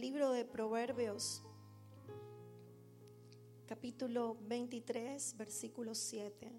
libro 0.00 0.30
de 0.30 0.44
Proverbios, 0.44 1.42
capítulo 3.66 4.36
23, 4.42 5.36
versículo 5.36 5.92
7. 5.92 6.52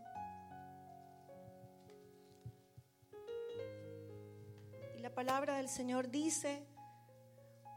Y 4.97 4.99
la 4.99 5.15
palabra 5.15 5.55
del 5.55 5.70
Señor 5.70 6.12
dice, 6.12 6.65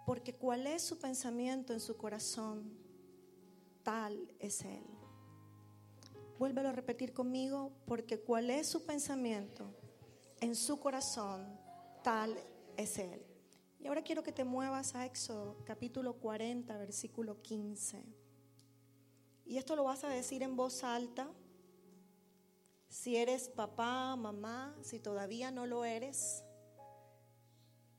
porque 0.05 0.35
cuál 0.35 0.67
es 0.67 0.83
su 0.83 0.99
pensamiento 0.99 1.73
en 1.73 1.79
su 1.79 1.97
corazón, 1.97 2.77
tal 3.85 4.35
es 4.41 4.63
Él. 4.63 4.85
Vuélvelo 6.41 6.71
a 6.71 6.73
repetir 6.73 7.13
conmigo, 7.13 7.71
porque 7.87 8.19
cuál 8.19 8.51
es 8.51 8.67
su 8.67 8.85
pensamiento 8.85 9.73
en 10.41 10.57
su 10.57 10.81
corazón, 10.81 11.57
tal 12.03 12.37
es 12.77 12.99
Él. 12.99 13.32
Y 13.83 13.89
ahora 13.89 14.03
quiero 14.03 14.23
que 14.23 14.31
te 14.31 14.45
muevas 14.45 14.95
a 14.95 15.05
Éxodo 15.05 15.57
capítulo 15.65 16.15
40, 16.15 16.79
versículo 16.79 17.43
15. 17.43 18.05
Y 19.45 19.59
esto 19.59 19.75
lo 19.75 19.83
vas 19.83 20.05
a 20.05 20.09
decir 20.09 20.45
en 20.45 20.55
voz 20.55 20.85
alta. 20.85 21.29
Si 22.89 23.17
eres 23.17 23.49
papá, 23.49 24.15
mamá, 24.15 24.79
si 24.83 25.01
todavía 25.01 25.51
no 25.51 25.67
lo 25.67 25.85
eres, 25.85 26.45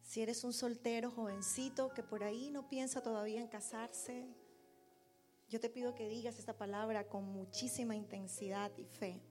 si 0.02 0.22
eres 0.22 0.46
un 0.46 0.54
soltero 0.54 1.12
jovencito 1.12 1.94
que 1.94 2.02
por 2.02 2.24
ahí 2.24 2.50
no 2.50 2.70
piensa 2.70 3.02
todavía 3.02 3.42
en 3.42 3.48
casarse, 3.50 4.26
yo 5.50 5.60
te 5.60 5.70
pido 5.70 5.96
que 5.96 6.08
digas 6.08 6.40
esta 6.40 6.56
palabra 6.56 7.10
con 7.10 7.26
muchísima 7.26 7.94
intensidad 7.94 8.72
y 8.78 8.86
fe. 8.86 9.22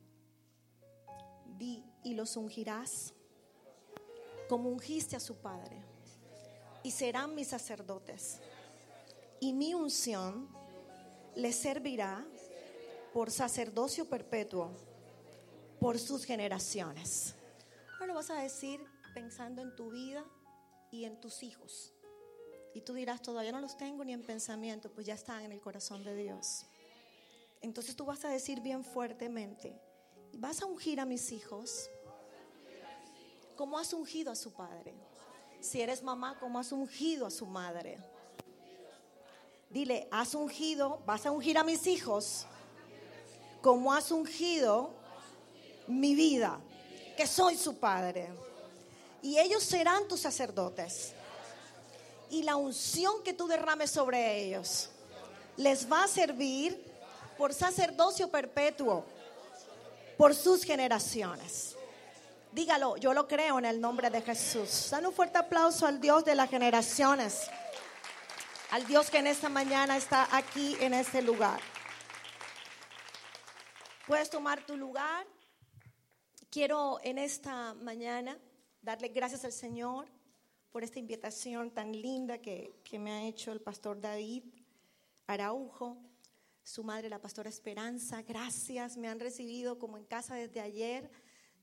Di, 1.57 1.83
y 2.05 2.13
los 2.13 2.37
ungirás 2.37 3.15
como 4.51 4.69
ungiste 4.69 5.17
a 5.17 5.21
su 5.21 5.37
padre, 5.37 5.92
y 6.83 6.91
serán 6.91 7.35
mis 7.35 7.49
sacerdotes. 7.49 8.39
Y 9.41 9.53
mi 9.53 9.75
unción 9.75 10.49
les 11.35 11.57
servirá 11.57 12.25
por 13.13 13.31
sacerdocio 13.31 14.09
perpetuo 14.09 14.71
por 15.81 15.99
sus 15.99 16.25
generaciones. 16.25 17.35
Ahora 17.95 18.07
lo 18.07 18.15
vas 18.15 18.31
a 18.31 18.41
decir 18.41 18.81
pensando 19.15 19.61
en 19.63 19.75
tu 19.75 19.91
vida 19.91 20.25
y 20.91 21.05
en 21.05 21.21
tus 21.21 21.43
hijos. 21.43 21.93
Y 22.75 22.81
tú 22.81 22.95
dirás, 22.95 23.21
todavía 23.21 23.53
no 23.53 23.61
los 23.61 23.77
tengo 23.77 24.05
ni 24.05 24.13
en 24.13 24.23
pensamiento, 24.23 24.91
pues 24.91 25.07
ya 25.07 25.15
están 25.15 25.43
en 25.43 25.53
el 25.53 25.61
corazón 25.61 26.05
de 26.05 26.15
Dios. 26.15 26.67
Entonces 27.61 27.95
tú 27.97 28.05
vas 28.05 28.25
a 28.25 28.29
decir 28.29 28.61
bien 28.61 28.85
fuertemente, 28.85 29.79
vas 30.35 30.63
a 30.63 30.67
ungir 30.67 31.01
a 31.01 31.05
mis 31.05 31.33
hijos 31.33 31.91
como 33.57 33.79
has 33.79 33.93
ungido 33.93 34.33
a 34.33 34.37
su 34.37 34.53
padre. 34.53 34.95
Si 35.63 35.81
eres 35.81 36.03
mamá, 36.03 36.37
como 36.39 36.59
has 36.59 36.73
ungido 36.73 37.25
a 37.25 37.31
su 37.31 37.47
madre. 37.47 37.99
Dile, 39.71 40.09
has 40.11 40.35
ungido, 40.35 41.01
vas 41.07 41.25
a 41.25 41.31
ungir 41.31 41.57
a 41.57 41.65
mis 41.65 41.87
hijos 41.87 42.47
como 43.63 43.95
has 43.95 44.11
ungido 44.11 44.91
mi 45.87 46.15
vida, 46.15 46.59
que 47.17 47.27
soy 47.27 47.57
su 47.57 47.77
padre. 47.79 48.29
Y 49.23 49.39
ellos 49.39 49.63
serán 49.63 50.09
tus 50.09 50.21
sacerdotes 50.21 51.15
y 52.29 52.43
la 52.43 52.57
unción 52.57 53.23
que 53.23 53.33
tú 53.33 53.47
derrames 53.47 53.91
sobre 53.91 54.43
ellos 54.43 54.91
les 55.57 55.91
va 55.91 56.05
a 56.05 56.09
servir 56.09 56.83
por 57.39 57.55
sacerdocio 57.55 58.29
perpetuo 58.29 59.05
por 60.17 60.35
sus 60.35 60.65
generaciones. 60.65 61.77
Dígalo, 62.53 62.99
yo 62.99 63.15
lo 63.15 63.27
creo 63.27 63.59
en 63.59 63.65
el 63.65 63.81
nombre 63.81 64.11
de 64.11 64.21
Jesús. 64.21 64.89
Dan 64.91 65.07
un 65.07 65.15
fuerte 65.15 65.39
aplauso 65.39 65.87
al 65.87 66.03
Dios 66.03 66.23
de 66.23 66.35
las 66.35 66.51
generaciones, 66.51 67.49
al 68.71 68.87
Dios 68.87 69.09
que 69.09 69.19
en 69.19 69.27
esta 69.27 69.49
mañana 69.49 69.97
está 69.97 70.29
aquí 70.37 70.77
en 70.79 70.93
este 70.93 71.23
lugar. 71.23 71.61
Puedes 74.07 74.29
tomar 74.29 74.67
tu 74.67 74.77
lugar. 74.77 75.27
Quiero 76.51 77.01
en 77.03 77.17
esta 77.17 77.73
mañana 77.73 78.39
darle 78.83 79.09
gracias 79.09 79.47
al 79.47 79.53
Señor 79.53 80.07
por 80.71 80.85
esta 80.85 80.99
invitación 80.99 81.71
tan 81.71 81.93
linda 81.93 82.37
que, 82.37 82.75
me 82.99 83.13
ha 83.13 83.23
hecho 83.25 83.53
el 83.53 83.63
pastor 83.63 83.99
David 83.99 84.45
Araujo, 85.27 85.97
su 86.63 86.85
madre, 86.85 87.09
la 87.09 87.19
pastora 87.19 87.49
Esperanza. 87.49 88.21
Gracias, 88.21 88.99
me 88.99 89.09
han 89.09 89.21
recibido 89.21 89.79
como 89.79 89.97
en 89.97 90.05
casa 90.05 90.35
desde 90.35 90.61
ayer. 90.61 91.11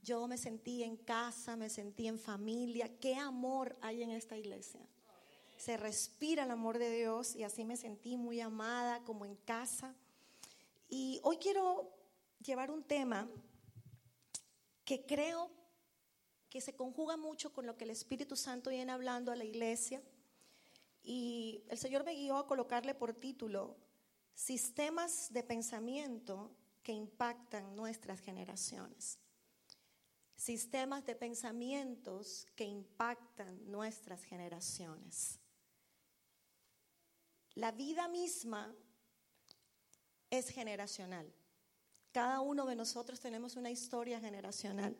Yo 0.01 0.27
me 0.27 0.37
sentí 0.37 0.83
en 0.83 0.97
casa, 0.97 1.55
me 1.55 1.69
sentí 1.69 2.07
en 2.07 2.19
familia. 2.19 2.99
Qué 2.99 3.15
amor 3.15 3.77
hay 3.81 4.03
en 4.03 4.11
esta 4.11 4.37
iglesia. 4.37 4.81
Se 5.57 5.75
respira 5.75 6.43
el 6.43 6.51
amor 6.51 6.79
de 6.79 6.89
Dios 6.95 7.35
y 7.35 7.43
así 7.43 7.65
me 7.65 7.75
sentí 7.75 8.15
muy 8.15 8.39
amada, 8.39 9.03
como 9.03 9.25
en 9.25 9.35
casa. 9.35 9.93
Y 10.87 11.19
hoy 11.23 11.37
quiero 11.37 11.93
llevar 12.43 12.71
un 12.71 12.83
tema 12.83 13.29
que 14.85 15.05
creo 15.05 15.51
que 16.49 16.61
se 16.61 16.75
conjuga 16.75 17.17
mucho 17.17 17.53
con 17.53 17.65
lo 17.65 17.77
que 17.77 17.83
el 17.83 17.91
Espíritu 17.91 18.35
Santo 18.35 18.69
viene 18.69 18.91
hablando 18.91 19.31
a 19.31 19.35
la 19.35 19.43
iglesia. 19.43 20.01
Y 21.03 21.63
el 21.69 21.77
Señor 21.77 22.03
me 22.03 22.15
guió 22.15 22.37
a 22.37 22.47
colocarle 22.47 22.95
por 22.95 23.13
título 23.13 23.75
Sistemas 24.33 25.31
de 25.33 25.43
pensamiento 25.43 26.51
que 26.81 26.93
impactan 26.93 27.75
nuestras 27.75 28.21
generaciones. 28.21 29.19
Sistemas 30.39 31.05
de 31.05 31.15
pensamientos 31.15 32.47
que 32.55 32.63
impactan 32.63 33.69
nuestras 33.69 34.23
generaciones. 34.23 35.37
La 37.55 37.73
vida 37.73 38.07
misma 38.07 38.73
es 40.29 40.47
generacional. 40.47 41.29
Cada 42.13 42.39
uno 42.39 42.65
de 42.65 42.77
nosotros 42.77 43.19
tenemos 43.19 43.57
una 43.57 43.69
historia 43.69 44.21
generacional. 44.21 44.95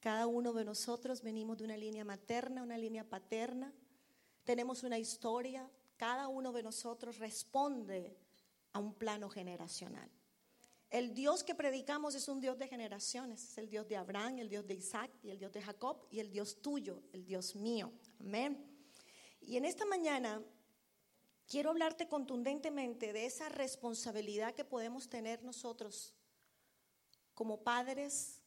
Cada 0.00 0.26
uno 0.26 0.52
de 0.52 0.66
nosotros 0.66 1.22
venimos 1.22 1.56
de 1.56 1.64
una 1.64 1.78
línea 1.78 2.04
materna, 2.04 2.62
una 2.62 2.76
línea 2.76 3.08
paterna. 3.08 3.72
Tenemos 4.44 4.82
una 4.82 4.98
historia. 4.98 5.66
Cada 5.96 6.28
uno 6.28 6.52
de 6.52 6.62
nosotros 6.62 7.16
responde 7.16 8.18
a 8.74 8.80
un 8.80 8.92
plano 8.92 9.30
generacional. 9.30 10.10
El 10.92 11.14
Dios 11.14 11.42
que 11.42 11.54
predicamos 11.54 12.14
es 12.14 12.28
un 12.28 12.38
Dios 12.38 12.58
de 12.58 12.68
generaciones. 12.68 13.42
Es 13.42 13.56
el 13.56 13.70
Dios 13.70 13.88
de 13.88 13.96
Abraham, 13.96 14.40
el 14.40 14.50
Dios 14.50 14.66
de 14.66 14.74
Isaac 14.74 15.10
y 15.22 15.30
el 15.30 15.38
Dios 15.38 15.50
de 15.50 15.62
Jacob 15.62 16.06
y 16.10 16.20
el 16.20 16.30
Dios 16.30 16.60
tuyo, 16.60 17.02
el 17.14 17.24
Dios 17.24 17.56
mío. 17.56 17.90
Amén. 18.20 18.62
Y 19.40 19.56
en 19.56 19.64
esta 19.64 19.86
mañana 19.86 20.42
quiero 21.48 21.70
hablarte 21.70 22.08
contundentemente 22.08 23.14
de 23.14 23.24
esa 23.24 23.48
responsabilidad 23.48 24.54
que 24.54 24.66
podemos 24.66 25.08
tener 25.08 25.42
nosotros 25.42 26.14
como 27.32 27.64
padres, 27.64 28.42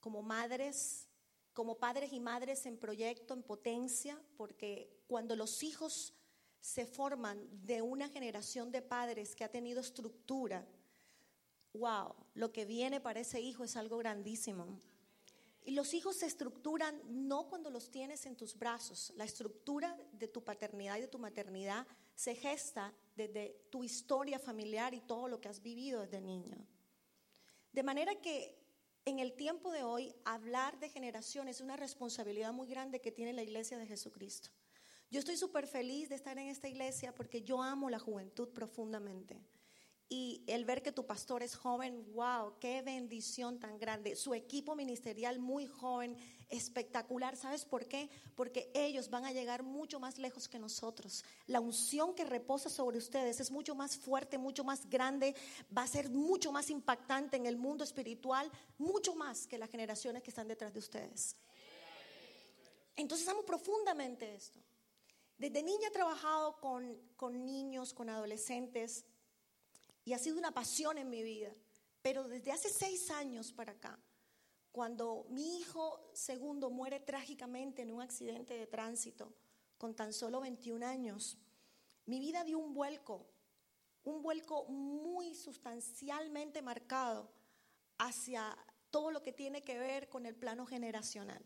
como 0.00 0.20
madres, 0.20 1.06
como 1.52 1.78
padres 1.78 2.12
y 2.12 2.18
madres 2.18 2.66
en 2.66 2.76
proyecto, 2.76 3.34
en 3.34 3.44
potencia, 3.44 4.20
porque 4.36 5.00
cuando 5.06 5.36
los 5.36 5.62
hijos 5.62 6.12
se 6.60 6.86
forman 6.86 7.46
de 7.64 7.82
una 7.82 8.08
generación 8.08 8.72
de 8.72 8.82
padres 8.82 9.36
que 9.36 9.44
ha 9.44 9.48
tenido 9.52 9.80
estructura, 9.80 10.66
wow, 11.74 12.14
lo 12.34 12.52
que 12.52 12.64
viene 12.64 13.00
para 13.00 13.20
ese 13.20 13.40
hijo 13.40 13.64
es 13.64 13.76
algo 13.76 13.98
grandísimo. 13.98 14.80
Y 15.66 15.72
los 15.72 15.94
hijos 15.94 16.16
se 16.16 16.26
estructuran 16.26 17.00
no 17.08 17.48
cuando 17.48 17.70
los 17.70 17.90
tienes 17.90 18.26
en 18.26 18.36
tus 18.36 18.56
brazos, 18.58 19.12
la 19.16 19.24
estructura 19.24 19.98
de 20.12 20.28
tu 20.28 20.44
paternidad 20.44 20.98
y 20.98 21.02
de 21.02 21.08
tu 21.08 21.18
maternidad 21.18 21.86
se 22.14 22.34
gesta 22.34 22.92
desde 23.16 23.66
tu 23.70 23.82
historia 23.82 24.38
familiar 24.38 24.92
y 24.94 25.00
todo 25.00 25.26
lo 25.26 25.40
que 25.40 25.48
has 25.48 25.62
vivido 25.62 26.02
desde 26.02 26.20
niño. 26.20 26.58
De 27.72 27.82
manera 27.82 28.14
que 28.20 28.56
en 29.06 29.18
el 29.18 29.34
tiempo 29.34 29.70
de 29.72 29.82
hoy, 29.82 30.14
hablar 30.24 30.78
de 30.78 30.88
generaciones 30.88 31.56
es 31.56 31.62
una 31.62 31.76
responsabilidad 31.76 32.52
muy 32.52 32.68
grande 32.68 33.00
que 33.00 33.12
tiene 33.12 33.32
la 33.32 33.42
iglesia 33.42 33.78
de 33.78 33.86
Jesucristo. 33.86 34.50
Yo 35.10 35.18
estoy 35.18 35.36
súper 35.36 35.66
feliz 35.66 36.08
de 36.08 36.14
estar 36.14 36.38
en 36.38 36.48
esta 36.48 36.68
iglesia 36.68 37.14
porque 37.14 37.42
yo 37.42 37.62
amo 37.62 37.90
la 37.90 37.98
juventud 37.98 38.48
profundamente. 38.50 39.40
Y 40.16 40.44
el 40.46 40.64
ver 40.64 40.80
que 40.80 40.92
tu 40.92 41.04
pastor 41.04 41.42
es 41.42 41.56
joven, 41.56 42.06
wow, 42.14 42.54
qué 42.60 42.82
bendición 42.82 43.58
tan 43.58 43.80
grande. 43.80 44.14
Su 44.14 44.32
equipo 44.32 44.76
ministerial 44.76 45.40
muy 45.40 45.66
joven, 45.66 46.16
espectacular. 46.50 47.36
¿Sabes 47.36 47.64
por 47.64 47.88
qué? 47.88 48.08
Porque 48.36 48.70
ellos 48.74 49.10
van 49.10 49.24
a 49.24 49.32
llegar 49.32 49.64
mucho 49.64 49.98
más 49.98 50.18
lejos 50.18 50.46
que 50.46 50.60
nosotros. 50.60 51.24
La 51.48 51.58
unción 51.58 52.14
que 52.14 52.24
reposa 52.24 52.70
sobre 52.70 52.98
ustedes 52.98 53.40
es 53.40 53.50
mucho 53.50 53.74
más 53.74 53.96
fuerte, 53.96 54.38
mucho 54.38 54.62
más 54.62 54.88
grande, 54.88 55.34
va 55.76 55.82
a 55.82 55.88
ser 55.88 56.08
mucho 56.10 56.52
más 56.52 56.70
impactante 56.70 57.36
en 57.36 57.46
el 57.46 57.56
mundo 57.56 57.82
espiritual, 57.82 58.48
mucho 58.78 59.16
más 59.16 59.48
que 59.48 59.58
las 59.58 59.68
generaciones 59.68 60.22
que 60.22 60.30
están 60.30 60.46
detrás 60.46 60.72
de 60.72 60.78
ustedes. 60.78 61.34
Entonces 62.94 63.26
amo 63.26 63.42
profundamente 63.42 64.32
esto. 64.32 64.60
Desde 65.38 65.60
niña 65.60 65.88
he 65.88 65.90
trabajado 65.90 66.60
con, 66.60 66.96
con 67.16 67.44
niños, 67.44 67.92
con 67.92 68.08
adolescentes 68.08 69.04
y 70.04 70.12
ha 70.12 70.18
sido 70.18 70.38
una 70.38 70.52
pasión 70.52 70.98
en 70.98 71.10
mi 71.10 71.22
vida. 71.22 71.52
Pero 72.02 72.28
desde 72.28 72.52
hace 72.52 72.68
seis 72.68 73.10
años 73.10 73.52
para 73.52 73.72
acá, 73.72 73.98
cuando 74.70 75.26
mi 75.30 75.58
hijo 75.58 76.10
segundo 76.12 76.70
muere 76.70 77.00
trágicamente 77.00 77.82
en 77.82 77.92
un 77.92 78.02
accidente 78.02 78.54
de 78.54 78.66
tránsito 78.66 79.32
con 79.78 79.94
tan 79.94 80.12
solo 80.12 80.40
21 80.40 80.84
años, 80.86 81.38
mi 82.06 82.20
vida 82.20 82.44
dio 82.44 82.58
un 82.58 82.74
vuelco, 82.74 83.26
un 84.02 84.20
vuelco 84.20 84.64
muy 84.66 85.34
sustancialmente 85.34 86.60
marcado 86.60 87.30
hacia 87.98 88.56
todo 88.90 89.10
lo 89.10 89.22
que 89.22 89.32
tiene 89.32 89.62
que 89.62 89.78
ver 89.78 90.08
con 90.08 90.26
el 90.26 90.36
plano 90.36 90.66
generacional. 90.66 91.42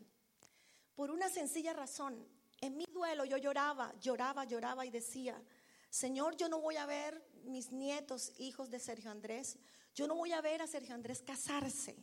Por 0.95 1.11
una 1.11 1.29
sencilla 1.29 1.71
razón, 1.71 2.27
en 2.59 2.75
mi 2.75 2.85
duelo 2.85 3.23
yo 3.23 3.37
lloraba, 3.37 3.93
lloraba, 4.01 4.43
lloraba 4.43 4.85
y 4.85 4.91
decía, 4.91 5.41
Señor, 5.89 6.35
yo 6.35 6.49
no 6.49 6.59
voy 6.59 6.75
a 6.75 6.85
ver 6.85 7.23
mis 7.45 7.71
nietos, 7.71 8.33
hijos 8.37 8.69
de 8.69 8.79
Sergio 8.79 9.11
Andrés, 9.11 9.57
yo 9.95 10.07
no 10.07 10.15
voy 10.15 10.31
a 10.31 10.41
ver 10.41 10.61
a 10.61 10.67
Sergio 10.67 10.95
Andrés 10.95 11.21
casarse. 11.21 11.95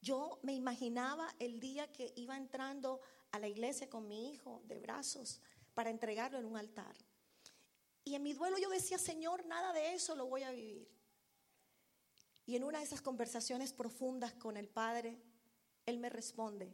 Yo 0.00 0.38
me 0.42 0.54
imaginaba 0.54 1.34
el 1.38 1.60
día 1.60 1.90
que 1.92 2.12
iba 2.16 2.36
entrando 2.36 3.00
a 3.32 3.38
la 3.38 3.48
iglesia 3.48 3.88
con 3.88 4.06
mi 4.06 4.30
hijo 4.30 4.62
de 4.66 4.78
brazos 4.78 5.40
para 5.74 5.90
entregarlo 5.90 6.38
en 6.38 6.46
un 6.46 6.56
altar. 6.56 6.96
Y 8.04 8.14
en 8.14 8.22
mi 8.22 8.32
duelo 8.32 8.56
yo 8.58 8.70
decía, 8.70 8.98
Señor, 8.98 9.44
nada 9.46 9.72
de 9.72 9.94
eso 9.94 10.14
lo 10.14 10.26
voy 10.26 10.42
a 10.42 10.52
vivir. 10.52 10.88
Y 12.46 12.54
en 12.54 12.62
una 12.62 12.78
de 12.78 12.84
esas 12.84 13.02
conversaciones 13.02 13.72
profundas 13.72 14.32
con 14.34 14.56
el 14.56 14.68
Padre, 14.68 15.20
Él 15.84 15.98
me 15.98 16.08
responde, 16.08 16.72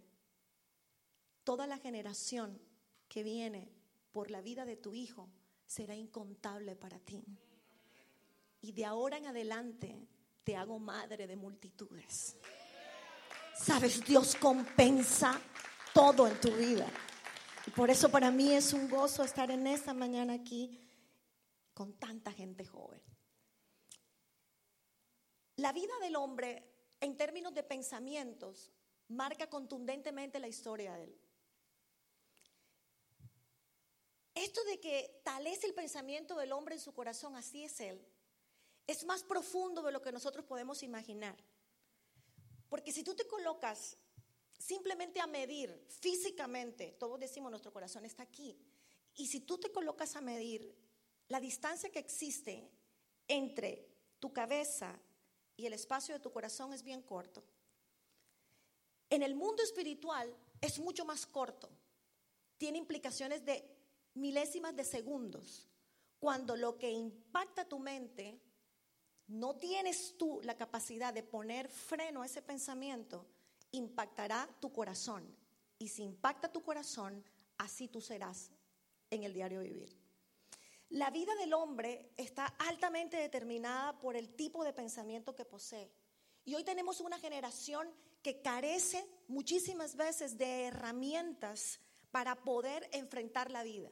toda 1.43 1.67
la 1.67 1.79
generación 1.79 2.61
que 3.09 3.23
viene 3.23 3.73
por 4.13 4.31
la 4.31 4.43
vida 4.43 4.67
de 4.67 4.77
tu 4.77 4.95
hijo 4.95 5.31
será 5.67 5.97
incontable 5.97 6.77
para 6.77 6.99
ti. 6.99 7.25
Y 8.63 8.73
de 8.73 8.85
ahora 8.85 9.19
en 9.19 9.27
adelante 9.27 10.09
te 10.45 10.57
hago 10.57 10.79
madre 10.79 11.27
de 11.27 11.37
multitudes. 11.37 12.37
Sabes, 13.55 14.05
Dios 14.05 14.37
compensa 14.37 15.41
todo 15.93 16.27
en 16.27 16.41
tu 16.41 16.51
vida. 16.53 16.87
Y 17.67 17.71
por 17.71 17.91
eso 17.91 18.09
para 18.09 18.31
mí 18.31 18.53
es 18.53 18.73
un 18.73 18.89
gozo 18.89 19.25
estar 19.25 19.51
en 19.51 19.67
esta 19.67 19.93
mañana 19.93 20.35
aquí 20.35 20.81
con 21.75 21.93
tanta 21.99 22.33
gente 22.33 22.65
joven. 22.65 23.01
La 25.57 25.73
vida 25.73 25.93
del 26.01 26.17
hombre, 26.17 26.97
en 27.01 27.17
términos 27.17 27.55
de 27.55 27.63
pensamientos, 27.63 28.73
marca 29.09 29.49
contundentemente 29.51 30.39
la 30.39 30.49
historia 30.49 30.95
de 30.95 31.05
él. 31.05 31.21
Esto 34.35 34.65
de 34.65 34.81
que 34.81 35.21
tal 35.25 35.47
es 35.47 35.63
el 35.65 35.75
pensamiento 35.75 36.37
del 36.37 36.53
hombre 36.53 36.77
en 36.77 36.81
su 36.81 36.95
corazón, 36.95 37.37
así 37.37 37.65
es 37.65 37.79
él, 37.81 38.05
es 38.87 39.05
más 39.05 39.23
profundo 39.23 39.83
de 39.83 39.93
lo 39.93 40.03
que 40.03 40.13
nosotros 40.13 40.45
podemos 40.45 40.83
imaginar. 40.83 41.37
Porque 42.69 42.93
si 42.93 43.05
tú 43.05 43.15
te 43.15 43.27
colocas 43.27 43.97
simplemente 44.59 45.21
a 45.21 45.27
medir 45.27 45.87
físicamente, 45.89 46.93
todos 46.99 47.19
decimos 47.19 47.51
nuestro 47.51 47.73
corazón 47.73 48.05
está 48.05 48.23
aquí, 48.23 48.59
y 49.15 49.27
si 49.27 49.41
tú 49.41 49.59
te 49.59 49.71
colocas 49.71 50.17
a 50.17 50.21
medir 50.21 50.75
la 51.29 51.41
distancia 51.41 51.91
que 51.91 51.99
existe 51.99 52.71
entre 53.29 53.89
tu 54.19 54.33
cabeza 54.33 54.99
y 55.57 55.67
el 55.67 55.73
espacio 55.73 56.15
de 56.15 56.21
tu 56.21 56.33
corazón 56.33 56.73
es 56.73 56.83
bien 56.83 57.03
corto. 57.03 57.45
En 59.11 59.23
el 59.23 59.35
mundo 59.35 59.63
espiritual 59.63 60.35
es 60.61 60.79
mucho 60.79 61.05
más 61.05 61.27
corto. 61.27 61.69
Tiene 62.57 62.79
implicaciones 62.79 63.45
de 63.45 63.69
milésimas 64.15 64.75
de 64.75 64.85
segundos. 64.85 65.69
Cuando 66.19 66.57
lo 66.57 66.79
que 66.79 66.91
impacta 66.91 67.69
tu 67.69 67.79
mente, 67.79 68.41
no 69.29 69.57
tienes 69.57 70.17
tú 70.19 70.41
la 70.43 70.57
capacidad 70.57 71.13
de 71.15 71.23
poner 71.23 71.69
freno 71.69 72.23
a 72.23 72.27
ese 72.27 72.43
pensamiento, 72.43 73.27
impactará 73.71 74.49
tu 74.61 74.73
corazón. 74.73 75.37
Y 75.79 75.89
si 75.89 76.03
impacta 76.03 76.53
tu 76.53 76.63
corazón, 76.63 77.25
así 77.59 77.89
tú 77.89 78.01
serás 78.01 78.51
en 79.11 79.25
el 79.25 79.33
diario 79.33 79.61
vivir. 79.61 79.97
La 80.91 81.11
vida 81.11 81.35
del 81.37 81.55
hombre 81.55 82.13
está 82.17 82.47
altamente 82.59 83.17
determinada 83.17 83.99
por 83.99 84.15
el 84.15 84.35
tipo 84.35 84.63
de 84.63 84.75
pensamiento 84.75 85.35
que 85.35 85.47
posee. 85.47 85.91
Y 86.45 86.55
hoy 86.55 86.65
tenemos 86.65 87.01
una 87.01 87.19
generación 87.19 87.89
que 88.23 88.43
carece 88.43 89.07
muchísimas 89.27 89.97
veces 89.97 90.37
de 90.37 90.65
herramientas 90.65 91.81
para 92.11 92.37
poder 92.37 92.89
enfrentar 92.93 93.51
la 93.51 93.63
vida. 93.63 93.91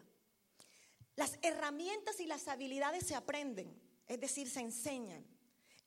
Las 1.16 1.38
herramientas 1.42 2.20
y 2.20 2.26
las 2.26 2.48
habilidades 2.48 3.06
se 3.06 3.14
aprenden, 3.14 3.79
es 4.10 4.18
decir, 4.18 4.50
se 4.50 4.58
enseñan. 4.58 5.24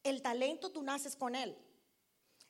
El 0.01 0.21
talento 0.21 0.71
tú 0.71 0.81
naces 0.81 1.13
con 1.13 1.35
él. 1.35 1.57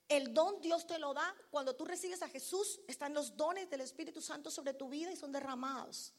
El 0.08 0.32
don 0.32 0.62
Dios 0.62 0.86
te 0.86 1.00
lo 1.00 1.16
da. 1.16 1.36
Cuando 1.50 1.76
tú 1.76 1.84
recibes 1.84 2.22
a 2.22 2.30
Jesús, 2.30 2.80
están 2.88 3.16
los 3.16 3.36
dones 3.36 3.72
del 3.72 3.82
Espíritu 3.82 4.22
Santo 4.22 4.52
sobre 4.52 4.76
tu 4.76 4.88
vida 4.88 5.12
y 5.12 5.16
son 5.16 5.32
derramados. 5.32 6.14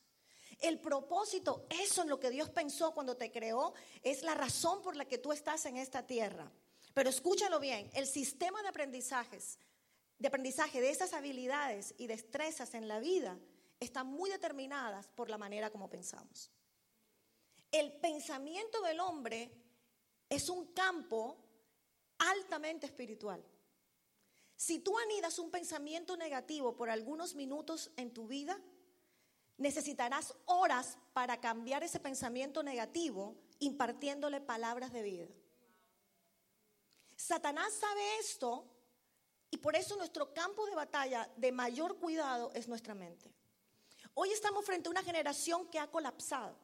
El 0.58 0.80
propósito, 0.80 1.66
eso 1.70 2.02
en 2.02 2.08
lo 2.08 2.18
que 2.18 2.30
Dios 2.30 2.50
pensó 2.50 2.94
cuando 2.94 3.16
te 3.16 3.30
creó, 3.30 3.74
es 4.02 4.24
la 4.24 4.34
razón 4.34 4.82
por 4.82 4.96
la 4.96 5.04
que 5.04 5.18
tú 5.18 5.32
estás 5.32 5.66
en 5.66 5.76
esta 5.76 6.04
tierra. 6.04 6.50
Pero 6.92 7.08
escúchalo 7.08 7.60
bien, 7.60 7.88
el 7.94 8.08
sistema 8.08 8.60
de 8.60 8.68
aprendizajes, 8.68 9.60
de 10.18 10.26
aprendizaje 10.26 10.80
de 10.80 10.90
esas 10.90 11.12
habilidades 11.12 11.94
y 11.96 12.08
destrezas 12.08 12.74
en 12.74 12.88
la 12.88 12.98
vida 12.98 13.38
están 13.78 14.08
muy 14.08 14.30
determinadas 14.30 15.06
por 15.14 15.30
la 15.30 15.38
manera 15.38 15.70
como 15.70 15.88
pensamos. 15.88 16.50
El 17.74 17.90
pensamiento 17.90 18.80
del 18.82 19.00
hombre 19.00 19.50
es 20.28 20.48
un 20.48 20.66
campo 20.66 21.36
altamente 22.18 22.86
espiritual. 22.86 23.44
Si 24.54 24.78
tú 24.78 24.96
anidas 24.96 25.40
un 25.40 25.50
pensamiento 25.50 26.16
negativo 26.16 26.76
por 26.76 26.88
algunos 26.88 27.34
minutos 27.34 27.90
en 27.96 28.14
tu 28.14 28.28
vida, 28.28 28.56
necesitarás 29.56 30.36
horas 30.44 30.98
para 31.14 31.40
cambiar 31.40 31.82
ese 31.82 31.98
pensamiento 31.98 32.62
negativo 32.62 33.34
impartiéndole 33.58 34.40
palabras 34.40 34.92
de 34.92 35.02
vida. 35.02 35.26
Satanás 37.16 37.72
sabe 37.72 38.18
esto 38.20 38.70
y 39.50 39.56
por 39.56 39.74
eso 39.74 39.96
nuestro 39.96 40.32
campo 40.32 40.64
de 40.66 40.76
batalla 40.76 41.28
de 41.36 41.50
mayor 41.50 41.98
cuidado 41.98 42.52
es 42.54 42.68
nuestra 42.68 42.94
mente. 42.94 43.34
Hoy 44.14 44.30
estamos 44.30 44.64
frente 44.64 44.88
a 44.88 44.92
una 44.92 45.02
generación 45.02 45.66
que 45.66 45.80
ha 45.80 45.90
colapsado, 45.90 46.56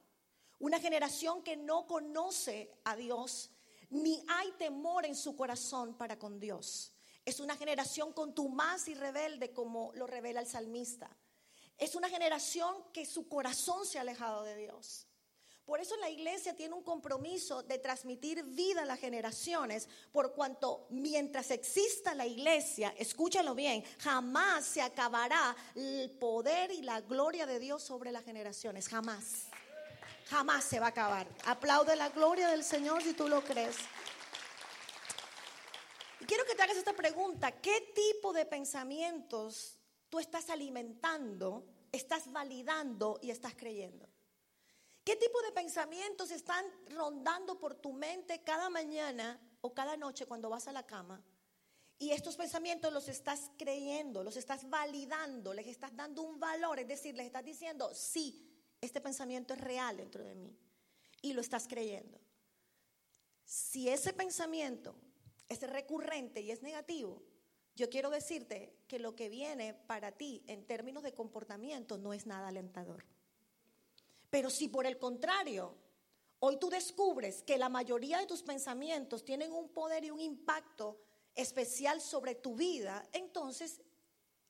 una 0.60 0.78
generación 0.78 1.42
que 1.42 1.56
no 1.56 1.86
conoce 1.86 2.70
a 2.84 2.94
Dios 2.94 3.50
ni 3.90 4.22
hay 4.28 4.52
temor 4.52 5.04
en 5.04 5.16
su 5.16 5.34
corazón 5.34 5.94
para 5.94 6.18
con 6.18 6.38
Dios. 6.38 6.92
Es 7.24 7.40
una 7.40 7.56
generación 7.56 8.12
contumaz 8.12 8.88
y 8.88 8.94
rebelde 8.94 9.52
como 9.52 9.92
lo 9.94 10.06
revela 10.06 10.40
el 10.40 10.46
salmista. 10.46 11.10
Es 11.76 11.94
una 11.94 12.08
generación 12.08 12.84
que 12.92 13.04
su 13.04 13.28
corazón 13.28 13.84
se 13.84 13.98
ha 13.98 14.02
alejado 14.02 14.44
de 14.44 14.56
Dios. 14.56 15.06
Por 15.64 15.80
eso 15.80 15.96
la 15.98 16.10
iglesia 16.10 16.56
tiene 16.56 16.74
un 16.74 16.82
compromiso 16.82 17.62
de 17.62 17.78
transmitir 17.78 18.42
vida 18.42 18.82
a 18.82 18.84
las 18.84 18.98
generaciones, 18.98 19.88
por 20.10 20.34
cuanto 20.34 20.88
mientras 20.90 21.52
exista 21.52 22.12
la 22.14 22.26
iglesia, 22.26 22.92
escúchalo 22.98 23.54
bien, 23.54 23.84
jamás 23.98 24.64
se 24.64 24.82
acabará 24.82 25.54
el 25.76 26.10
poder 26.18 26.72
y 26.72 26.82
la 26.82 27.00
gloria 27.02 27.46
de 27.46 27.60
Dios 27.60 27.84
sobre 27.84 28.10
las 28.10 28.24
generaciones, 28.24 28.88
jamás. 28.88 29.49
Jamás 30.30 30.62
se 30.62 30.78
va 30.78 30.86
a 30.86 30.90
acabar. 30.90 31.26
Aplaude 31.44 31.96
la 31.96 32.08
gloria 32.08 32.48
del 32.50 32.62
Señor 32.62 33.02
si 33.02 33.14
tú 33.14 33.26
lo 33.26 33.42
crees. 33.42 33.76
quiero 36.24 36.44
que 36.44 36.54
te 36.54 36.62
hagas 36.62 36.76
esta 36.76 36.92
pregunta, 36.92 37.60
¿qué 37.60 37.92
tipo 37.92 38.32
de 38.32 38.46
pensamientos 38.46 39.80
tú 40.08 40.20
estás 40.20 40.48
alimentando, 40.48 41.66
estás 41.90 42.30
validando 42.30 43.18
y 43.20 43.32
estás 43.32 43.54
creyendo? 43.56 44.08
¿Qué 45.02 45.16
tipo 45.16 45.42
de 45.42 45.50
pensamientos 45.50 46.30
están 46.30 46.64
rondando 46.90 47.58
por 47.58 47.74
tu 47.74 47.92
mente 47.92 48.44
cada 48.44 48.70
mañana 48.70 49.40
o 49.60 49.74
cada 49.74 49.96
noche 49.96 50.26
cuando 50.26 50.48
vas 50.48 50.68
a 50.68 50.72
la 50.72 50.86
cama? 50.86 51.20
Y 51.98 52.12
estos 52.12 52.36
pensamientos 52.36 52.92
los 52.92 53.08
estás 53.08 53.50
creyendo, 53.58 54.22
los 54.22 54.36
estás 54.36 54.70
validando, 54.70 55.52
les 55.52 55.66
estás 55.66 55.96
dando 55.96 56.22
un 56.22 56.38
valor, 56.38 56.78
es 56.78 56.86
decir, 56.86 57.16
les 57.16 57.26
estás 57.26 57.44
diciendo, 57.44 57.92
sí, 57.92 58.49
este 58.80 59.00
pensamiento 59.00 59.54
es 59.54 59.60
real 59.60 59.96
dentro 59.96 60.24
de 60.24 60.34
mí. 60.34 60.56
Y 61.22 61.32
lo 61.32 61.40
estás 61.40 61.66
creyendo. 61.68 62.18
Si 63.44 63.88
ese 63.88 64.12
pensamiento 64.12 64.94
es 65.48 65.60
recurrente 65.62 66.40
y 66.40 66.50
es 66.50 66.62
negativo, 66.62 67.22
yo 67.74 67.90
quiero 67.90 68.10
decirte 68.10 68.76
que 68.88 68.98
lo 68.98 69.14
que 69.14 69.28
viene 69.28 69.74
para 69.74 70.12
ti 70.12 70.42
en 70.46 70.66
términos 70.66 71.02
de 71.02 71.14
comportamiento 71.14 71.98
no 71.98 72.12
es 72.12 72.26
nada 72.26 72.48
alentador. 72.48 73.04
Pero 74.30 74.50
si 74.50 74.68
por 74.68 74.86
el 74.86 74.98
contrario, 74.98 75.74
hoy 76.38 76.58
tú 76.58 76.70
descubres 76.70 77.42
que 77.42 77.58
la 77.58 77.68
mayoría 77.68 78.18
de 78.18 78.26
tus 78.26 78.42
pensamientos 78.42 79.24
tienen 79.24 79.52
un 79.52 79.68
poder 79.70 80.04
y 80.04 80.10
un 80.10 80.20
impacto 80.20 81.00
especial 81.34 82.00
sobre 82.00 82.34
tu 82.34 82.54
vida, 82.54 83.08
entonces, 83.12 83.80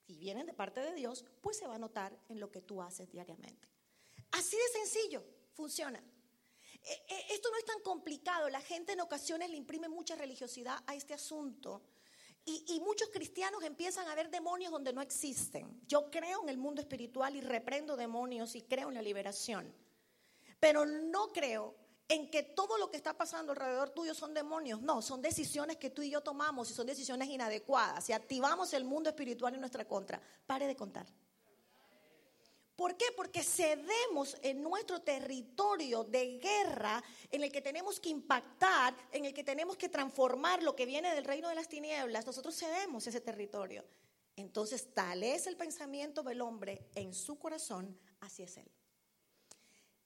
si 0.06 0.16
vienen 0.18 0.46
de 0.46 0.54
parte 0.54 0.80
de 0.80 0.94
Dios, 0.94 1.24
pues 1.40 1.58
se 1.58 1.66
va 1.66 1.76
a 1.76 1.78
notar 1.78 2.18
en 2.28 2.40
lo 2.40 2.50
que 2.50 2.62
tú 2.62 2.82
haces 2.82 3.10
diariamente. 3.10 3.68
Así 4.32 4.56
de 4.56 4.80
sencillo, 4.80 5.24
funciona. 5.52 6.02
E, 6.82 6.92
e, 6.92 7.34
esto 7.34 7.50
no 7.50 7.58
es 7.58 7.64
tan 7.64 7.80
complicado, 7.80 8.48
la 8.48 8.60
gente 8.60 8.92
en 8.92 9.00
ocasiones 9.00 9.50
le 9.50 9.56
imprime 9.56 9.88
mucha 9.88 10.16
religiosidad 10.16 10.82
a 10.86 10.94
este 10.94 11.14
asunto 11.14 11.82
y, 12.44 12.80
muchos 12.80 13.10
cristianos 13.10 13.62
empiezan 13.62 14.08
a 14.08 14.14
ver 14.14 14.30
demonios 14.30 14.72
donde 14.72 14.92
no 14.92 15.02
existen. 15.02 15.82
Yo 15.86 16.10
creo 16.10 16.42
en 16.42 16.48
el 16.48 16.56
mundo 16.56 16.80
espiritual 16.80 17.36
y 17.36 17.40
reprendo 17.40 17.96
demonios 17.96 18.56
y 18.56 18.62
creo 18.62 18.88
en 18.88 18.94
la 18.94 19.02
liberación. 19.02 19.72
Pero 20.58 20.84
no 20.86 21.28
creo 21.28 21.76
en 22.08 22.30
que 22.30 22.42
todo 22.42 22.76
lo 22.78 22.90
que 22.90 22.96
está 22.96 23.16
pasando 23.16 23.52
alrededor 23.52 23.90
tuyo 23.90 24.14
son 24.14 24.34
demonios. 24.34 24.80
No, 24.80 25.00
son 25.02 25.22
decisiones 25.22 25.76
que 25.76 25.90
tú 25.90 26.02
y 26.02 26.10
yo 26.10 26.22
tomamos 26.22 26.70
y 26.70 26.74
son 26.74 26.86
decisiones 26.86 27.28
inadecuadas. 27.28 28.08
Y 28.08 28.14
activamos 28.14 28.72
el 28.72 28.84
mundo 28.84 29.10
espiritual 29.10 29.54
en 29.54 29.60
nuestra 29.60 29.86
contra. 29.86 30.20
Pare 30.46 30.66
de 30.66 30.74
contar. 30.74 31.06
¿Por 32.80 32.96
qué? 32.96 33.12
Porque 33.14 33.42
cedemos 33.42 34.38
en 34.40 34.62
nuestro 34.62 35.02
territorio 35.02 36.02
de 36.02 36.38
guerra 36.38 37.04
en 37.30 37.44
el 37.44 37.52
que 37.52 37.60
tenemos 37.60 38.00
que 38.00 38.08
impactar, 38.08 38.96
en 39.12 39.26
el 39.26 39.34
que 39.34 39.44
tenemos 39.44 39.76
que 39.76 39.90
transformar 39.90 40.62
lo 40.62 40.74
que 40.74 40.86
viene 40.86 41.14
del 41.14 41.26
reino 41.26 41.50
de 41.50 41.56
las 41.56 41.68
tinieblas. 41.68 42.24
Nosotros 42.24 42.58
cedemos 42.58 43.06
ese 43.06 43.20
territorio. 43.20 43.84
Entonces, 44.34 44.94
tal 44.94 45.22
es 45.22 45.46
el 45.46 45.58
pensamiento 45.58 46.22
del 46.22 46.40
hombre 46.40 46.88
en 46.94 47.12
su 47.12 47.38
corazón, 47.38 48.00
así 48.20 48.44
es 48.44 48.56
él. 48.56 48.72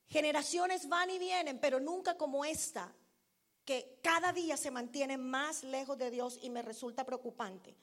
Generaciones 0.09 0.89
van 0.89 1.11
y 1.11 1.21
vienen, 1.21 1.61
pero 1.61 1.79
nunca 1.79 2.19
como 2.19 2.45
esta, 2.45 2.93
que 3.65 4.01
cada 4.03 4.33
día 4.33 4.57
se 4.57 4.73
mantiene 4.73 5.17
más 5.17 5.63
lejos 5.63 5.97
de 5.97 6.11
Dios 6.11 6.41
y 6.43 6.51
me 6.51 6.61
resulta 6.61 7.07
preocupante. 7.07 7.77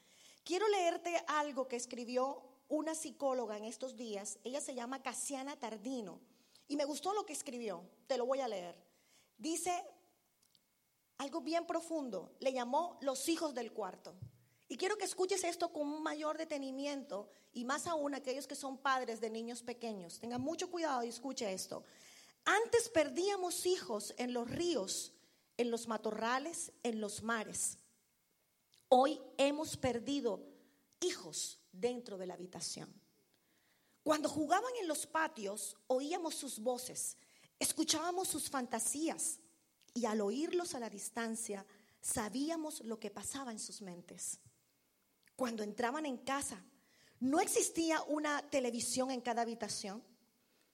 Quiero 0.44 0.68
leerte 0.68 1.16
algo 1.28 1.66
que 1.70 1.78
escribió 1.78 2.51
una 2.72 2.96
psicóloga 2.96 3.58
en 3.58 3.66
estos 3.66 3.98
días, 3.98 4.40
ella 4.46 4.62
se 4.62 4.74
llama 4.74 5.04
Casiana 5.04 5.60
Tardino, 5.60 6.22
y 6.70 6.78
me 6.78 6.86
gustó 6.86 7.14
lo 7.14 7.26
que 7.26 7.34
escribió, 7.34 7.84
te 8.08 8.18
lo 8.18 8.26
voy 8.26 8.40
a 8.40 8.48
leer. 8.48 8.82
Dice 9.38 9.84
algo 11.18 11.42
bien 11.42 11.68
profundo, 11.68 12.32
le 12.40 12.54
llamó 12.54 12.98
los 13.02 13.28
hijos 13.28 13.54
del 13.54 13.74
cuarto. 13.74 14.16
Y 14.70 14.78
quiero 14.78 14.98
que 14.98 15.04
escuches 15.04 15.44
esto 15.44 15.74
con 15.74 15.86
un 15.86 16.02
mayor 16.02 16.38
detenimiento 16.38 17.30
y 17.52 17.66
más 17.66 17.88
aún 17.88 18.16
aquellos 18.16 18.48
que 18.48 18.56
son 18.56 18.78
padres 18.78 19.20
de 19.20 19.30
niños 19.30 19.64
pequeños. 19.64 20.18
Tengan 20.20 20.42
mucho 20.42 20.72
cuidado 20.72 21.04
y 21.04 21.10
escuche 21.10 21.52
esto. 21.52 21.84
Antes 22.46 22.88
perdíamos 22.88 23.66
hijos 23.66 24.14
en 24.18 24.32
los 24.32 24.50
ríos, 24.50 25.12
en 25.58 25.72
los 25.72 25.90
matorrales, 25.90 26.72
en 26.84 27.02
los 27.02 27.22
mares. 27.22 27.78
Hoy 28.88 29.22
hemos 29.38 29.76
perdido 29.76 30.40
hijos 31.02 31.61
dentro 31.72 32.18
de 32.18 32.28
la 32.28 32.34
habitación. 32.34 32.94
Cuando 34.04 34.30
jugaban 34.30 34.72
en 34.82 34.88
los 34.88 35.06
patios, 35.06 35.78
oíamos 35.88 36.36
sus 36.36 36.60
voces, 36.60 37.18
escuchábamos 37.60 38.28
sus 38.28 38.50
fantasías 38.50 39.40
y 39.94 40.06
al 40.06 40.22
oírlos 40.22 40.74
a 40.74 40.80
la 40.80 40.90
distancia, 40.90 41.66
sabíamos 42.02 42.82
lo 42.82 43.00
que 43.00 43.12
pasaba 43.12 43.52
en 43.52 43.60
sus 43.60 43.82
mentes. 43.82 44.40
Cuando 45.36 45.64
entraban 45.64 46.06
en 46.06 46.18
casa, 46.18 46.64
no 47.20 47.40
existía 47.40 48.02
una 48.04 48.50
televisión 48.50 49.12
en 49.12 49.22
cada 49.22 49.44
habitación, 49.44 50.04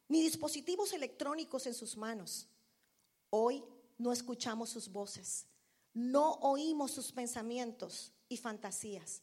ni 0.07 0.21
dispositivos 0.21 0.93
electrónicos 0.93 1.67
en 1.67 1.73
sus 1.73 1.97
manos. 1.97 2.47
Hoy 3.29 3.63
no 3.97 4.13
escuchamos 4.13 4.69
sus 4.69 4.89
voces, 4.89 5.45
no 5.93 6.35
oímos 6.35 6.91
sus 6.91 7.11
pensamientos 7.11 8.13
y 8.29 8.37
fantasías. 8.37 9.21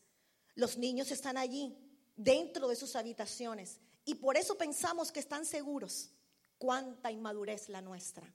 Los 0.55 0.77
niños 0.77 1.11
están 1.11 1.37
allí, 1.37 1.77
dentro 2.17 2.69
de 2.69 2.77
sus 2.77 2.97
habitaciones, 2.97 3.81
y 4.05 4.15
por 4.15 4.37
eso 4.37 4.57
pensamos 4.57 5.11
que 5.11 5.21
están 5.21 5.45
seguros. 5.45 6.11
Cuánta 6.59 7.11
inmadurez 7.11 7.69
la 7.69 7.81
nuestra. 7.81 8.33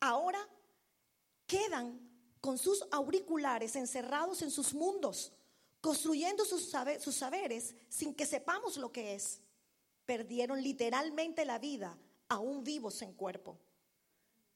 Ahora 0.00 0.46
quedan 1.46 1.98
con 2.40 2.58
sus 2.58 2.84
auriculares 2.90 3.76
encerrados 3.76 4.42
en 4.42 4.50
sus 4.50 4.74
mundos, 4.74 5.32
construyendo 5.80 6.44
sus, 6.44 6.68
saberes 6.68 7.74
sin 7.88 8.14
que 8.14 8.26
sepamos 8.26 8.76
lo 8.76 8.92
que 8.92 9.14
es. 9.14 9.40
Perdieron 10.04 10.62
literalmente 10.62 11.44
la 11.44 11.58
vida, 11.58 11.96
aún 12.28 12.64
vivos 12.64 13.00
en 13.02 13.12
cuerpo, 13.12 13.58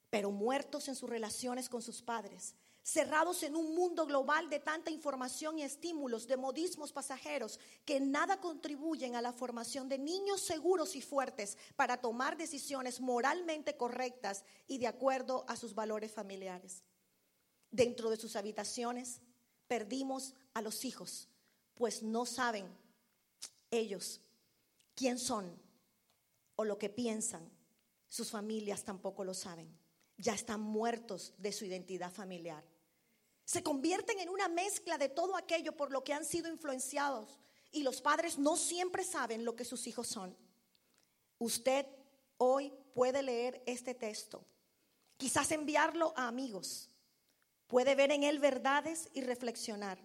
pero 0.09 0.31
muertos 0.31 0.87
en 0.87 0.95
sus 0.95 1.09
relaciones 1.09 1.69
con 1.69 1.81
sus 1.81 2.01
padres 2.01 2.53
cerrados 2.87 3.43
en 3.43 3.57
un 3.57 3.75
mundo 3.75 4.05
global 4.05 4.49
de 4.49 4.61
tanta 4.61 4.89
información 4.89 5.59
y 5.59 5.63
estímulos, 5.63 6.25
de 6.25 6.37
modismos 6.37 6.93
pasajeros, 6.93 7.59
que 7.83 7.99
nada 7.99 8.39
contribuyen 8.39 9.17
a 9.17 9.21
la 9.21 9.33
formación 9.33 9.89
de 9.89 9.97
niños 9.97 10.39
seguros 10.39 10.95
y 10.95 11.01
fuertes 11.01 11.57
para 11.75 11.97
tomar 11.97 12.37
decisiones 12.37 13.01
moralmente 13.01 13.75
correctas 13.75 14.45
y 14.69 14.77
de 14.77 14.87
acuerdo 14.87 15.43
a 15.49 15.57
sus 15.57 15.75
valores 15.75 16.13
familiares. 16.13 16.81
Dentro 17.71 18.09
de 18.09 18.15
sus 18.15 18.37
habitaciones 18.37 19.19
perdimos 19.67 20.33
a 20.53 20.61
los 20.61 20.85
hijos, 20.85 21.27
pues 21.73 22.01
no 22.01 22.25
saben 22.25 22.73
ellos 23.69 24.21
quién 24.95 25.19
son 25.19 25.61
o 26.55 26.63
lo 26.63 26.77
que 26.77 26.87
piensan. 26.87 27.51
Sus 28.07 28.31
familias 28.31 28.85
tampoco 28.85 29.25
lo 29.25 29.33
saben. 29.33 29.77
Ya 30.15 30.33
están 30.33 30.61
muertos 30.61 31.33
de 31.37 31.51
su 31.51 31.65
identidad 31.65 32.13
familiar 32.13 32.63
se 33.47 33.63
convierten 33.63 34.19
en 34.19 34.27
una 34.27 34.49
mezcla 34.49 34.97
de 34.97 35.07
todo 35.07 35.37
aquello 35.37 35.71
por 35.71 35.89
lo 35.89 36.03
que 36.03 36.11
han 36.11 36.25
sido 36.25 36.49
influenciados. 36.49 37.39
Y 37.71 37.81
los 37.81 38.01
padres 38.01 38.37
no 38.37 38.57
siempre 38.57 39.05
saben 39.05 39.45
lo 39.45 39.55
que 39.55 39.63
sus 39.63 39.87
hijos 39.87 40.09
son. 40.09 40.35
Usted 41.39 41.85
hoy 42.37 42.73
puede 42.93 43.23
leer 43.23 43.63
este 43.65 43.93
texto, 43.93 44.43
quizás 45.15 45.51
enviarlo 45.51 46.13
a 46.17 46.27
amigos, 46.27 46.89
puede 47.67 47.95
ver 47.95 48.11
en 48.11 48.23
él 48.23 48.39
verdades 48.39 49.07
y 49.13 49.21
reflexionar. 49.21 49.97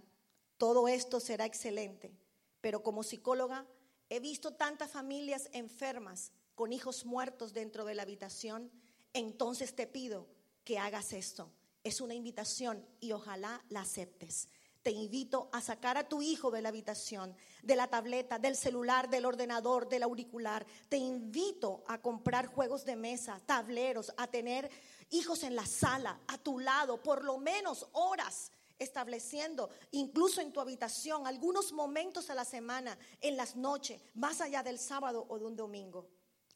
Todo 0.57 0.87
esto 0.87 1.19
será 1.19 1.45
excelente, 1.45 2.17
pero 2.61 2.85
como 2.85 3.03
psicóloga 3.03 3.67
he 4.09 4.21
visto 4.21 4.55
tantas 4.55 4.93
familias 4.93 5.49
enfermas 5.53 6.31
con 6.55 6.73
hijos 6.73 7.05
muertos 7.05 7.53
dentro 7.53 7.85
de 7.85 7.97
la 7.97 8.03
habitación, 8.03 8.71
entonces 9.13 9.75
te 9.75 9.89
pido 9.89 10.29
que 10.63 10.79
hagas 10.79 11.13
esto 11.13 11.51
es 11.85 12.01
una 12.01 12.15
invitación 12.15 12.87
y 13.01 13.13
ojalá 13.13 13.65
la 13.69 13.81
aceptes. 13.81 14.49
Te 14.83 14.91
invito 14.91 15.49
a 15.53 15.61
sacar 15.61 15.97
a 15.97 16.09
tu 16.09 16.23
hijo 16.23 16.51
de 16.51 16.61
la 16.61 16.71
habitación, 16.71 17.37
de 17.63 17.77
la 17.77 17.87
tableta, 17.87 18.41
del 18.41 18.57
celular, 18.57 19.09
del 19.09 19.27
ordenador, 19.27 19.89
del 19.89 20.03
auricular. 20.03 20.67
Te 20.89 20.97
invito 20.97 21.85
a 21.87 22.03
comprar 22.03 22.47
juegos 22.47 22.85
de 22.85 22.97
mesa, 22.97 23.41
tableros, 23.47 24.13
a 24.17 24.27
tener 24.27 24.69
hijos 25.11 25.45
en 25.45 25.55
la 25.55 25.67
sala, 25.67 26.21
a 26.27 26.37
tu 26.39 26.59
lado, 26.59 27.01
por 27.01 27.25
lo 27.25 27.39
menos 27.39 27.87
horas 27.93 28.51
estableciendo, 28.81 29.71
incluso 29.93 30.41
en 30.41 30.53
tu 30.53 30.61
habitación, 30.61 31.29
algunos 31.29 31.73
momentos 31.73 32.31
a 32.31 32.35
la 32.35 32.45
semana, 32.45 32.99
en 33.21 33.37
las 33.37 33.55
noches, 33.55 34.03
más 34.15 34.41
allá 34.41 34.65
del 34.65 34.81
sábado 34.81 35.27
o 35.29 35.39
de 35.39 35.45
un 35.45 35.55
domingo. 35.55 36.09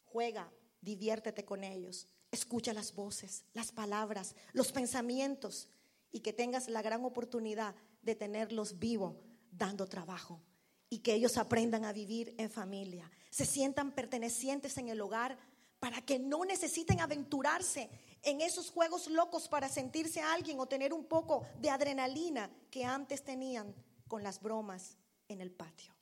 Juega, 0.07 0.51
diviértete 0.81 1.45
con 1.45 1.63
ellos. 1.63 2.09
Escucha 2.31 2.73
las 2.73 2.95
voces, 2.95 3.45
las 3.55 3.73
palabras, 3.73 4.35
los 4.53 4.73
pensamientos 4.73 5.69
y 6.13 6.21
que 6.21 6.33
tengas 6.33 6.69
la 6.69 6.83
gran 6.83 7.05
oportunidad 7.05 7.75
de 8.03 8.15
tenerlos 8.15 8.79
vivos 8.79 9.17
dando 9.51 9.87
trabajo 9.87 10.41
y 10.89 11.01
que 11.01 11.15
ellos 11.15 11.37
aprendan 11.37 11.85
a 11.85 11.93
vivir 11.93 12.35
en 12.39 12.51
familia, 12.51 13.11
se 13.31 13.45
sientan 13.45 13.93
pertenecientes 13.93 14.79
en 14.79 14.89
el 14.89 15.01
hogar 15.01 15.37
para 15.81 16.01
que 16.01 16.19
no 16.19 16.45
necesiten 16.45 17.01
aventurarse 17.01 17.91
en 18.23 18.41
esos 18.41 18.71
juegos 18.71 19.09
locos 19.09 19.49
para 19.49 19.69
sentirse 19.69 20.21
alguien 20.21 20.59
o 20.59 20.67
tener 20.67 20.93
un 20.93 21.05
poco 21.05 21.47
de 21.61 21.71
adrenalina 21.71 22.51
que 22.71 22.85
antes 22.85 23.23
tenían 23.23 23.75
con 24.09 24.23
las 24.23 24.41
bromas 24.41 24.97
en 25.29 25.41
el 25.41 25.51
patio. 25.51 25.95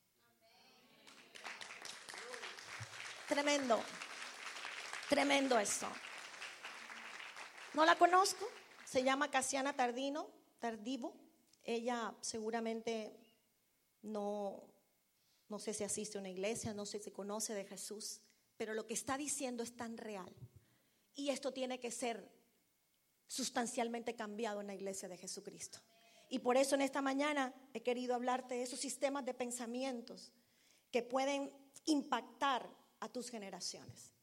Tremendo, 3.28 3.80
tremendo 5.08 5.58
eso. 5.58 5.88
No 7.74 7.84
la 7.84 7.98
conozco, 7.98 8.46
se 8.84 9.02
llama 9.02 9.32
Casiana 9.32 9.74
Tardino, 9.74 10.28
Tardivo. 10.60 11.12
Ella 11.64 12.14
seguramente 12.20 13.18
no, 14.02 14.62
no 15.48 15.58
sé 15.58 15.74
si 15.74 15.82
asiste 15.82 16.16
a 16.16 16.20
una 16.20 16.30
iglesia, 16.30 16.72
no 16.72 16.86
sé 16.86 17.00
si 17.00 17.10
conoce 17.10 17.52
de 17.52 17.64
Jesús, 17.64 18.20
pero 18.56 18.74
lo 18.74 18.86
que 18.86 18.94
está 18.94 19.18
diciendo 19.18 19.64
es 19.64 19.76
tan 19.76 19.96
real. 19.96 20.32
Y 21.16 21.30
esto 21.30 21.52
tiene 21.52 21.80
que 21.80 21.90
ser 21.90 22.30
sustancialmente 23.26 24.14
cambiado 24.14 24.60
en 24.60 24.68
la 24.68 24.74
iglesia 24.74 25.08
de 25.08 25.16
Jesucristo. 25.16 25.80
Y 26.28 26.38
por 26.38 26.56
eso 26.56 26.76
en 26.76 26.82
esta 26.82 27.02
mañana 27.02 27.52
he 27.72 27.82
querido 27.82 28.14
hablarte 28.14 28.54
de 28.54 28.62
esos 28.62 28.78
sistemas 28.78 29.24
de 29.24 29.34
pensamientos 29.34 30.32
que 30.92 31.02
pueden 31.02 31.52
impactar 31.86 32.70
a 33.00 33.08
tus 33.08 33.30
generaciones. 33.30 34.14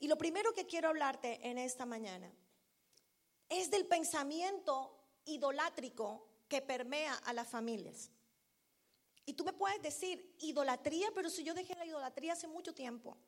Y 0.00 0.08
lo 0.08 0.18
primero 0.18 0.52
que 0.52 0.66
quiero 0.66 0.88
hablarte 0.88 1.38
en 1.48 1.56
esta 1.56 1.86
mañana 1.86 2.32
es 3.48 3.70
del 3.70 3.86
pensamiento 3.86 4.96
idolátrico 5.24 6.26
que 6.48 6.62
permea 6.62 7.14
a 7.14 7.32
las 7.32 7.48
familias. 7.48 8.10
Y 9.24 9.34
tú 9.34 9.44
me 9.44 9.52
puedes 9.52 9.82
decir, 9.82 10.36
idolatría, 10.38 11.08
pero 11.14 11.28
si 11.28 11.42
yo 11.42 11.52
dejé 11.52 11.74
la 11.74 11.86
idolatría 11.86 12.34
hace 12.34 12.46
mucho 12.46 12.74
tiempo. 12.74 13.18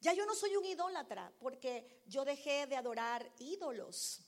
Ya 0.00 0.12
yo 0.12 0.24
no 0.26 0.34
soy 0.34 0.56
un 0.56 0.64
idólatra 0.64 1.32
porque 1.38 2.02
yo 2.06 2.24
dejé 2.24 2.66
de 2.66 2.76
adorar 2.76 3.30
ídolos. 3.38 4.20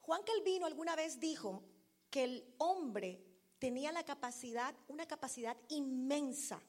Juan 0.00 0.22
Calvino 0.22 0.66
alguna 0.66 0.96
vez 0.96 1.18
dijo 1.18 1.62
que 2.10 2.24
el 2.24 2.54
hombre 2.58 3.24
tenía 3.58 3.92
la 3.92 4.04
capacidad, 4.04 4.74
una 4.88 5.06
capacidad 5.06 5.56
inmensa 5.68 6.60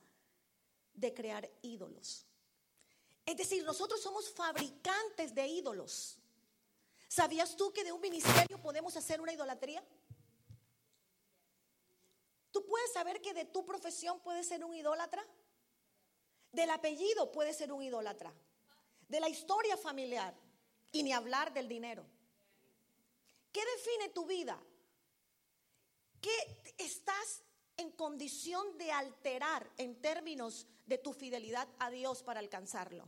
de 0.93 1.13
crear 1.13 1.49
ídolos. 1.61 2.25
Es 3.25 3.35
decir, 3.35 3.63
nosotros 3.63 4.01
somos 4.01 4.29
fabricantes 4.29 5.35
de 5.35 5.47
ídolos. 5.47 6.17
¿Sabías 7.07 7.55
tú 7.55 7.71
que 7.71 7.83
de 7.83 7.91
un 7.91 8.01
ministerio 8.01 8.61
podemos 8.61 8.95
hacer 8.97 9.21
una 9.21 9.33
idolatría? 9.33 9.83
¿Tú 12.51 12.65
puedes 12.65 12.93
saber 12.93 13.21
que 13.21 13.33
de 13.33 13.45
tu 13.45 13.65
profesión 13.65 14.19
puedes 14.21 14.47
ser 14.47 14.63
un 14.63 14.73
idólatra? 14.73 15.25
Del 16.51 16.69
apellido 16.69 17.31
puedes 17.31 17.57
ser 17.57 17.71
un 17.71 17.81
idólatra. 17.81 18.33
De 19.07 19.19
la 19.19 19.29
historia 19.29 19.77
familiar. 19.77 20.33
Y 20.91 21.03
ni 21.03 21.11
hablar 21.11 21.53
del 21.53 21.67
dinero. 21.67 22.05
¿Qué 23.51 23.61
define 23.75 24.09
tu 24.09 24.25
vida? 24.25 24.57
¿Qué 26.21 26.73
estás 26.77 27.43
en 27.77 27.91
condición 27.91 28.77
de 28.77 28.91
alterar 28.91 29.69
en 29.77 30.01
términos 30.01 30.65
de 30.85 30.97
tu 30.97 31.13
fidelidad 31.13 31.67
a 31.79 31.89
Dios 31.89 32.23
para 32.23 32.39
alcanzarlo? 32.39 33.07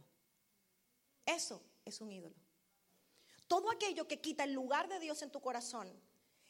Eso 1.26 1.64
es 1.86 2.02
un 2.02 2.12
ídolo. 2.12 2.47
Todo 3.48 3.72
aquello 3.72 4.08
que 4.08 4.20
quita 4.20 4.44
el 4.44 4.54
lugar 4.54 4.88
de 4.90 5.00
Dios 5.00 5.22
en 5.22 5.32
tu 5.32 5.42
corazón 5.42 5.92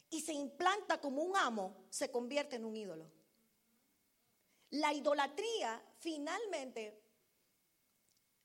y 0.10 0.22
se 0.22 0.34
implanta 0.34 1.00
como 1.00 1.22
un 1.22 1.36
amo, 1.36 1.86
se 1.90 2.10
convierte 2.12 2.56
en 2.56 2.66
un 2.66 2.76
ídolo. 2.76 3.12
La 4.72 4.94
idolatría 4.94 5.82
finalmente 6.00 7.02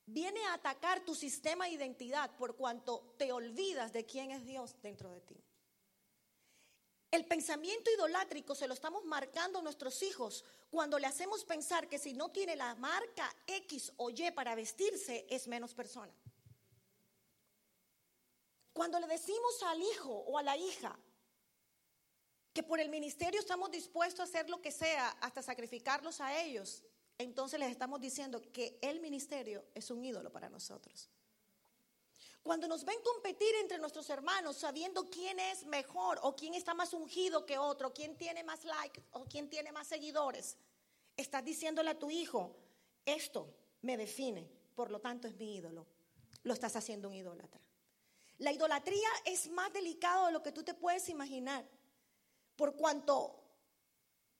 viene 0.06 0.44
a 0.46 0.54
atacar 0.54 1.04
tu 1.04 1.14
sistema 1.14 1.64
de 1.64 1.72
identidad 1.72 2.36
por 2.36 2.56
cuanto 2.56 3.14
te 3.18 3.32
olvidas 3.32 3.92
de 3.92 4.04
quién 4.04 4.30
es 4.30 4.44
Dios 4.44 4.80
dentro 4.82 5.10
de 5.10 5.20
ti. 5.20 5.42
El 7.10 7.26
pensamiento 7.26 7.90
idolátrico 7.90 8.54
se 8.54 8.66
lo 8.66 8.74
estamos 8.74 9.04
marcando 9.04 9.58
a 9.58 9.62
nuestros 9.62 10.02
hijos 10.02 10.44
cuando 10.70 10.98
le 10.98 11.06
hacemos 11.06 11.44
pensar 11.44 11.86
que 11.86 11.98
si 11.98 12.14
no 12.14 12.30
tiene 12.30 12.56
la 12.56 12.74
marca 12.76 13.30
X 13.46 13.92
o 13.98 14.08
Y 14.08 14.30
para 14.30 14.54
vestirse 14.54 15.26
es 15.28 15.46
menos 15.46 15.74
persona. 15.74 16.12
Cuando 18.72 18.98
le 18.98 19.06
decimos 19.06 19.62
al 19.64 19.82
hijo 19.82 20.10
o 20.10 20.38
a 20.38 20.42
la 20.42 20.56
hija 20.56 20.98
que 22.52 22.62
por 22.62 22.80
el 22.80 22.88
ministerio 22.88 23.40
estamos 23.40 23.70
dispuestos 23.70 24.20
a 24.20 24.24
hacer 24.24 24.50
lo 24.50 24.60
que 24.60 24.72
sea, 24.72 25.08
hasta 25.20 25.42
sacrificarlos 25.42 26.20
a 26.20 26.38
ellos, 26.42 26.82
entonces 27.18 27.58
les 27.58 27.70
estamos 27.70 28.00
diciendo 28.00 28.40
que 28.52 28.78
el 28.82 29.00
ministerio 29.00 29.64
es 29.74 29.90
un 29.90 30.04
ídolo 30.04 30.30
para 30.30 30.48
nosotros. 30.48 31.10
Cuando 32.42 32.66
nos 32.66 32.84
ven 32.84 32.98
competir 33.04 33.54
entre 33.60 33.78
nuestros 33.78 34.10
hermanos 34.10 34.56
sabiendo 34.56 35.08
quién 35.08 35.38
es 35.38 35.64
mejor 35.66 36.18
o 36.22 36.34
quién 36.34 36.54
está 36.54 36.74
más 36.74 36.92
ungido 36.92 37.46
que 37.46 37.56
otro, 37.56 37.94
quién 37.94 38.16
tiene 38.16 38.42
más 38.42 38.64
likes 38.64 39.00
o 39.12 39.24
quién 39.24 39.48
tiene 39.48 39.70
más 39.70 39.86
seguidores, 39.86 40.56
estás 41.16 41.44
diciéndole 41.44 41.90
a 41.90 41.98
tu 41.98 42.10
hijo, 42.10 42.56
esto 43.06 43.54
me 43.82 43.96
define, 43.96 44.50
por 44.74 44.90
lo 44.90 45.00
tanto 45.00 45.28
es 45.28 45.36
mi 45.36 45.54
ídolo. 45.54 45.86
Lo 46.42 46.52
estás 46.52 46.74
haciendo 46.74 47.08
un 47.08 47.14
idólatra. 47.14 47.60
La 48.42 48.52
idolatría 48.52 49.08
es 49.24 49.50
más 49.50 49.72
delicado 49.72 50.26
de 50.26 50.32
lo 50.32 50.42
que 50.42 50.52
tú 50.52 50.62
te 50.62 50.74
puedes 50.74 51.08
imaginar, 51.08 51.64
por 52.56 52.76
cuanto 52.76 53.42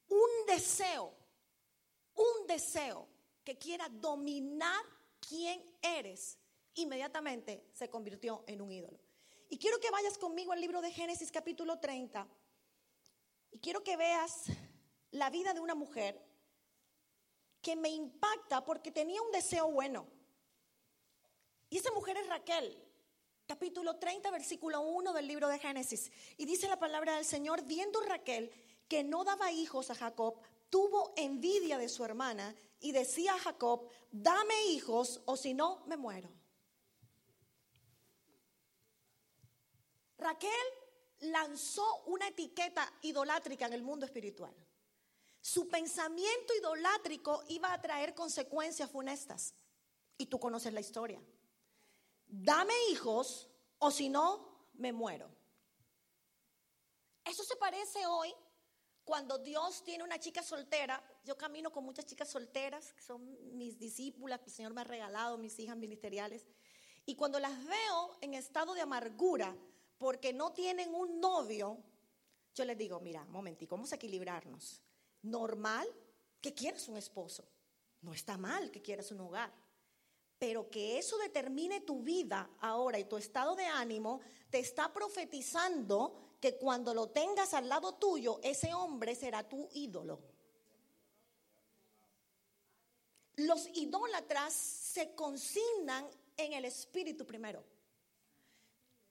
un 0.09 0.47
deseo 0.47 1.23
un 2.15 2.47
deseo 2.47 3.09
que 3.45 3.59
quiera 3.59 3.89
dominar 3.89 4.85
quién 5.21 5.63
eres, 5.81 6.39
inmediatamente 6.75 7.69
se 7.73 7.89
convirtió 7.89 8.45
en 8.47 8.61
un 8.61 8.73
ídolo. 8.73 8.99
Y 9.49 9.59
quiero 9.59 9.79
que 9.81 9.91
vayas 9.91 10.19
conmigo 10.19 10.53
al 10.53 10.61
libro 10.61 10.81
de 10.81 10.91
Génesis 10.91 11.31
capítulo 11.31 11.79
30 11.79 12.27
y 13.51 13.59
quiero 13.59 13.83
que 13.83 13.97
veas 13.97 14.45
la 15.11 15.29
vida 15.29 15.53
de 15.53 15.61
una 15.61 15.75
mujer 15.75 16.21
que 17.61 17.77
me 17.77 17.91
impacta 17.91 18.65
porque 18.65 18.91
tenía 18.91 19.21
un 19.23 19.31
deseo 19.31 19.71
bueno. 19.71 20.07
Y 21.69 21.79
esa 21.79 21.93
mujer 21.93 22.17
es 22.17 22.27
Raquel, 22.29 22.83
capítulo 23.53 23.97
30, 23.97 24.31
versículo 24.31 24.81
1 24.81 25.13
del 25.13 25.27
libro 25.27 25.47
de 25.47 25.59
Génesis. 25.59 26.11
Y 26.39 26.47
dice 26.47 26.69
la 26.69 26.79
palabra 26.79 27.17
del 27.17 27.27
Señor, 27.27 27.63
viendo 27.67 28.01
Raquel 28.01 28.51
que 28.89 29.05
no 29.05 29.25
daba 29.25 29.53
hijos 29.53 29.91
a 29.91 29.95
Jacob, 29.95 30.41
tuvo 30.71 31.13
envidia 31.19 31.77
de 31.77 31.91
su 31.91 32.03
hermana 32.03 32.57
y 32.81 32.93
decía 32.93 33.35
a 33.35 33.39
Jacob, 33.39 33.91
dame 34.11 34.55
hijos 34.69 35.21
o 35.27 35.37
si 35.37 35.53
no, 35.53 35.85
me 35.85 35.99
muero. 35.99 36.31
Raquel 40.17 40.51
lanzó 41.21 42.05
una 42.07 42.29
etiqueta 42.29 42.91
idolátrica 43.03 43.67
en 43.67 43.75
el 43.75 43.83
mundo 43.83 44.07
espiritual. 44.07 44.55
Su 45.43 45.69
pensamiento 45.69 46.55
idolátrico 46.59 47.45
iba 47.49 47.71
a 47.71 47.83
traer 47.83 48.15
consecuencias 48.15 48.91
funestas. 48.91 49.53
Y 50.17 50.25
tú 50.25 50.41
conoces 50.41 50.73
la 50.73 50.81
historia. 50.81 51.21
Dame 52.35 52.73
hijos 52.91 53.47
o 53.79 53.91
si 53.91 54.09
no, 54.09 54.71
me 54.73 54.91
muero. 54.91 55.31
Eso 57.27 57.45
se 57.45 57.57
parece 57.57 58.07
hoy 58.07 58.35
cuando 59.05 59.37
Dios 59.37 59.85
tiene 59.85 60.03
una 60.03 60.19
chica 60.19 60.43
soltera, 60.43 61.05
yo 61.25 61.37
camino 61.37 61.71
con 61.71 61.85
muchas 61.85 62.07
chicas 62.07 62.31
solteras, 62.31 62.95
que 62.95 63.03
son 63.03 63.37
mis 63.55 63.79
discípulas, 63.79 64.41
que 64.41 64.47
el 64.47 64.53
Señor 64.53 64.73
me 64.73 64.81
ha 64.81 64.85
regalado, 64.85 65.37
mis 65.37 65.59
hijas 65.59 65.77
ministeriales, 65.77 66.47
y 67.05 67.17
cuando 67.17 67.39
las 67.39 67.53
veo 67.67 68.17
en 68.23 68.33
estado 68.33 68.73
de 68.73 68.81
amargura 68.81 69.55
porque 69.99 70.33
no 70.33 70.53
tienen 70.53 70.95
un 70.95 71.21
novio, 71.21 71.85
yo 72.55 72.65
les 72.65 72.79
digo, 72.79 72.99
mira, 73.01 73.27
momentico, 73.27 73.77
vamos 73.77 73.93
a 73.93 73.97
equilibrarnos. 73.97 74.81
Normal 75.21 75.87
que 76.41 76.55
quieras 76.55 76.89
un 76.89 76.97
esposo, 76.97 77.47
no 78.01 78.15
está 78.15 78.39
mal 78.39 78.71
que 78.71 78.81
quieras 78.81 79.11
un 79.11 79.21
hogar, 79.21 79.53
pero 80.43 80.69
que 80.69 80.99
eso 80.99 81.19
determine 81.19 81.83
tu 81.83 82.03
vida 82.03 82.51
ahora 82.59 82.99
y 82.99 83.05
tu 83.05 83.17
estado 83.17 83.55
de 83.55 83.65
ánimo, 83.65 84.21
te 84.51 84.59
está 84.59 84.93
profetizando 84.93 86.17
que 86.41 86.57
cuando 86.57 86.93
lo 86.93 87.11
tengas 87.11 87.55
al 87.55 87.69
lado 87.69 87.95
tuyo, 87.95 88.41
ese 88.43 88.75
hombre 88.75 89.15
será 89.15 89.49
tu 89.49 89.69
ídolo. 89.73 90.19
Los 93.37 93.69
idólatras 93.75 94.53
se 94.53 95.15
consignan 95.15 96.11
en 96.37 96.55
el 96.55 96.65
espíritu 96.65 97.25
primero. 97.25 97.63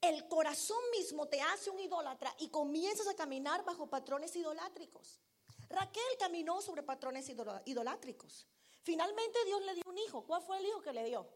El 0.02 0.28
corazón 0.28 0.84
mismo 0.91 1.30
te 1.30 1.39
hace 1.39 1.70
un 1.70 1.80
idólatra 1.80 2.36
y 2.39 2.50
comienzas 2.50 3.08
a 3.08 3.15
caminar 3.15 3.63
bajo 3.63 3.88
patrones 3.88 4.36
idolátricos. 4.36 5.22
Raquel 5.70 6.04
caminó 6.20 6.62
sobre 6.62 6.84
patrones 6.84 7.32
idolátricos. 7.63 8.48
Finalmente 8.84 9.46
Dios 9.46 9.62
le 9.63 9.76
dio 9.76 9.84
un 9.86 9.98
hijo. 9.98 10.26
¿Cuál 10.26 10.41
fue 10.41 10.58
el 10.58 10.65
hijo 10.65 10.82
que 10.82 10.94
le 10.94 11.06
dio? 11.06 11.28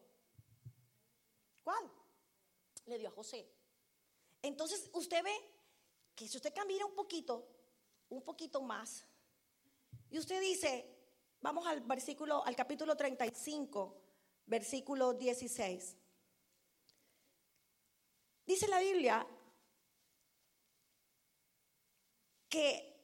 ¿Cuál? 1.62 1.90
Le 2.86 2.98
dio 2.98 3.08
a 3.08 3.12
José. 3.12 3.48
Entonces 4.42 4.90
usted 4.92 5.22
ve 5.22 5.34
que 6.14 6.28
si 6.28 6.36
usted 6.36 6.54
camina 6.54 6.86
un 6.86 6.94
poquito, 6.94 7.48
un 8.08 8.22
poquito 8.22 8.60
más, 8.62 9.04
y 10.10 10.18
usted 10.18 10.40
dice, 10.40 10.96
vamos 11.40 11.66
al 11.66 11.80
versículo, 11.82 12.44
al 12.44 12.54
capítulo 12.54 12.96
35, 12.96 14.02
versículo 14.46 15.14
16. 15.14 15.96
Dice 18.46 18.68
la 18.68 18.78
Biblia 18.78 19.26
que 22.48 22.94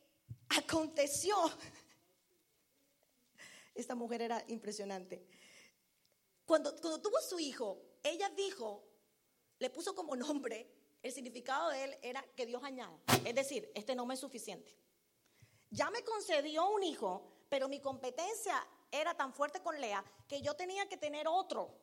aconteció, 0.49 1.37
esta 3.75 3.95
mujer 3.95 4.23
era 4.23 4.45
impresionante, 4.49 5.27
cuando, 6.45 6.75
cuando 6.77 7.01
tuvo 7.01 7.21
su 7.21 7.39
hijo, 7.39 7.81
ella 8.03 8.29
dijo, 8.31 8.85
le 9.59 9.71
puso 9.71 9.95
como 9.95 10.17
nombre 10.17 10.71
el 11.03 11.13
significado 11.13 11.71
de 11.71 11.85
él 11.85 11.99
era 12.03 12.25
que 12.37 12.47
Dios 12.47 12.63
añada. 12.63 12.97
Es 13.25 13.35
decir, 13.35 13.71
este 13.75 13.95
no 13.95 14.07
me 14.07 14.15
es 14.15 14.21
suficiente. 14.21 14.77
Ya 15.71 15.91
me 15.91 16.05
concedió 16.05 16.69
un 16.71 16.83
hijo, 16.83 17.45
pero 17.49 17.69
mi 17.69 17.81
competencia 17.81 18.65
era 18.91 19.15
tan 19.17 19.33
fuerte 19.33 19.61
con 19.61 19.81
Lea 19.81 20.05
que 20.29 20.41
yo 20.43 20.55
tenía 20.55 20.89
que 20.89 20.97
tener 20.97 21.27
otro. 21.27 21.77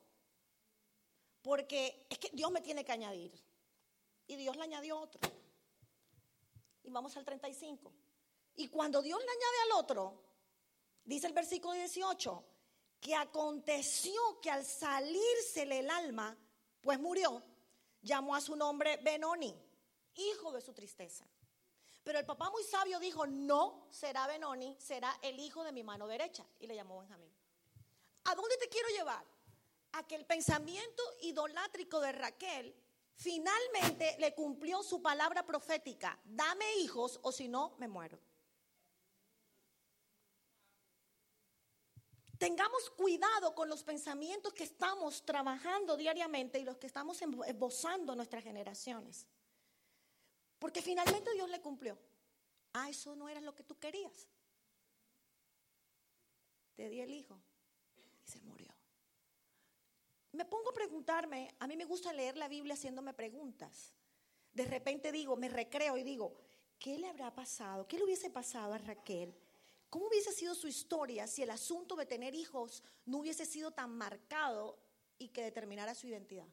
Porque 1.42 2.06
es 2.08 2.18
que 2.18 2.30
Dios 2.32 2.50
me 2.50 2.60
tiene 2.60 2.84
que 2.84 2.92
añadir. 2.92 3.32
Y 4.26 4.36
Dios 4.36 4.56
le 4.56 4.62
añadió 4.62 4.98
otro. 4.98 5.20
Y 6.82 6.90
vamos 6.90 7.16
al 7.16 7.24
35. 7.24 7.92
Y 8.56 8.68
cuando 8.68 9.02
Dios 9.02 9.18
le 9.18 9.30
añade 9.30 9.62
al 9.64 9.80
otro, 9.80 10.29
dice 11.04 11.26
el 11.26 11.32
versículo 11.32 11.74
18, 11.74 12.44
que 13.00 13.14
aconteció 13.14 14.40
que 14.40 14.50
al 14.50 14.64
salírsele 14.64 15.80
el 15.80 15.90
alma, 15.90 16.36
pues 16.80 16.98
murió, 16.98 17.42
llamó 18.02 18.34
a 18.34 18.40
su 18.40 18.56
nombre 18.56 18.98
Benoni, 18.98 19.54
hijo 20.14 20.52
de 20.52 20.60
su 20.60 20.72
tristeza. 20.72 21.26
Pero 22.02 22.18
el 22.18 22.26
papá 22.26 22.50
muy 22.50 22.64
sabio 22.64 22.98
dijo, 22.98 23.26
no 23.26 23.86
será 23.90 24.26
Benoni, 24.26 24.76
será 24.78 25.18
el 25.22 25.38
hijo 25.38 25.62
de 25.64 25.72
mi 25.72 25.82
mano 25.82 26.06
derecha. 26.06 26.46
Y 26.58 26.66
le 26.66 26.74
llamó 26.74 27.00
Benjamín. 27.00 27.32
¿A 28.24 28.34
dónde 28.34 28.56
te 28.56 28.68
quiero 28.68 28.88
llevar? 28.88 29.24
A 29.92 30.06
que 30.06 30.14
el 30.14 30.24
pensamiento 30.24 31.02
idolátrico 31.22 32.00
de 32.00 32.12
Raquel 32.12 32.74
finalmente 33.14 34.16
le 34.18 34.34
cumplió 34.34 34.82
su 34.82 35.02
palabra 35.02 35.44
profética. 35.44 36.18
Dame 36.24 36.76
hijos 36.76 37.18
o 37.22 37.32
si 37.32 37.48
no, 37.48 37.74
me 37.78 37.88
muero. 37.88 38.18
Tengamos 42.40 42.88
cuidado 42.88 43.54
con 43.54 43.68
los 43.68 43.84
pensamientos 43.84 44.54
que 44.54 44.64
estamos 44.64 45.22
trabajando 45.26 45.94
diariamente 45.94 46.58
y 46.58 46.64
los 46.64 46.78
que 46.78 46.86
estamos 46.86 47.20
esbozando 47.20 48.16
nuestras 48.16 48.42
generaciones. 48.42 49.26
Porque 50.58 50.80
finalmente 50.80 51.34
Dios 51.34 51.50
le 51.50 51.60
cumplió. 51.60 51.98
Ah, 52.72 52.88
eso 52.88 53.14
no 53.14 53.28
era 53.28 53.42
lo 53.42 53.54
que 53.54 53.62
tú 53.62 53.78
querías. 53.78 54.26
Te 56.76 56.88
di 56.88 57.02
el 57.02 57.12
hijo 57.12 57.38
y 58.24 58.26
se 58.26 58.40
murió. 58.40 58.74
Me 60.32 60.46
pongo 60.46 60.70
a 60.70 60.74
preguntarme, 60.74 61.54
a 61.58 61.66
mí 61.66 61.76
me 61.76 61.84
gusta 61.84 62.10
leer 62.10 62.38
la 62.38 62.48
Biblia 62.48 62.72
haciéndome 62.72 63.12
preguntas. 63.12 63.92
De 64.50 64.64
repente 64.64 65.12
digo, 65.12 65.36
me 65.36 65.50
recreo 65.50 65.98
y 65.98 66.04
digo, 66.04 66.40
¿qué 66.78 66.96
le 66.96 67.10
habrá 67.10 67.34
pasado? 67.34 67.86
¿Qué 67.86 67.98
le 67.98 68.04
hubiese 68.04 68.30
pasado 68.30 68.72
a 68.72 68.78
Raquel? 68.78 69.38
¿Cómo 69.90 70.06
hubiese 70.06 70.32
sido 70.32 70.54
su 70.54 70.68
historia 70.68 71.26
si 71.26 71.42
el 71.42 71.50
asunto 71.50 71.96
de 71.96 72.06
tener 72.06 72.34
hijos 72.34 72.84
no 73.06 73.18
hubiese 73.18 73.44
sido 73.44 73.72
tan 73.72 73.90
marcado 73.90 74.78
y 75.18 75.28
que 75.28 75.42
determinara 75.42 75.96
su 75.96 76.06
identidad? 76.06 76.46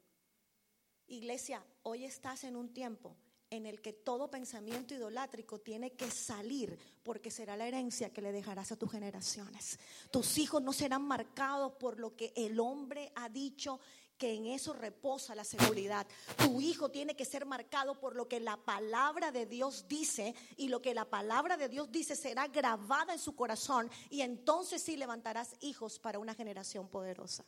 Iglesia, 1.05 1.63
hoy 1.83 2.03
estás 2.03 2.43
en 2.43 2.55
un 2.55 2.73
tiempo 2.73 3.15
en 3.49 3.65
el 3.65 3.79
que 3.79 3.93
todo 3.93 4.29
pensamiento 4.29 4.93
idolátrico 4.93 5.59
tiene 5.59 5.91
que 5.93 6.09
salir 6.09 6.77
porque 7.03 7.31
será 7.31 7.55
la 7.55 7.67
herencia 7.67 8.11
que 8.11 8.21
le 8.21 8.31
dejarás 8.31 8.71
a 8.71 8.75
tus 8.75 8.91
generaciones. 8.91 9.79
Tus 10.11 10.37
hijos 10.39 10.61
no 10.61 10.73
serán 10.73 11.03
marcados 11.03 11.73
por 11.73 11.99
lo 11.99 12.15
que 12.15 12.33
el 12.35 12.59
hombre 12.59 13.11
ha 13.15 13.29
dicho 13.29 13.79
que 14.17 14.33
en 14.33 14.47
eso 14.47 14.73
reposa 14.73 15.35
la 15.35 15.43
seguridad. 15.43 16.07
Tu 16.37 16.61
hijo 16.61 16.89
tiene 16.89 17.15
que 17.15 17.25
ser 17.25 17.45
marcado 17.45 17.95
por 17.95 18.15
lo 18.15 18.27
que 18.27 18.39
la 18.39 18.57
palabra 18.57 19.31
de 19.31 19.45
Dios 19.45 19.87
dice 19.87 20.33
y 20.57 20.69
lo 20.69 20.81
que 20.81 20.93
la 20.93 21.05
palabra 21.05 21.57
de 21.57 21.69
Dios 21.69 21.91
dice 21.91 22.15
será 22.15 22.47
grabada 22.47 23.13
en 23.13 23.19
su 23.19 23.35
corazón 23.35 23.89
y 24.09 24.21
entonces 24.21 24.81
sí 24.81 24.97
levantarás 24.97 25.55
hijos 25.61 25.99
para 25.99 26.19
una 26.19 26.33
generación 26.33 26.87
poderosa. 26.87 27.45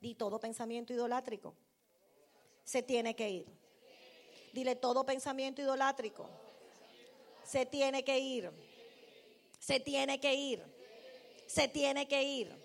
Y 0.00 0.14
todo 0.14 0.40
pensamiento 0.40 0.92
idolátrico 0.92 1.54
se 2.64 2.82
tiene 2.82 3.14
que 3.14 3.30
ir. 3.30 3.46
Dile 4.52 4.76
todo 4.76 5.04
pensamiento 5.04 5.62
idolátrico 5.62 6.28
se 7.44 7.66
tiene 7.66 8.02
que 8.02 8.18
ir. 8.18 8.50
Se 9.58 9.80
tiene 9.80 10.20
que 10.20 10.34
ir. 10.34 10.62
Se 11.46 11.68
tiene 11.68 12.08
que 12.08 12.22
ir. 12.22 12.61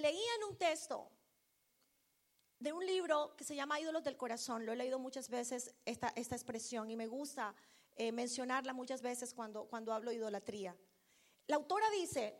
Leía 0.00 0.34
en 0.38 0.44
un 0.44 0.56
texto 0.56 1.10
de 2.58 2.72
un 2.72 2.86
libro 2.86 3.36
que 3.36 3.44
se 3.44 3.54
llama 3.54 3.78
Ídolos 3.78 4.02
del 4.02 4.16
Corazón. 4.16 4.64
Lo 4.64 4.72
he 4.72 4.76
leído 4.76 4.98
muchas 4.98 5.28
veces 5.28 5.74
esta, 5.84 6.08
esta 6.16 6.34
expresión 6.34 6.90
y 6.90 6.96
me 6.96 7.06
gusta 7.06 7.54
eh, 7.96 8.10
mencionarla 8.10 8.72
muchas 8.72 9.02
veces 9.02 9.34
cuando, 9.34 9.66
cuando 9.66 9.92
hablo 9.92 10.10
de 10.10 10.16
idolatría. 10.16 10.74
La 11.48 11.56
autora 11.56 11.90
dice 11.90 12.34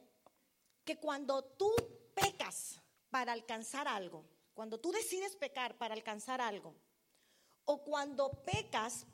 que 0.87 0.99
cuando 0.99 1.45
tú 1.45 1.71
pecas 2.15 2.81
para 3.11 3.33
alcanzar 3.33 3.87
algo, 3.89 4.25
cuando 4.55 4.81
tú 4.81 4.91
decides 4.91 5.37
pecar 5.37 5.77
para 5.77 5.93
alcanzar 5.93 6.41
algo, 6.41 6.75
o 7.67 7.85
cuando 7.85 8.43
pecas, 8.43 9.07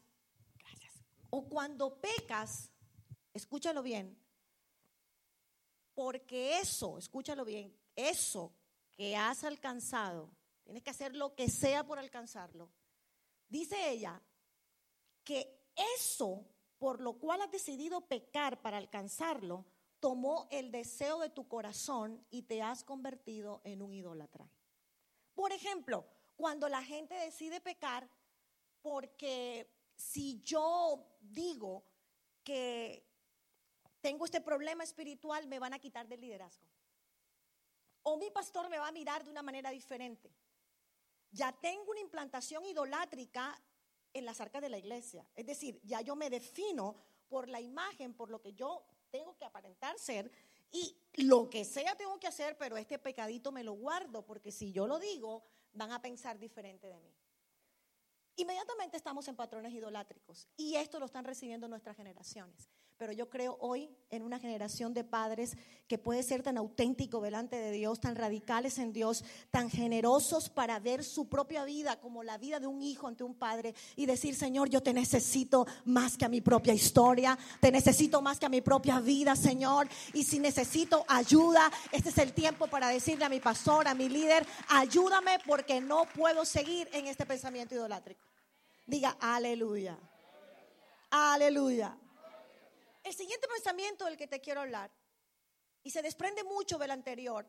gracias, 0.57 0.95
o 1.31 1.49
cuando 1.49 2.01
pecas, 2.01 2.71
escúchalo 3.35 3.83
bien, 3.83 4.17
porque 5.95 6.59
eso, 6.61 6.97
escúchalo 6.97 7.45
bien, 7.45 7.77
eso 7.97 8.55
que 8.93 9.17
has 9.17 9.45
alcanzado, 9.45 10.31
tienes 10.63 10.83
que 10.83 10.91
hacer 10.91 11.17
lo 11.17 11.35
que 11.35 11.49
sea 11.49 11.85
por 11.85 11.99
alcanzarlo. 11.99 12.71
Dice 13.49 13.91
ella 13.91 14.23
que 15.25 15.67
eso 15.99 16.47
por 16.79 17.01
lo 17.01 17.19
cual 17.19 17.41
has 17.41 17.51
decidido 17.51 18.03
pecar 18.03 18.61
para 18.61 18.77
alcanzarlo, 18.77 19.65
tomó 19.99 20.47
el 20.51 20.71
deseo 20.71 21.19
de 21.21 21.31
tu 21.31 21.49
corazón 21.49 22.25
y 22.31 22.43
te 22.43 22.63
has 22.63 22.85
convertido 22.85 23.63
en 23.65 23.83
un 23.83 23.95
idólatra. 23.95 24.49
Por 25.35 25.53
ejemplo, 25.53 26.07
cuando 26.37 26.69
la 26.69 26.83
gente 26.83 27.15
decide 27.15 27.61
pecar 27.61 28.09
porque 28.83 29.71
si 29.97 30.43
yo 30.43 31.07
digo 31.21 31.85
que 32.45 33.05
tengo 34.01 34.27
este 34.27 34.41
problema 34.41 34.85
espiritual, 34.85 35.47
me 35.47 35.59
van 35.59 35.73
a 35.73 35.79
quitar 35.79 36.07
del 36.07 36.21
liderazgo 36.21 36.76
o 38.09 38.17
mi 38.17 38.31
pastor 38.31 38.69
me 38.69 38.79
va 38.79 38.89
a 38.89 38.93
mirar 38.93 39.25
de 39.25 39.31
una 39.31 39.43
manera 39.43 39.71
diferente. 39.71 40.33
Ya 41.33 41.51
tengo 41.53 41.91
una 41.91 42.01
implantación 42.01 42.65
idolátrica 42.65 43.61
en 44.13 44.25
las 44.25 44.41
arcas 44.41 44.63
de 44.63 44.69
la 44.69 44.79
iglesia. 44.79 45.29
Es 45.35 45.45
decir, 45.45 45.81
ya 45.83 46.01
yo 46.03 46.15
me 46.15 46.31
defino 46.31 46.95
por 47.29 47.49
la 47.49 47.61
imagen, 47.61 48.15
por 48.15 48.31
lo 48.31 48.41
que 48.41 48.53
yo 48.53 48.87
tengo 49.11 49.37
que 49.37 49.45
aparentar 49.45 49.99
ser 49.99 50.31
y 50.71 50.97
lo 51.15 51.51
que 51.51 51.65
sea 51.65 51.97
tengo 51.97 52.19
que 52.21 52.29
hacer, 52.29 52.57
pero 52.57 52.77
este 52.77 53.01
pecadito 53.01 53.51
me 53.51 53.65
lo 53.65 53.73
guardo 53.73 54.25
porque 54.25 54.53
si 54.53 54.71
yo 54.71 54.87
lo 54.87 55.01
digo, 55.01 55.43
van 55.73 55.91
a 55.91 56.01
pensar 56.01 56.39
diferente 56.39 56.87
de 56.87 57.01
mí. 57.01 57.13
Inmediatamente 58.37 58.97
estamos 58.97 59.27
en 59.27 59.35
patrones 59.35 59.73
idolátricos 59.73 60.47
y 60.57 60.77
esto 60.77 61.01
lo 61.01 61.07
están 61.07 61.25
recibiendo 61.25 61.67
nuestras 61.67 61.97
generaciones. 61.97 62.71
Pero 62.99 63.13
yo 63.13 63.29
creo 63.29 63.59
hoy 63.61 63.91
en 64.09 64.23
una 64.23 64.39
generación 64.39 64.95
de 64.95 65.05
padres 65.05 65.55
que 65.87 65.99
puede 65.99 66.23
ser 66.23 66.43
tan 66.43 66.57
auténtico 66.57 67.21
delante 67.21 67.57
de 67.57 67.71
Dios, 67.71 68.01
tan 68.01 68.17
radicales 68.17 68.79
en 68.79 68.95
Dios, 68.95 69.23
tan 69.51 69.69
generosos 69.69 70.49
para 70.49 70.79
ver 70.79 71.05
su 71.05 71.29
propia 71.29 71.67
vida 71.67 72.01
como 72.01 72.23
la 72.23 72.39
vida 72.39 72.59
de 72.59 72.67
un 72.67 72.81
hijo 72.81 73.07
ante 73.07 73.23
un 73.23 73.35
padre 73.35 73.75
y 73.97 74.07
decir, 74.07 74.35
Señor, 74.35 74.71
yo 74.71 74.83
te 74.83 74.95
necesito 74.95 75.67
más 75.85 76.17
que 76.17 76.25
a 76.25 76.31
mi 76.31 76.41
propia 76.41 76.73
historia, 76.73 77.39
te 77.61 77.71
necesito 77.71 78.23
más 78.23 78.39
que 78.39 78.47
a 78.47 78.51
mi 78.51 78.63
propia 78.63 78.99
vida, 79.01 79.37
Señor. 79.37 79.89
Y 80.15 80.25
si 80.25 80.39
necesito 80.39 81.05
ayuda, 81.07 81.71
este 81.93 82.09
es 82.09 82.17
el 82.17 82.33
tiempo 82.33 82.67
para 82.67 82.89
decirle 82.89 83.27
a 83.27 83.29
mi 83.29 83.41
pastor, 83.41 83.89
a 83.89 83.95
mi 83.95 84.09
líder, 84.09 84.47
ayúdame 84.69 85.39
porque 85.47 85.83
no 85.83 86.07
puedo 86.15 86.47
seguir 86.47 86.89
en 86.95 87.09
este 87.09 87.27
pensamiento 87.27 87.75
idolátrico. 87.75 88.23
Diga, 88.87 89.19
aleluya. 89.21 89.99
Aleluya. 91.11 91.97
El 93.07 93.15
siguiente 93.15 93.47
pensamiento 93.47 94.05
del 94.05 94.17
que 94.17 94.27
te 94.27 94.41
quiero 94.41 94.63
hablar, 94.63 94.91
y 95.85 95.93
se 95.93 96.03
desprende 96.03 96.43
mucho 96.43 96.77
del 96.77 96.91
anterior, 96.91 97.49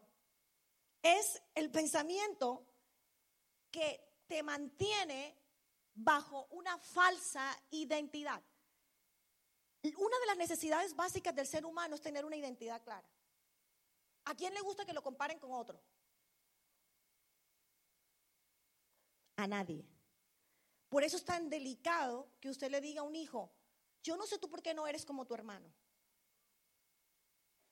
es 1.01 1.41
el 1.55 1.71
pensamiento 1.71 2.63
que 3.71 4.21
te 4.27 4.43
mantiene 4.43 5.35
bajo 5.95 6.45
una 6.51 6.77
falsa 6.77 7.59
identidad. 7.71 8.39
Una 9.97 10.19
de 10.19 10.25
las 10.27 10.37
necesidades 10.37 10.95
básicas 10.95 11.33
del 11.33 11.47
ser 11.47 11.65
humano 11.65 11.95
es 11.95 12.01
tener 12.01 12.23
una 12.23 12.35
identidad 12.35 12.83
clara. 12.83 13.09
¿A 14.25 14.35
quién 14.35 14.53
le 14.53 14.61
gusta 14.61 14.85
que 14.85 14.93
lo 14.93 15.01
comparen 15.01 15.39
con 15.39 15.53
otro? 15.53 15.81
A 19.37 19.47
nadie. 19.47 19.89
Por 20.87 21.03
eso 21.03 21.17
es 21.17 21.25
tan 21.25 21.49
delicado 21.49 22.29
que 22.39 22.51
usted 22.51 22.69
le 22.69 22.79
diga 22.79 23.01
a 23.01 23.05
un 23.05 23.15
hijo, 23.15 23.56
yo 24.07 24.15
no 24.15 24.25
sé 24.25 24.37
tú 24.37 24.49
por 24.49 24.61
qué 24.61 24.73
no 24.73 24.87
eres 24.87 25.05
como 25.05 25.25
tu 25.25 25.33
hermano. 25.33 25.69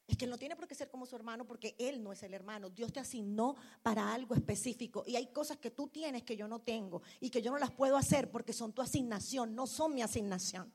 Es 0.05 0.17
que 0.17 0.25
él 0.25 0.31
no 0.31 0.37
tiene 0.37 0.55
por 0.55 0.67
qué 0.67 0.75
ser 0.75 0.89
como 0.89 1.05
su 1.05 1.15
hermano 1.15 1.47
porque 1.47 1.75
él 1.79 2.03
no 2.03 2.11
es 2.11 2.21
el 2.23 2.33
hermano. 2.33 2.69
Dios 2.69 2.91
te 2.91 2.99
asignó 2.99 3.55
para 3.81 4.13
algo 4.13 4.35
específico. 4.35 5.03
Y 5.07 5.15
hay 5.15 5.27
cosas 5.27 5.57
que 5.57 5.71
tú 5.71 5.87
tienes 5.87 6.23
que 6.23 6.35
yo 6.35 6.47
no 6.47 6.59
tengo 6.59 7.01
y 7.21 7.29
que 7.29 7.41
yo 7.41 7.51
no 7.51 7.57
las 7.57 7.71
puedo 7.71 7.95
hacer 7.95 8.29
porque 8.29 8.51
son 8.53 8.73
tu 8.73 8.81
asignación, 8.81 9.55
no 9.55 9.65
son 9.65 9.95
mi 9.95 10.01
asignación. 10.01 10.71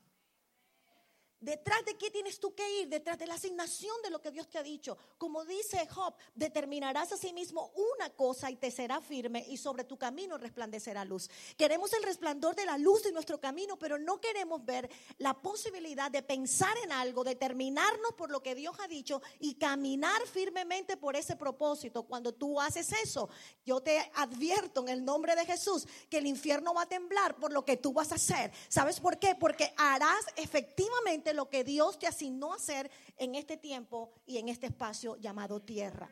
¿Detrás 1.41 1.83
de 1.85 1.97
qué 1.97 2.11
tienes 2.11 2.39
tú 2.39 2.53
que 2.53 2.81
ir? 2.81 2.87
Detrás 2.87 3.17
de 3.17 3.25
la 3.25 3.33
asignación 3.33 3.95
de 4.03 4.11
lo 4.11 4.21
que 4.21 4.29
Dios 4.29 4.47
te 4.47 4.59
ha 4.59 4.63
dicho. 4.63 4.95
Como 5.17 5.43
dice 5.43 5.87
Job, 5.87 6.13
determinarás 6.35 7.11
a 7.13 7.17
sí 7.17 7.33
mismo 7.33 7.73
una 7.95 8.11
cosa 8.11 8.51
y 8.51 8.57
te 8.57 8.69
será 8.69 9.01
firme 9.01 9.43
y 9.49 9.57
sobre 9.57 9.83
tu 9.83 9.97
camino 9.97 10.37
resplandecerá 10.37 11.03
luz. 11.03 11.31
Queremos 11.57 11.91
el 11.93 12.03
resplandor 12.03 12.55
de 12.55 12.67
la 12.67 12.77
luz 12.77 13.01
de 13.01 13.11
nuestro 13.11 13.39
camino, 13.39 13.79
pero 13.79 13.97
no 13.97 14.21
queremos 14.21 14.63
ver 14.63 14.87
la 15.17 15.33
posibilidad 15.33 16.11
de 16.11 16.21
pensar 16.21 16.77
en 16.83 16.91
algo, 16.91 17.23
determinarnos 17.23 18.13
por 18.13 18.29
lo 18.29 18.43
que 18.43 18.53
Dios 18.53 18.77
ha 18.79 18.87
dicho 18.87 19.19
y 19.39 19.55
caminar 19.55 20.21
firmemente 20.27 20.95
por 20.95 21.15
ese 21.15 21.35
propósito. 21.35 22.03
Cuando 22.03 22.35
tú 22.35 22.61
haces 22.61 22.91
eso, 23.03 23.29
yo 23.65 23.81
te 23.81 23.97
advierto 24.13 24.81
en 24.81 24.89
el 24.89 25.03
nombre 25.03 25.35
de 25.35 25.47
Jesús 25.47 25.87
que 26.07 26.19
el 26.19 26.27
infierno 26.27 26.75
va 26.75 26.83
a 26.83 26.89
temblar 26.89 27.35
por 27.37 27.51
lo 27.51 27.65
que 27.65 27.77
tú 27.77 27.93
vas 27.93 28.11
a 28.11 28.15
hacer. 28.15 28.51
¿Sabes 28.69 28.99
por 28.99 29.17
qué? 29.17 29.33
Porque 29.33 29.73
harás 29.75 30.23
efectivamente 30.35 31.30
lo 31.33 31.49
que 31.49 31.63
Dios 31.63 31.99
te 31.99 32.07
asignó 32.07 32.53
a 32.53 32.57
hacer 32.57 32.89
en 33.17 33.35
este 33.35 33.57
tiempo 33.57 34.11
y 34.25 34.37
en 34.37 34.49
este 34.49 34.67
espacio 34.67 35.17
llamado 35.17 35.61
tierra. 35.61 36.09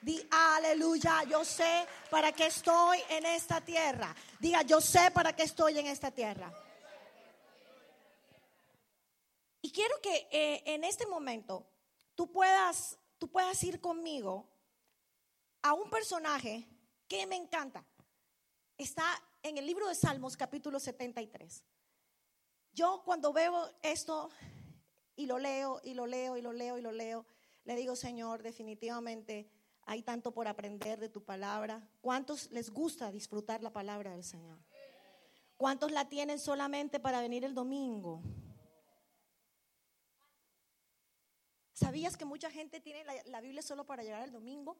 Di 0.00 0.24
aleluya, 0.30 1.24
yo 1.24 1.44
sé 1.44 1.86
para 2.10 2.32
qué 2.32 2.46
estoy 2.46 2.98
en 3.10 3.26
esta 3.26 3.60
tierra. 3.60 4.14
Diga, 4.38 4.62
yo 4.62 4.80
sé 4.80 5.10
para 5.10 5.34
qué 5.34 5.42
estoy 5.42 5.78
en 5.78 5.86
esta 5.86 6.10
tierra. 6.10 6.52
Y 9.60 9.72
quiero 9.72 10.00
que 10.00 10.28
eh, 10.30 10.62
en 10.66 10.84
este 10.84 11.06
momento 11.06 11.66
tú 12.14 12.30
puedas, 12.30 12.96
tú 13.18 13.28
puedas 13.28 13.62
ir 13.64 13.80
conmigo 13.80 14.48
a 15.62 15.74
un 15.74 15.90
personaje 15.90 16.68
que 17.08 17.26
me 17.26 17.36
encanta. 17.36 17.84
Está 18.76 19.04
en 19.42 19.58
el 19.58 19.66
libro 19.66 19.88
de 19.88 19.94
Salmos 19.96 20.36
capítulo 20.36 20.78
73. 20.78 21.64
Yo 22.78 23.02
cuando 23.04 23.32
veo 23.32 23.68
esto 23.82 24.30
y 25.16 25.26
lo 25.26 25.40
leo 25.40 25.80
y 25.82 25.94
lo 25.94 26.06
leo 26.06 26.36
y 26.36 26.42
lo 26.42 26.52
leo 26.52 26.78
y 26.78 26.80
lo 26.80 26.92
leo, 26.92 27.26
le 27.64 27.74
digo, 27.74 27.96
Señor, 27.96 28.44
definitivamente 28.44 29.50
hay 29.82 30.04
tanto 30.04 30.32
por 30.32 30.46
aprender 30.46 31.00
de 31.00 31.08
tu 31.08 31.24
palabra. 31.24 31.90
¿Cuántos 32.00 32.52
les 32.52 32.70
gusta 32.70 33.10
disfrutar 33.10 33.64
la 33.64 33.72
palabra 33.72 34.12
del 34.12 34.22
Señor? 34.22 34.60
¿Cuántos 35.56 35.90
la 35.90 36.08
tienen 36.08 36.38
solamente 36.38 37.00
para 37.00 37.20
venir 37.20 37.44
el 37.44 37.52
domingo? 37.52 38.22
¿Sabías 41.72 42.16
que 42.16 42.26
mucha 42.26 42.48
gente 42.48 42.80
tiene 42.80 43.02
la, 43.24 43.40
Biblia 43.40 43.62
solo 43.62 43.86
para 43.86 44.04
llegar 44.04 44.22
el 44.22 44.30
domingo 44.30 44.78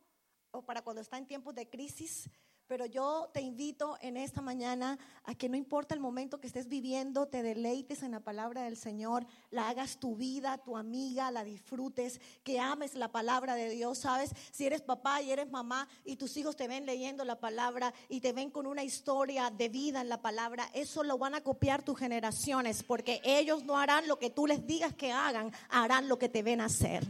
o 0.52 0.64
para 0.64 0.82
cuando 0.82 1.02
está 1.02 1.18
en 1.18 1.26
tiempos 1.26 1.52
de 1.56 1.68
crisis? 1.68 2.30
Pero 2.68 2.84
yo 2.84 3.30
te 3.32 3.40
invito 3.40 3.96
en 4.02 4.18
esta 4.18 4.42
mañana 4.42 4.98
a 5.24 5.34
que 5.34 5.48
no 5.48 5.56
importa 5.56 5.94
el 5.94 6.00
momento 6.00 6.38
que 6.38 6.46
estés 6.46 6.68
viviendo, 6.68 7.26
te 7.26 7.42
deleites 7.42 8.02
en 8.02 8.10
la 8.10 8.20
palabra 8.20 8.64
del 8.64 8.76
Señor, 8.76 9.26
la 9.50 9.70
hagas 9.70 9.96
tu 9.96 10.16
vida, 10.16 10.58
tu 10.58 10.76
amiga, 10.76 11.30
la 11.30 11.44
disfrutes, 11.44 12.20
que 12.44 12.60
ames 12.60 12.94
la 12.94 13.10
palabra 13.10 13.54
de 13.54 13.70
Dios, 13.70 13.96
¿sabes? 13.96 14.32
Si 14.52 14.66
eres 14.66 14.82
papá 14.82 15.22
y 15.22 15.30
eres 15.30 15.50
mamá 15.50 15.88
y 16.04 16.16
tus 16.16 16.36
hijos 16.36 16.56
te 16.56 16.68
ven 16.68 16.84
leyendo 16.84 17.24
la 17.24 17.40
palabra 17.40 17.94
y 18.10 18.20
te 18.20 18.34
ven 18.34 18.50
con 18.50 18.66
una 18.66 18.84
historia 18.84 19.48
de 19.48 19.70
vida 19.70 20.02
en 20.02 20.10
la 20.10 20.20
palabra, 20.20 20.68
eso 20.74 21.02
lo 21.02 21.16
van 21.16 21.34
a 21.34 21.40
copiar 21.40 21.82
tus 21.82 21.98
generaciones, 21.98 22.82
porque 22.82 23.22
ellos 23.24 23.64
no 23.64 23.78
harán 23.78 24.06
lo 24.06 24.18
que 24.18 24.28
tú 24.28 24.46
les 24.46 24.66
digas 24.66 24.92
que 24.92 25.10
hagan, 25.10 25.54
harán 25.70 26.06
lo 26.06 26.18
que 26.18 26.28
te 26.28 26.42
ven 26.42 26.60
hacer. 26.60 27.02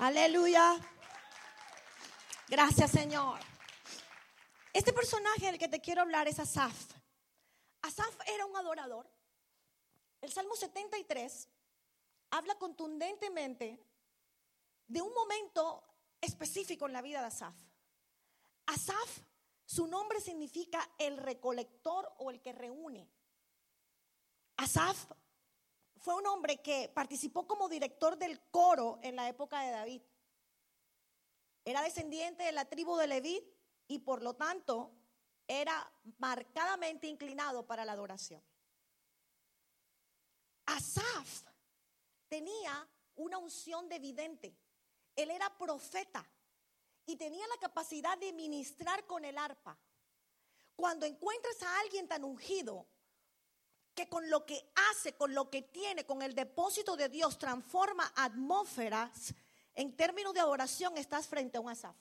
Aleluya. 0.00 0.74
Gracias, 2.48 2.90
Señor. 2.90 3.51
Este 4.72 4.92
personaje 4.92 5.46
del 5.46 5.58
que 5.58 5.68
te 5.68 5.80
quiero 5.80 6.00
hablar 6.00 6.28
es 6.28 6.38
Asaf. 6.38 6.74
Asaf 7.82 8.16
era 8.26 8.46
un 8.46 8.56
adorador. 8.56 9.06
El 10.22 10.32
Salmo 10.32 10.56
73 10.56 11.48
habla 12.30 12.54
contundentemente 12.54 13.84
de 14.86 15.02
un 15.02 15.12
momento 15.12 15.84
específico 16.20 16.86
en 16.86 16.94
la 16.94 17.02
vida 17.02 17.20
de 17.20 17.26
Asaf. 17.26 17.54
Asaf, 18.66 19.18
su 19.66 19.86
nombre 19.86 20.20
significa 20.20 20.90
el 20.98 21.18
recolector 21.18 22.10
o 22.18 22.30
el 22.30 22.40
que 22.40 22.52
reúne. 22.52 23.10
Asaf 24.56 25.06
fue 25.96 26.14
un 26.14 26.26
hombre 26.26 26.62
que 26.62 26.88
participó 26.88 27.46
como 27.46 27.68
director 27.68 28.16
del 28.16 28.40
coro 28.50 28.98
en 29.02 29.16
la 29.16 29.28
época 29.28 29.60
de 29.60 29.70
David. 29.70 30.02
Era 31.64 31.82
descendiente 31.82 32.44
de 32.44 32.52
la 32.52 32.64
tribu 32.64 32.96
de 32.96 33.06
Leví 33.06 33.51
y 33.92 33.98
por 33.98 34.22
lo 34.22 34.32
tanto 34.34 34.90
era 35.46 35.92
marcadamente 36.18 37.06
inclinado 37.06 37.66
para 37.66 37.84
la 37.84 37.92
adoración. 37.92 38.42
Asaf 40.64 41.42
tenía 42.26 42.88
una 43.16 43.36
unción 43.36 43.90
de 43.90 43.98
vidente. 43.98 44.56
Él 45.14 45.30
era 45.30 45.54
profeta 45.58 46.26
y 47.04 47.16
tenía 47.16 47.46
la 47.48 47.58
capacidad 47.58 48.16
de 48.16 48.32
ministrar 48.32 49.06
con 49.06 49.26
el 49.26 49.36
arpa. 49.36 49.78
Cuando 50.74 51.04
encuentras 51.04 51.62
a 51.62 51.80
alguien 51.80 52.08
tan 52.08 52.24
ungido 52.24 52.86
que 53.94 54.08
con 54.08 54.30
lo 54.30 54.46
que 54.46 54.72
hace, 54.90 55.12
con 55.18 55.34
lo 55.34 55.50
que 55.50 55.60
tiene, 55.60 56.06
con 56.06 56.22
el 56.22 56.34
depósito 56.34 56.96
de 56.96 57.10
Dios 57.10 57.38
transforma 57.38 58.10
atmósferas, 58.16 59.34
en 59.74 59.94
términos 59.94 60.32
de 60.32 60.40
adoración 60.40 60.96
estás 60.96 61.26
frente 61.26 61.58
a 61.58 61.60
un 61.60 61.68
Asaf. 61.68 61.94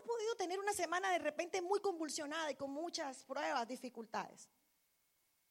Has 0.00 0.06
podido 0.06 0.34
tener 0.36 0.58
una 0.58 0.72
semana 0.72 1.10
de 1.12 1.18
repente 1.18 1.60
muy 1.60 1.80
convulsionada 1.80 2.50
y 2.50 2.56
con 2.56 2.70
muchas 2.70 3.24
pruebas, 3.24 3.68
dificultades. 3.68 4.48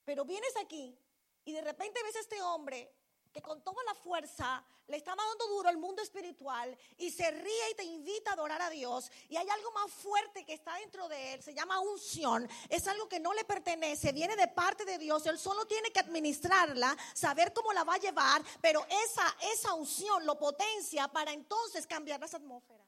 Pero 0.03 0.25
vienes 0.25 0.55
aquí 0.57 0.97
y 1.45 1.53
de 1.53 1.61
repente 1.61 2.01
ves 2.03 2.15
a 2.15 2.19
este 2.19 2.41
hombre 2.41 2.91
que 3.31 3.43
con 3.43 3.63
toda 3.63 3.83
la 3.83 3.93
fuerza 3.93 4.65
le 4.87 4.97
está 4.97 5.15
dando 5.15 5.47
duro 5.49 5.69
al 5.69 5.77
mundo 5.77 6.01
espiritual 6.01 6.75
y 6.97 7.11
se 7.11 7.29
ríe 7.29 7.69
y 7.71 7.75
te 7.75 7.83
invita 7.83 8.31
a 8.31 8.33
adorar 8.33 8.59
a 8.59 8.71
Dios. 8.71 9.11
Y 9.29 9.37
hay 9.37 9.47
algo 9.47 9.71
más 9.71 9.91
fuerte 9.91 10.43
que 10.43 10.53
está 10.53 10.75
dentro 10.77 11.07
de 11.07 11.33
él, 11.33 11.43
se 11.43 11.53
llama 11.53 11.79
unción. 11.79 12.49
Es 12.69 12.87
algo 12.87 13.07
que 13.07 13.19
no 13.19 13.31
le 13.33 13.45
pertenece, 13.45 14.11
viene 14.13 14.35
de 14.35 14.47
parte 14.47 14.83
de 14.83 14.97
Dios. 14.97 15.27
Él 15.27 15.37
solo 15.37 15.67
tiene 15.67 15.91
que 15.91 15.99
administrarla, 15.99 16.97
saber 17.13 17.53
cómo 17.53 17.71
la 17.71 17.83
va 17.83 17.95
a 17.95 17.99
llevar, 17.99 18.43
pero 18.61 18.83
esa, 19.05 19.37
esa 19.53 19.75
unción 19.75 20.25
lo 20.25 20.39
potencia 20.39 21.07
para 21.07 21.33
entonces 21.33 21.85
cambiar 21.85 22.19
las 22.19 22.33
atmósferas. 22.33 22.78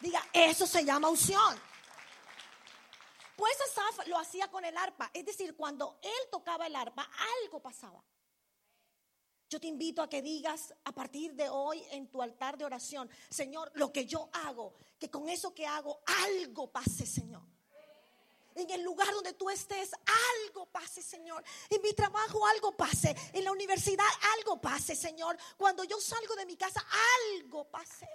Diga, 0.00 0.26
eso 0.32 0.66
se 0.66 0.84
llama 0.84 1.08
unción. 1.08 1.60
Pues 3.36 3.56
Asaf 3.60 4.06
lo 4.08 4.18
hacía 4.18 4.50
con 4.50 4.64
el 4.64 4.76
arpa. 4.76 5.10
Es 5.14 5.24
decir, 5.24 5.54
cuando 5.54 5.98
él 6.02 6.28
tocaba 6.30 6.66
el 6.66 6.74
arpa, 6.74 7.08
algo 7.42 7.60
pasaba. 7.60 8.02
Yo 9.48 9.58
te 9.58 9.66
invito 9.66 10.02
a 10.02 10.08
que 10.08 10.20
digas 10.20 10.74
a 10.84 10.92
partir 10.92 11.34
de 11.34 11.48
hoy 11.48 11.82
en 11.92 12.10
tu 12.10 12.20
altar 12.20 12.58
de 12.58 12.66
oración, 12.66 13.08
Señor, 13.30 13.70
lo 13.74 13.92
que 13.92 14.04
yo 14.04 14.28
hago, 14.32 14.74
que 14.98 15.10
con 15.10 15.28
eso 15.28 15.54
que 15.54 15.66
hago 15.66 16.02
algo 16.24 16.70
pase, 16.70 17.06
Señor. 17.06 17.42
En 18.54 18.68
el 18.70 18.82
lugar 18.82 19.10
donde 19.14 19.32
tú 19.34 19.48
estés, 19.48 19.92
algo 20.44 20.66
pase, 20.66 21.00
Señor. 21.00 21.42
En 21.70 21.80
mi 21.80 21.92
trabajo, 21.94 22.44
algo 22.44 22.76
pase. 22.76 23.14
En 23.32 23.44
la 23.44 23.52
universidad, 23.52 24.04
algo 24.36 24.60
pase, 24.60 24.96
Señor. 24.96 25.38
Cuando 25.56 25.84
yo 25.84 26.00
salgo 26.00 26.34
de 26.34 26.44
mi 26.44 26.56
casa, 26.56 26.84
algo 27.38 27.64
pase. 27.70 28.08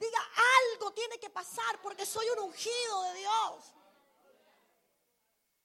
Diga, 0.00 0.30
algo 0.72 0.94
tiene 0.94 1.20
que 1.20 1.28
pasar 1.28 1.80
porque 1.82 2.06
soy 2.06 2.26
un 2.30 2.38
ungido 2.44 3.02
de 3.02 3.18
Dios. 3.18 3.74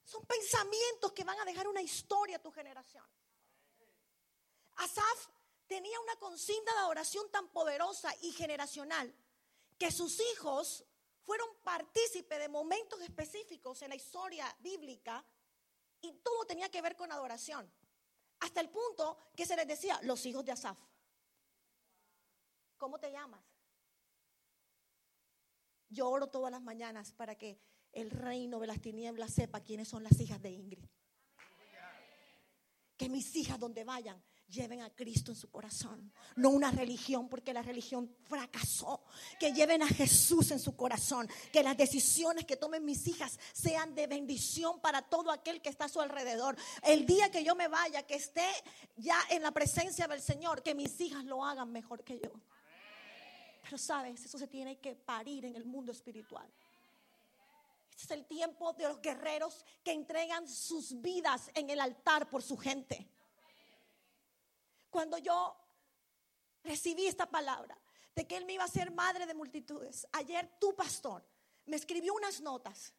Son 0.03 0.25
pensamientos 0.25 1.13
que 1.13 1.23
van 1.23 1.39
a 1.39 1.45
dejar 1.45 1.69
una 1.69 1.81
historia 1.81 2.35
a 2.35 2.41
tu 2.41 2.51
generación. 2.51 3.05
Asaf 4.75 5.27
tenía 5.67 5.97
una 6.01 6.17
consigna 6.17 6.73
de 6.73 6.79
adoración 6.79 7.31
tan 7.31 7.47
poderosa 7.47 8.13
y 8.21 8.33
generacional 8.33 9.15
que 9.79 9.89
sus 9.89 10.19
hijos 10.19 10.83
fueron 11.23 11.47
partícipes 11.63 12.37
de 12.37 12.49
momentos 12.49 13.01
específicos 13.01 13.81
en 13.83 13.89
la 13.89 13.95
historia 13.95 14.53
bíblica 14.59 15.25
y 16.01 16.11
todo 16.15 16.45
tenía 16.45 16.69
que 16.69 16.81
ver 16.81 16.97
con 16.97 17.09
adoración. 17.09 17.71
Hasta 18.41 18.59
el 18.59 18.69
punto 18.69 19.17
que 19.33 19.45
se 19.45 19.55
les 19.55 19.65
decía, 19.65 19.97
los 20.03 20.25
hijos 20.25 20.43
de 20.43 20.51
Asaf. 20.51 20.77
¿Cómo 22.77 22.99
te 22.99 23.09
llamas? 23.09 23.54
Yo 25.89 26.09
oro 26.09 26.27
todas 26.27 26.51
las 26.51 26.61
mañanas 26.61 27.11
para 27.11 27.35
que 27.35 27.59
el 27.91 28.11
reino 28.11 28.59
de 28.59 28.67
las 28.67 28.81
tinieblas 28.81 29.33
sepa 29.33 29.61
quiénes 29.61 29.87
son 29.87 30.03
las 30.03 30.19
hijas 30.19 30.41
de 30.41 30.51
Ingrid. 30.51 30.85
Que 32.97 33.09
mis 33.09 33.35
hijas 33.35 33.59
donde 33.59 33.83
vayan 33.83 34.21
lleven 34.47 34.81
a 34.81 34.89
Cristo 34.89 35.31
en 35.31 35.37
su 35.37 35.49
corazón, 35.49 36.11
no 36.35 36.49
una 36.49 36.71
religión, 36.71 37.27
porque 37.27 37.53
la 37.53 37.61
religión 37.61 38.15
fracasó. 38.27 39.03
Que 39.39 39.53
lleven 39.53 39.81
a 39.81 39.87
Jesús 39.87 40.51
en 40.51 40.59
su 40.59 40.75
corazón, 40.75 41.27
que 41.51 41.63
las 41.63 41.77
decisiones 41.77 42.45
que 42.45 42.57
tomen 42.57 42.85
mis 42.85 43.07
hijas 43.07 43.39
sean 43.53 43.95
de 43.95 44.07
bendición 44.07 44.79
para 44.79 45.01
todo 45.01 45.31
aquel 45.31 45.61
que 45.61 45.69
está 45.69 45.85
a 45.85 45.89
su 45.89 46.01
alrededor. 46.01 46.55
El 46.83 47.05
día 47.05 47.31
que 47.31 47.43
yo 47.43 47.55
me 47.55 47.67
vaya, 47.67 48.03
que 48.03 48.15
esté 48.15 48.47
ya 48.95 49.17
en 49.29 49.41
la 49.41 49.51
presencia 49.51 50.07
del 50.07 50.21
Señor, 50.21 50.63
que 50.63 50.75
mis 50.75 50.99
hijas 51.01 51.25
lo 51.25 51.43
hagan 51.43 51.71
mejor 51.71 52.03
que 52.03 52.19
yo. 52.19 52.31
Pero 53.65 53.79
sabes, 53.79 54.23
eso 54.23 54.37
se 54.37 54.47
tiene 54.47 54.77
que 54.77 54.93
parir 54.93 55.43
en 55.43 55.55
el 55.55 55.65
mundo 55.65 55.91
espiritual. 55.91 56.47
Este 57.89 58.13
es 58.13 58.19
el 58.19 58.27
tiempo 58.27 58.73
de 58.73 58.83
los 58.83 59.01
guerreros 59.01 59.65
que 59.83 59.91
entregan 59.91 60.47
sus 60.47 61.01
vidas 61.01 61.49
en 61.55 61.71
el 61.71 61.79
altar 61.79 62.29
por 62.29 62.43
su 62.43 62.57
gente. 62.57 63.09
Cuando 64.91 65.17
yo 65.17 65.57
recibí 66.63 67.07
esta 67.07 67.27
palabra 67.27 67.75
de 68.13 68.27
que 68.27 68.37
Él 68.37 68.45
me 68.45 68.53
iba 68.53 68.63
a 68.63 68.67
ser 68.67 68.91
madre 68.91 69.25
de 69.25 69.33
multitudes, 69.33 70.07
ayer 70.11 70.47
tu 70.59 70.75
pastor 70.75 71.25
me 71.65 71.75
escribió 71.75 72.13
unas 72.13 72.41
notas 72.41 72.93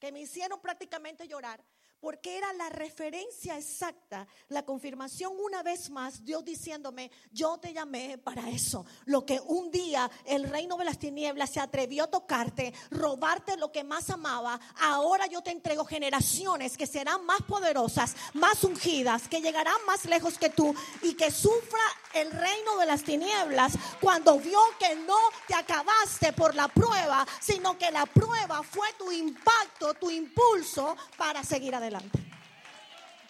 que 0.00 0.10
me 0.10 0.22
hicieron 0.22 0.60
prácticamente 0.60 1.28
llorar 1.28 1.62
porque 2.02 2.36
era 2.36 2.52
la 2.54 2.68
referencia 2.68 3.56
exacta, 3.56 4.26
la 4.48 4.64
confirmación 4.64 5.32
una 5.40 5.62
vez 5.62 5.88
más, 5.88 6.24
Dios 6.24 6.44
diciéndome, 6.44 7.12
yo 7.30 7.58
te 7.58 7.72
llamé 7.72 8.18
para 8.18 8.50
eso. 8.50 8.84
Lo 9.04 9.24
que 9.24 9.38
un 9.38 9.70
día 9.70 10.10
el 10.24 10.50
reino 10.50 10.76
de 10.76 10.84
las 10.84 10.98
tinieblas 10.98 11.50
se 11.50 11.60
atrevió 11.60 12.04
a 12.04 12.10
tocarte, 12.10 12.74
robarte 12.90 13.56
lo 13.56 13.70
que 13.70 13.84
más 13.84 14.10
amaba, 14.10 14.58
ahora 14.80 15.28
yo 15.28 15.42
te 15.42 15.52
entrego 15.52 15.84
generaciones 15.84 16.76
que 16.76 16.88
serán 16.88 17.24
más 17.24 17.40
poderosas, 17.42 18.16
más 18.34 18.64
ungidas, 18.64 19.28
que 19.28 19.40
llegarán 19.40 19.76
más 19.86 20.04
lejos 20.04 20.38
que 20.38 20.50
tú 20.50 20.74
y 21.02 21.14
que 21.14 21.30
sufra 21.30 21.80
el 22.14 22.32
reino 22.32 22.78
de 22.78 22.86
las 22.86 23.04
tinieblas 23.04 23.74
cuando 24.00 24.40
vio 24.40 24.58
que 24.80 24.96
no 24.96 25.18
te 25.46 25.54
acabaste 25.54 26.32
por 26.32 26.56
la 26.56 26.66
prueba, 26.66 27.24
sino 27.40 27.78
que 27.78 27.92
la 27.92 28.06
prueba 28.06 28.60
fue 28.64 28.88
tu 28.98 29.12
impacto, 29.12 29.94
tu 29.94 30.10
impulso 30.10 30.96
para 31.16 31.44
seguir 31.44 31.76
adelante. 31.76 31.91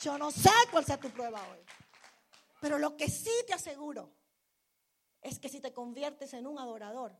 Yo 0.01 0.19
no 0.19 0.31
sé 0.31 0.51
cuál 0.71 0.85
sea 0.85 0.99
tu 0.99 1.11
prueba 1.11 1.41
hoy. 1.51 1.59
Pero 2.61 2.79
lo 2.79 2.97
que 2.97 3.09
sí 3.09 3.31
te 3.47 3.55
aseguro 3.55 4.13
es 5.21 5.39
que 5.39 5.49
si 5.49 5.61
te 5.61 5.73
conviertes 5.73 6.35
en 6.35 6.47
un 6.47 6.59
adorador, 6.59 7.17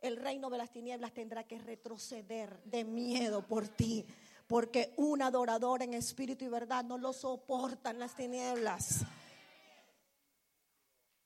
el 0.00 0.16
reino 0.16 0.50
de 0.50 0.58
las 0.58 0.70
tinieblas 0.70 1.12
tendrá 1.12 1.44
que 1.46 1.58
retroceder 1.58 2.62
de 2.64 2.84
miedo 2.84 3.46
por 3.46 3.68
ti. 3.68 4.04
Porque 4.46 4.94
un 4.96 5.22
adorador 5.22 5.82
en 5.82 5.94
espíritu 5.94 6.44
y 6.44 6.48
verdad 6.48 6.84
no 6.84 6.98
lo 6.98 7.12
soportan 7.12 7.98
las 7.98 8.14
tinieblas. 8.14 9.04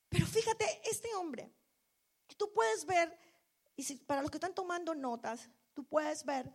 Pero 0.09 0.27
fíjate, 0.27 0.81
este 0.85 1.15
hombre, 1.15 1.53
tú 2.37 2.53
puedes 2.53 2.85
ver, 2.87 3.17
y 3.77 3.85
si, 3.85 3.97
para 3.97 4.23
los 4.23 4.31
que 4.31 4.39
están 4.39 4.55
tomando 4.55 4.95
notas, 4.95 5.49
tú 5.75 5.85
puedes 5.85 6.25
ver 6.25 6.51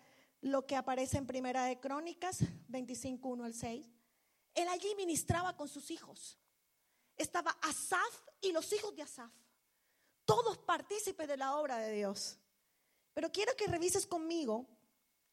lo 0.45 0.67
que 0.67 0.75
aparece 0.75 1.17
en 1.17 1.25
Primera 1.25 1.65
de 1.65 1.79
Crónicas 1.79 2.37
25, 2.67 3.27
1 3.29 3.45
al 3.45 3.55
6. 3.55 3.87
Él 4.53 4.67
allí 4.67 4.93
ministraba 4.95 5.57
con 5.57 5.67
sus 5.67 5.89
hijos. 5.89 6.37
Estaba 7.17 7.49
Asaf 7.63 8.21
y 8.41 8.51
los 8.51 8.71
hijos 8.71 8.95
de 8.95 9.01
Asaf. 9.01 9.31
Todos 10.23 10.59
partícipes 10.59 11.27
de 11.27 11.37
la 11.37 11.55
obra 11.55 11.77
de 11.77 11.91
Dios. 11.93 12.37
Pero 13.15 13.31
quiero 13.31 13.55
que 13.55 13.65
revises 13.65 14.05
conmigo 14.05 14.67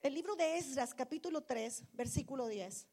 el 0.00 0.14
libro 0.14 0.34
de 0.34 0.56
Esdras, 0.56 0.94
capítulo 0.94 1.42
3, 1.42 1.92
versículo 1.92 2.46
10. 2.46 2.86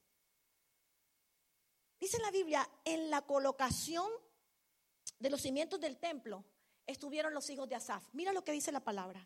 Dice 2.01 2.19
la 2.19 2.32
Biblia, 2.32 2.69
en 2.84 3.10
la 3.10 3.21
colocación 3.21 4.12
de 5.19 5.29
los 5.29 5.41
cimientos 5.41 5.79
del 5.79 5.97
templo 5.97 6.43
estuvieron 6.86 7.34
los 7.34 7.49
hijos 7.49 7.69
de 7.69 7.75
Asaf. 7.75 8.03
Mira 8.12 8.34
lo 8.34 8.43
que 8.43 8.51
dice 8.51 8.73
la 8.73 8.84
palabra. 8.84 9.25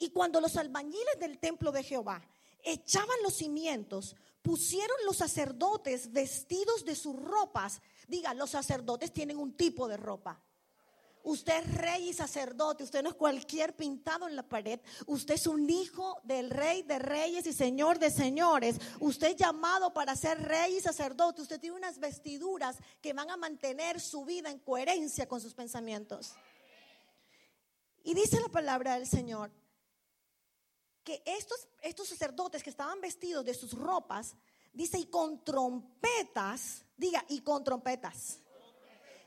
Y 0.00 0.10
cuando 0.10 0.40
los 0.40 0.56
albañiles 0.56 1.18
del 1.20 1.38
templo 1.38 1.70
de 1.70 1.84
Jehová 1.84 2.26
echaban 2.64 3.22
los 3.22 3.34
cimientos, 3.34 4.16
pusieron 4.40 4.96
los 5.04 5.18
sacerdotes 5.18 6.10
vestidos 6.10 6.86
de 6.86 6.96
sus 6.96 7.14
ropas. 7.14 7.82
Diga, 8.08 8.32
los 8.32 8.50
sacerdotes 8.50 9.12
tienen 9.12 9.36
un 9.36 9.58
tipo 9.58 9.86
de 9.88 9.98
ropa. 9.98 10.42
Usted 11.22 11.64
es 11.64 11.74
rey 11.74 12.08
y 12.08 12.12
sacerdote, 12.14 12.82
usted 12.82 13.02
no 13.02 13.10
es 13.10 13.14
cualquier 13.14 13.76
pintado 13.76 14.26
en 14.26 14.36
la 14.36 14.48
pared, 14.48 14.80
usted 15.04 15.34
es 15.34 15.46
un 15.46 15.68
hijo 15.68 16.18
del 16.24 16.48
rey 16.48 16.80
de 16.80 16.98
reyes 16.98 17.46
y 17.46 17.52
señor 17.52 17.98
de 17.98 18.10
señores, 18.10 18.80
usted 19.00 19.32
es 19.32 19.36
llamado 19.36 19.92
para 19.92 20.16
ser 20.16 20.40
rey 20.40 20.78
y 20.78 20.80
sacerdote, 20.80 21.42
usted 21.42 21.60
tiene 21.60 21.76
unas 21.76 21.98
vestiduras 21.98 22.78
que 23.02 23.12
van 23.12 23.28
a 23.28 23.36
mantener 23.36 24.00
su 24.00 24.24
vida 24.24 24.50
en 24.50 24.60
coherencia 24.60 25.28
con 25.28 25.42
sus 25.42 25.52
pensamientos. 25.52 26.32
Y 28.02 28.14
dice 28.14 28.40
la 28.40 28.48
palabra 28.48 28.94
del 28.94 29.06
Señor 29.06 29.50
estos 31.24 32.08
sacerdotes 32.08 32.62
que 32.62 32.70
estaban 32.70 33.00
vestidos 33.00 33.44
de 33.44 33.54
sus 33.54 33.72
ropas, 33.72 34.34
dice, 34.72 34.98
y 34.98 35.06
con 35.06 35.44
trompetas, 35.44 36.84
diga, 36.96 37.24
y 37.28 37.40
con 37.40 37.64
trompetas. 37.64 38.38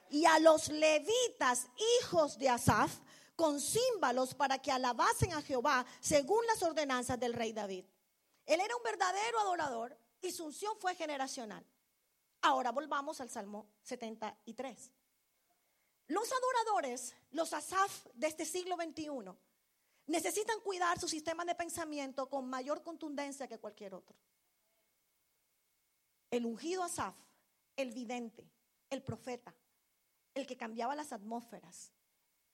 Y 0.10 0.26
a 0.26 0.40
los 0.40 0.70
levitas, 0.70 1.68
hijos 2.02 2.38
de 2.38 2.50
Asaf, 2.50 3.00
con 3.36 3.60
címbalos 3.60 4.36
para 4.36 4.60
que 4.60 4.72
alabasen 4.72 5.34
a 5.34 5.42
Jehová 5.42 5.86
según 6.00 6.46
las 6.46 6.62
ordenanzas 6.62 7.20
del 7.20 7.34
rey 7.34 7.52
David. 7.52 7.86
Él 8.46 8.60
era 8.60 8.76
un 8.76 8.84
verdadero 8.84 9.40
adorador 9.40 9.98
y 10.22 10.32
su 10.32 10.46
unción 10.46 10.78
fue 10.80 10.96
generacional. 10.96 11.66
Ahora 12.42 12.72
volvamos 12.72 13.22
al 13.22 13.30
Salmo 13.30 13.68
73. 13.84 14.92
Los 16.08 16.32
adoradores, 16.32 17.16
los 17.32 17.54
Asaf 17.54 18.06
de 18.14 18.28
este 18.28 18.46
siglo 18.46 18.76
XXI, 18.76 19.08
necesitan 20.08 20.60
cuidar 20.62 21.00
su 21.00 21.08
sistema 21.08 21.46
de 21.46 21.56
pensamiento 21.56 22.30
con 22.30 22.50
mayor 22.50 22.84
contundencia 22.84 23.48
que 23.48 23.60
cualquier 23.60 23.94
otro. 23.94 24.16
El 26.30 26.46
ungido 26.46 26.84
Asaf, 26.84 27.16
el 27.76 27.92
vidente, 27.92 28.50
el 28.90 29.04
profeta, 29.04 29.56
el 30.34 30.48
que 30.48 30.58
cambiaba 30.58 30.96
las 30.96 31.14
atmósferas, 31.14 31.92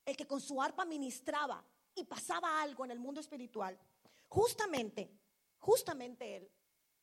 el 0.06 0.18
que 0.18 0.28
con 0.28 0.42
su 0.42 0.62
arpa 0.62 0.86
ministraba 0.86 1.64
y 1.96 2.04
pasaba 2.04 2.62
algo 2.62 2.86
en 2.86 2.92
el 2.92 3.00
mundo 3.00 3.22
espiritual, 3.22 3.80
justamente, 4.28 5.12
justamente 5.60 6.36
él 6.36 6.52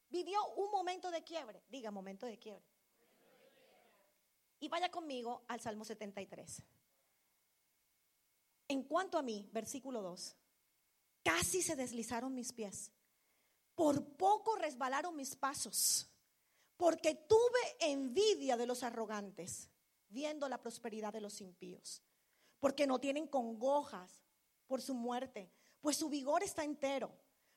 vivió 0.09 0.38
un 0.56 0.70
momento 0.70 1.11
de 1.11 1.22
quiebre, 1.24 1.62
diga 1.68 1.90
momento 1.90 2.26
de 2.26 2.38
quiebre. 2.38 2.64
Y 4.61 4.68
vaya 4.68 4.90
conmigo 4.90 5.44
al 5.48 5.61
Salmo 5.61 5.85
73. 5.85 6.62
En 8.68 8.83
cuanto 8.83 9.18
a 9.18 9.22
mí, 9.22 9.48
versículo 9.52 10.02
2, 10.02 10.37
casi 11.22 11.62
se 11.62 11.76
deslizaron 11.76 12.35
mis 12.35 12.52
pies, 12.52 12.92
por 13.74 14.16
poco 14.16 14.57
resbalaron 14.57 15.14
mis 15.14 15.37
pasos, 15.37 16.11
porque 16.76 17.14
tuve 17.14 17.76
envidia 17.81 18.57
de 18.57 18.66
los 18.66 18.83
arrogantes, 18.83 19.70
viendo 20.09 20.48
la 20.48 20.61
prosperidad 20.61 21.12
de 21.12 21.20
los 21.20 21.40
impíos, 21.40 22.02
porque 22.59 22.87
no 22.87 22.98
tienen 22.98 23.26
congojas 23.26 24.22
por 24.66 24.83
su 24.83 24.94
muerte, 24.94 25.52
pues 25.81 25.96
su 25.96 26.09
vigor 26.09 26.42
está 26.42 26.64
entero. 26.64 27.16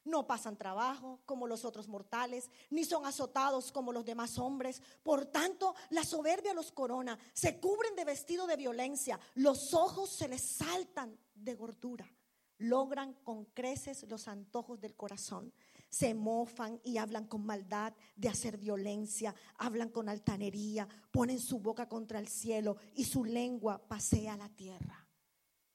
No 0.09 0.25
pasan 0.25 0.57
trabajo 0.57 1.19
como 1.27 1.45
los 1.45 1.65
otros 1.65 1.87
mortales, 1.87 2.49
ni 2.71 2.83
son 2.83 3.05
azotados 3.05 3.71
como 3.71 3.93
los 3.93 4.03
demás 4.03 4.39
hombres. 4.39 4.81
Por 5.03 5.27
tanto, 5.27 5.75
la 5.91 6.03
soberbia 6.03 6.55
los 6.55 6.71
corona, 6.71 7.19
se 7.31 7.59
cubren 7.59 7.95
de 7.95 8.05
vestido 8.05 8.47
de 8.47 8.57
violencia, 8.57 9.19
los 9.35 9.75
ojos 9.75 10.09
se 10.09 10.27
les 10.27 10.41
saltan 10.41 11.15
de 11.35 11.53
gordura, 11.53 12.11
logran 12.57 13.13
con 13.23 13.45
creces 13.45 14.03
los 14.09 14.27
antojos 14.27 14.81
del 14.81 14.95
corazón, 14.95 15.53
se 15.89 16.15
mofan 16.15 16.81
y 16.83 16.97
hablan 16.97 17.27
con 17.27 17.45
maldad 17.45 17.93
de 18.15 18.29
hacer 18.29 18.57
violencia, 18.57 19.35
hablan 19.59 19.89
con 19.89 20.09
altanería, 20.09 20.87
ponen 21.11 21.39
su 21.39 21.59
boca 21.59 21.87
contra 21.87 22.17
el 22.17 22.27
cielo 22.27 22.77
y 22.95 23.05
su 23.05 23.25
lengua 23.25 23.87
pasea 23.87 24.35
la 24.37 24.49
tierra. 24.49 25.07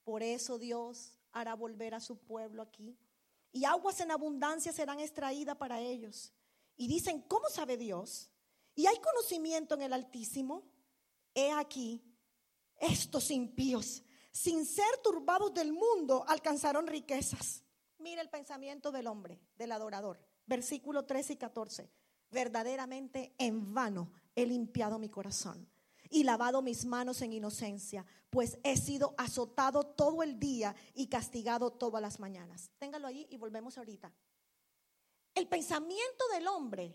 Por 0.03 0.25
eso 0.25 0.59
Dios 0.59 1.21
hará 1.31 1.55
volver 1.55 1.95
a 1.95 2.01
su 2.01 2.19
pueblo 2.19 2.63
aquí 2.63 2.99
y 3.55 3.65
aguas 3.65 4.01
en 4.01 4.11
abundancia 4.11 4.73
serán 4.73 4.99
extraídas 4.99 5.57
para 5.57 5.81
ellos. 5.81 6.33
Y 6.77 6.89
dicen, 6.89 7.23
¿cómo 7.23 7.49
sabe 7.49 7.77
Dios? 7.77 8.29
Y 8.75 8.87
hay 8.87 8.97
conocimiento 8.99 9.77
en 9.77 9.83
el 9.83 9.93
Altísimo. 9.93 10.69
He 11.33 11.53
aquí, 11.53 12.05
estos 12.81 13.31
impíos, 13.31 14.03
sin 14.33 14.67
ser 14.67 14.99
turbados 15.05 15.55
del 15.55 15.73
mundo, 15.73 16.25
alcanzaron 16.27 16.89
riquezas. 16.89 17.63
Mira 17.99 18.21
el 18.21 18.29
pensamiento 18.29 18.91
del 18.91 19.07
hombre, 19.07 19.41
del 19.55 19.71
adorador. 19.71 20.21
Versículo 20.47 21.05
13 21.05 21.35
y 21.35 21.37
14. 21.37 21.93
Verdaderamente 22.31 23.37
en 23.39 23.73
vano 23.73 24.13
he 24.35 24.47
limpiado 24.47 24.99
mi 24.99 25.09
corazón 25.09 25.71
y 26.15 26.23
lavado 26.23 26.63
mis 26.63 26.85
manos 26.85 27.23
en 27.23 27.33
inocencia, 27.33 28.07
pues 28.31 28.57
he 28.63 28.77
sido 28.77 29.17
azotado 29.19 29.83
todo 29.83 30.23
el 30.23 30.39
día 30.39 30.77
y 30.95 31.09
castigado 31.09 31.73
todas 31.73 32.01
las 32.01 32.21
mañanas. 32.21 32.71
Téngalo 32.79 33.09
allí 33.09 33.27
y 33.31 33.37
volvemos 33.37 33.77
ahorita. 33.77 34.15
El 35.35 35.49
pensamiento 35.49 36.29
del 36.33 36.47
hombre, 36.47 36.95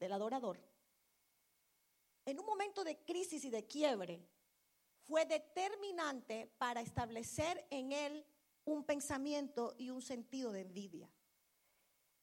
del 0.00 0.12
adorador, 0.12 0.60
en 2.26 2.40
un 2.40 2.46
momento 2.46 2.82
de 2.82 2.98
crisis 3.04 3.44
y 3.44 3.50
de 3.50 3.64
quiebre, 3.64 4.28
fue 5.02 5.24
determinante 5.24 6.52
para 6.58 6.80
establecer 6.80 7.64
en 7.70 7.92
él 7.92 8.26
un 8.64 8.82
pensamiento 8.82 9.76
y 9.78 9.90
un 9.90 10.02
sentido 10.02 10.50
de 10.50 10.62
envidia. 10.62 11.08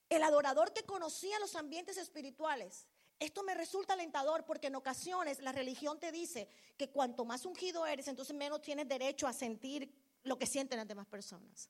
El 0.09 0.21
adorador 0.21 0.73
que 0.73 0.83
conocía 0.83 1.39
los 1.39 1.55
ambientes 1.55 1.95
espirituales 1.95 2.89
esto 3.19 3.43
me 3.43 3.53
resulta 3.53 3.93
alentador 3.93 4.45
porque 4.45 4.67
en 4.67 4.75
ocasiones 4.75 5.39
la 5.39 5.51
religión 5.51 5.99
te 5.99 6.11
dice 6.11 6.47
que 6.77 6.89
cuanto 6.89 7.25
más 7.25 7.45
ungido 7.45 7.85
eres, 7.85 8.07
entonces 8.07 8.35
menos 8.35 8.61
tienes 8.61 8.87
derecho 8.87 9.27
a 9.27 9.33
sentir 9.33 9.93
lo 10.23 10.37
que 10.37 10.45
sienten 10.45 10.77
las 10.77 10.87
demás 10.87 11.07
personas. 11.07 11.69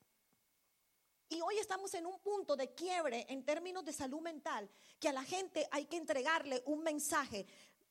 Y 1.29 1.41
hoy 1.41 1.57
estamos 1.57 1.93
en 1.93 2.05
un 2.05 2.19
punto 2.19 2.55
de 2.55 2.73
quiebre 2.73 3.25
en 3.29 3.43
términos 3.43 3.83
de 3.83 3.93
salud 3.93 4.21
mental, 4.21 4.69
que 4.99 5.09
a 5.09 5.13
la 5.13 5.23
gente 5.23 5.67
hay 5.71 5.85
que 5.85 5.97
entregarle 5.97 6.61
un 6.65 6.83
mensaje 6.83 7.45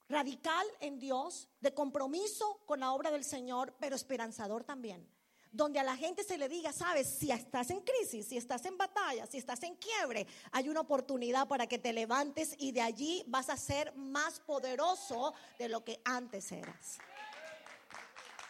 radical 0.08 0.66
en 0.80 0.98
Dios, 0.98 1.48
de 1.60 1.74
compromiso 1.74 2.60
con 2.66 2.80
la 2.80 2.92
obra 2.92 3.10
del 3.10 3.24
Señor, 3.24 3.74
pero 3.80 3.96
esperanzador 3.96 4.64
también 4.64 5.13
donde 5.54 5.78
a 5.78 5.84
la 5.84 5.96
gente 5.96 6.24
se 6.24 6.36
le 6.36 6.48
diga, 6.48 6.72
sabes, 6.72 7.06
si 7.06 7.30
estás 7.30 7.70
en 7.70 7.80
crisis, 7.80 8.26
si 8.26 8.36
estás 8.36 8.64
en 8.64 8.76
batalla, 8.76 9.24
si 9.26 9.38
estás 9.38 9.62
en 9.62 9.76
quiebre, 9.76 10.26
hay 10.50 10.68
una 10.68 10.80
oportunidad 10.80 11.46
para 11.46 11.68
que 11.68 11.79
te 11.79 11.92
levantes 11.92 12.56
y 12.58 12.72
de 12.72 12.83
allí 12.83 13.22
vas 13.29 13.48
a 13.48 13.56
ser 13.56 13.94
más 13.94 14.40
poderoso 14.40 15.33
de 15.56 15.68
lo 15.68 15.85
que 15.85 16.00
antes 16.04 16.50
eras. 16.50 16.98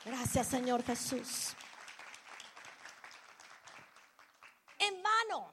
Gracias, 0.03 0.47
Señor 0.47 0.83
Jesús. 0.83 1.55
En 4.79 5.03
vano. 5.03 5.53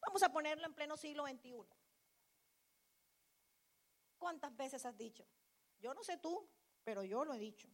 Vamos 0.00 0.22
a 0.22 0.30
ponerlo 0.30 0.64
en 0.64 0.74
pleno 0.74 0.96
siglo 0.96 1.26
XXI. 1.26 1.54
¿Cuántas 4.16 4.56
veces 4.56 4.86
has 4.86 4.96
dicho? 4.96 5.26
Yo 5.80 5.92
no 5.92 6.04
sé 6.04 6.18
tú, 6.18 6.48
pero 6.84 7.02
yo 7.02 7.24
lo 7.24 7.34
he 7.34 7.38
dicho. 7.40 7.68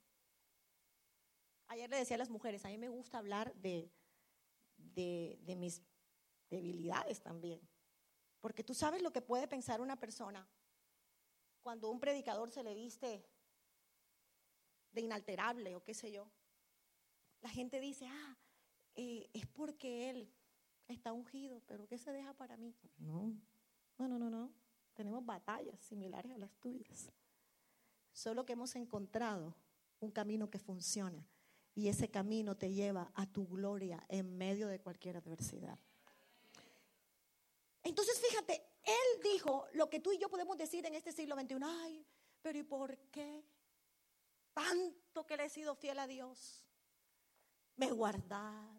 Ayer 1.71 1.89
le 1.89 1.99
decía 1.99 2.16
a 2.16 2.18
las 2.18 2.31
mujeres, 2.31 2.64
a 2.64 2.68
mí 2.68 2.79
me 2.79 2.89
gusta 2.89 3.18
hablar 3.18 3.55
de, 3.55 3.93
mis 5.57 5.81
debilidades 6.51 7.21
también. 7.23 7.61
Porque 8.41 8.64
tú 8.64 8.75
sabes 8.75 9.03
lo 9.03 9.12
que 9.12 9.23
puede 9.23 9.47
pensar 9.47 9.81
una 9.81 9.95
persona 9.95 10.49
cuando 11.62 11.89
un 11.89 12.01
predicador 12.01 12.51
se 12.51 12.64
le 12.64 12.75
viste 12.75 13.25
de 14.91 15.01
inalterable 15.01 15.77
o 15.77 15.85
qué 15.85 15.95
sé 15.95 16.11
yo. 16.11 16.29
La 17.41 17.51
gente 17.51 17.79
dice, 17.79 18.09
ah, 18.09 18.37
eh, 18.97 19.31
es 19.33 19.47
porque 19.47 20.11
Él 20.11 20.29
está 20.89 21.12
ungido, 21.12 21.62
pero 21.68 21.87
¿qué 21.87 21.99
se 21.99 22.11
deja 22.11 22.35
para 22.35 22.57
mí? 22.57 22.75
No, 22.99 23.33
no, 23.97 24.09
no, 24.09 24.18
no, 24.18 24.29
no. 24.29 24.53
Tenemos 24.93 25.25
batallas 25.25 25.79
similares 25.79 26.33
a 26.33 26.39
las 26.39 26.53
tuyas. 26.57 27.12
Solo 28.12 28.45
que 28.45 28.55
hemos 28.55 28.75
encontrado 28.75 29.55
un 30.01 30.11
camino 30.11 30.51
que 30.51 30.59
funciona 30.59 31.25
y 31.81 31.89
ese 31.89 32.11
camino 32.11 32.59
te 32.59 32.70
lleva 32.72 33.11
a 33.14 33.26
tu 33.26 33.49
gloria 33.49 34.05
en 34.09 34.37
medio 34.37 34.68
de 34.68 34.81
cualquier 34.81 35.16
adversidad. 35.16 35.78
Entonces, 37.83 38.20
fíjate, 38.20 38.62
él 38.85 39.22
dijo 39.22 39.66
lo 39.72 39.89
que 39.89 39.99
tú 40.01 40.12
y 40.12 40.18
yo 40.18 40.28
podemos 40.28 40.59
decir 40.59 40.85
en 40.85 40.95
este 40.95 41.11
siglo 41.11 41.35
XXI. 41.35 41.57
Ay, 41.64 42.07
pero 42.43 42.59
¿y 42.59 42.62
por 42.62 42.99
qué? 43.11 43.43
Tanto 44.53 45.26
que 45.26 45.39
le 45.39 45.47
he 45.47 45.49
sido 45.49 45.74
fiel 45.74 45.99
a 45.99 46.07
Dios. 46.07 46.66
Me 47.76 47.87
he 47.87 47.93
guardado. 47.93 48.78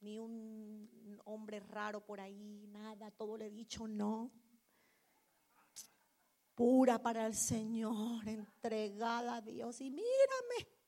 Ni 0.00 0.18
un 0.18 1.20
hombre 1.26 1.60
raro 1.60 2.02
por 2.02 2.20
ahí, 2.20 2.66
nada. 2.68 3.10
Todo 3.10 3.36
le 3.36 3.48
he 3.48 3.50
dicho 3.50 3.86
no. 3.86 4.30
Pura 6.54 7.02
para 7.02 7.26
el 7.26 7.34
Señor, 7.34 8.26
entregada 8.26 9.36
a 9.36 9.40
Dios. 9.42 9.78
Y 9.82 9.90
mírame. 9.90 10.79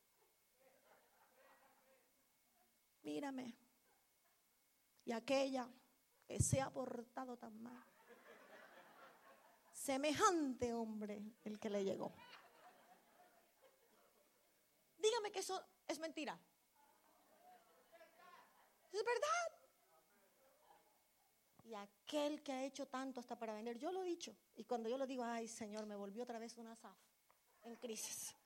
Mírame. 3.03 3.55
Y 5.05 5.13
aquella 5.13 5.69
que 6.27 6.41
se 6.41 6.61
ha 6.61 6.71
portado 6.71 7.37
tan 7.37 7.61
mal. 7.63 7.85
Semejante 9.73 10.73
hombre 10.73 11.23
el 11.45 11.59
que 11.59 11.69
le 11.69 11.85
llegó. 11.85 12.13
Dígame 14.99 15.33
que 15.33 15.41
eso 15.41 15.61
es 15.89 15.99
mentira. 15.99 16.39
Es 18.93 19.05
verdad. 19.05 19.63
Y 21.65 21.75
aquel 21.75 22.43
que 22.43 22.53
ha 22.53 22.65
hecho 22.65 22.87
tanto 22.87 23.19
hasta 23.19 23.37
para 23.37 23.55
vender, 23.55 23.79
yo 23.79 23.91
lo 23.91 24.03
he 24.03 24.07
dicho. 24.07 24.37
Y 24.55 24.65
cuando 24.65 24.89
yo 24.89 24.99
lo 24.99 25.07
digo, 25.07 25.25
ay 25.25 25.49
Señor, 25.49 25.87
me 25.87 25.97
volvió 25.97 26.23
otra 26.23 26.39
vez 26.39 26.57
una 26.59 26.77
SAF 26.77 26.97
en 27.63 27.77
crisis. 27.77 28.37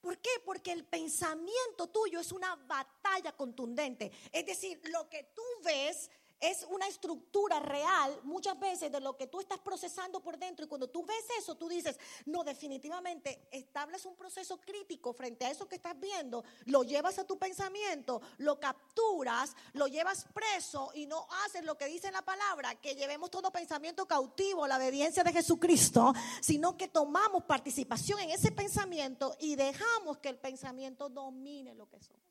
¿Por 0.00 0.18
qué? 0.18 0.30
Porque 0.44 0.72
el 0.72 0.84
pensamiento 0.84 1.88
tuyo 1.88 2.20
es 2.20 2.32
una 2.32 2.56
batalla 2.56 3.32
contundente. 3.36 4.10
Es 4.32 4.46
decir, 4.46 4.80
lo 4.84 5.08
que 5.08 5.24
tú 5.34 5.42
ves 5.62 6.10
es 6.40 6.66
una 6.70 6.86
estructura 6.86 7.60
real 7.60 8.18
muchas 8.24 8.58
veces 8.58 8.90
de 8.90 9.00
lo 9.00 9.16
que 9.16 9.26
tú 9.26 9.40
estás 9.40 9.58
procesando 9.58 10.20
por 10.20 10.38
dentro 10.38 10.64
y 10.64 10.68
cuando 10.68 10.88
tú 10.88 11.04
ves 11.04 11.24
eso, 11.38 11.56
tú 11.56 11.68
dices, 11.68 11.98
no, 12.24 12.42
definitivamente 12.42 13.46
estables 13.50 14.06
un 14.06 14.16
proceso 14.16 14.58
crítico 14.60 15.12
frente 15.12 15.44
a 15.44 15.50
eso 15.50 15.68
que 15.68 15.76
estás 15.76 15.98
viendo, 16.00 16.42
lo 16.64 16.82
llevas 16.82 17.18
a 17.18 17.26
tu 17.26 17.38
pensamiento, 17.38 18.22
lo 18.38 18.58
capturas, 18.58 19.54
lo 19.74 19.86
llevas 19.86 20.26
preso 20.32 20.90
y 20.94 21.06
no 21.06 21.26
haces 21.44 21.64
lo 21.64 21.76
que 21.76 21.86
dice 21.86 22.10
la 22.10 22.22
palabra, 22.22 22.74
que 22.80 22.94
llevemos 22.94 23.30
todo 23.30 23.52
pensamiento 23.52 24.06
cautivo 24.06 24.66
la 24.66 24.78
obediencia 24.78 25.22
de 25.22 25.32
Jesucristo, 25.32 26.12
sino 26.40 26.76
que 26.76 26.88
tomamos 26.88 27.44
participación 27.44 28.20
en 28.20 28.30
ese 28.30 28.50
pensamiento 28.50 29.36
y 29.40 29.56
dejamos 29.56 30.18
que 30.18 30.30
el 30.30 30.38
pensamiento 30.38 31.08
domine 31.08 31.74
lo 31.74 31.88
que 31.88 32.00
somos. 32.00 32.22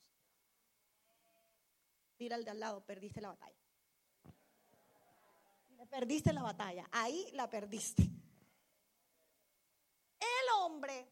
Tira 2.17 2.35
al 2.35 2.43
de 2.43 2.51
al 2.51 2.59
lado, 2.59 2.81
perdiste 2.81 3.21
la 3.21 3.29
batalla. 3.29 3.55
Perdiste 5.87 6.33
la 6.33 6.43
batalla, 6.43 6.87
ahí 6.91 7.29
la 7.33 7.49
perdiste. 7.49 8.03
El 10.19 10.49
hombre 10.59 11.07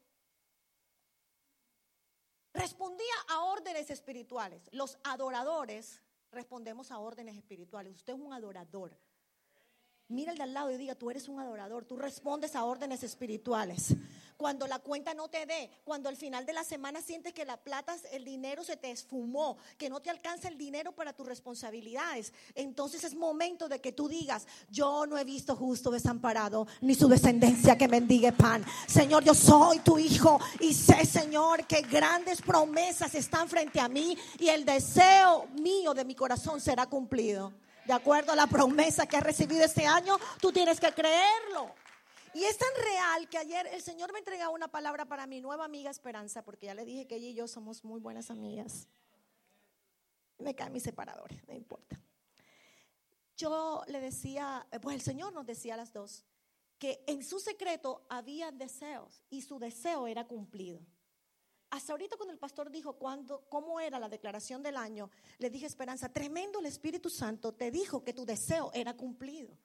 respondía 2.54 3.14
a 3.30 3.42
órdenes 3.42 3.90
espirituales. 3.90 4.62
Los 4.72 4.98
adoradores 5.04 6.02
respondemos 6.32 6.92
a 6.92 7.00
órdenes 7.00 7.38
espirituales. 7.38 7.96
Usted 7.96 8.14
es 8.14 8.20
un 8.20 8.34
adorador. 8.34 8.98
Mira 10.10 10.32
el 10.32 10.38
de 10.38 10.44
al 10.44 10.54
lado 10.54 10.72
y 10.72 10.78
diga, 10.78 10.96
tú 10.96 11.10
eres 11.10 11.28
un 11.28 11.40
adorador, 11.40 11.86
tú 11.86 11.98
respondes 11.98 12.56
a 12.56 12.64
órdenes 12.64 13.04
espirituales 13.04 13.96
cuando 14.38 14.68
la 14.68 14.80
cuenta 14.80 15.14
no 15.14 15.28
te 15.28 15.46
dé, 15.46 15.70
cuando 15.84 16.10
al 16.10 16.16
final 16.16 16.46
de 16.46 16.54
la 16.54 16.64
semana 16.64 17.02
sientes 17.02 17.34
que 17.34 17.44
la 17.44 17.58
plata, 17.58 17.96
el 18.12 18.24
dinero 18.24 18.64
se 18.64 18.78
te 18.78 18.92
esfumó, 18.92 19.58
que 19.78 19.90
no 19.90 20.00
te 20.00 20.10
alcanza 20.10 20.48
el 20.48 20.58
dinero 20.58 20.92
para 20.94 21.14
tus 21.14 21.28
responsabilidades. 21.28 22.32
Entonces 22.56 23.04
es 23.04 23.16
momento 23.16 23.68
de 23.68 23.82
que 23.82 23.92
tú 23.92 24.08
digas, 24.08 24.48
yo 24.70 25.06
no 25.08 25.18
he 25.18 25.24
visto 25.24 25.56
justo 25.56 25.92
desamparado, 25.92 26.68
ni 26.82 26.94
su 26.94 27.08
descendencia 27.08 27.78
que 27.78 27.88
mendigue 27.88 28.32
pan. 28.32 28.64
Señor, 28.88 29.24
yo 29.24 29.34
soy 29.34 29.80
tu 29.80 29.98
hijo 29.98 30.40
y 30.60 30.74
sé, 30.74 31.06
Señor, 31.06 31.66
que 31.66 31.82
grandes 31.82 32.42
promesas 32.42 33.16
están 33.16 33.50
frente 33.50 33.80
a 33.80 33.90
mí 33.90 34.18
y 34.40 34.50
el 34.50 34.64
deseo 34.64 35.48
mío 35.60 35.94
de 35.94 36.06
mi 36.06 36.16
corazón 36.16 36.62
será 36.62 36.86
cumplido. 36.86 37.54
De 37.86 37.94
acuerdo 37.94 38.34
a 38.34 38.36
la 38.36 38.48
promesa 38.48 39.06
que 39.06 39.16
has 39.16 39.24
recibido 39.24 39.64
este 39.64 39.88
año, 39.88 40.18
tú 40.42 40.52
tienes 40.52 40.80
que 40.80 40.92
creerlo. 40.92 41.74
Y 42.34 42.44
es 42.44 42.58
tan 42.58 42.70
real 42.84 43.30
que 43.30 43.38
ayer 43.38 43.68
el 43.68 43.82
Señor 43.82 44.12
me 44.14 44.20
entregó 44.20 44.52
una 44.52 44.68
palabra 44.68 45.06
para 45.06 45.26
mi 45.28 45.42
nueva 45.42 45.66
amiga 45.66 45.90
Esperanza, 45.90 46.44
porque 46.44 46.68
ya 46.68 46.76
le 46.76 46.86
dije 46.86 47.08
que 47.08 47.16
ella 47.16 47.28
y 47.28 47.34
yo 47.34 47.48
somos 47.48 47.84
muy 47.84 48.00
buenas 48.00 48.30
amigas. 48.30 48.88
Me 50.38 50.54
caen 50.56 50.74
mis 50.74 50.84
separadores, 50.84 51.46
no 51.48 51.54
importa. 51.54 52.00
Yo 53.36 53.84
le 53.88 54.00
decía, 54.00 54.68
pues 54.82 54.96
el 54.96 55.02
Señor 55.02 55.34
nos 55.34 55.46
decía 55.46 55.76
a 55.76 55.78
las 55.78 55.94
dos, 55.94 56.26
que 56.78 57.04
en 57.08 57.24
su 57.24 57.40
secreto 57.40 58.06
había 58.10 58.52
deseos 58.52 59.24
y 59.30 59.42
su 59.42 59.58
deseo 59.60 60.08
era 60.08 60.28
cumplido. 60.28 60.86
Hasta 61.70 61.92
ahorita 61.92 62.18
cuando 62.18 62.34
el 62.34 62.40
pastor 62.40 62.72
dijo 62.72 62.94
cuándo, 62.94 63.46
cómo 63.50 63.80
era 63.80 64.00
la 64.00 64.10
declaración 64.10 64.64
del 64.64 64.78
año, 64.78 65.10
le 65.38 65.50
dije, 65.50 65.66
Esperanza, 65.66 66.10
tremendo 66.10 66.60
el 66.60 66.66
Espíritu 66.66 67.10
Santo 67.10 67.54
te 67.54 67.72
dijo 67.72 68.04
que 68.04 68.14
tu 68.14 68.26
deseo 68.26 68.72
era 68.74 68.96
cumplido. 68.96 69.58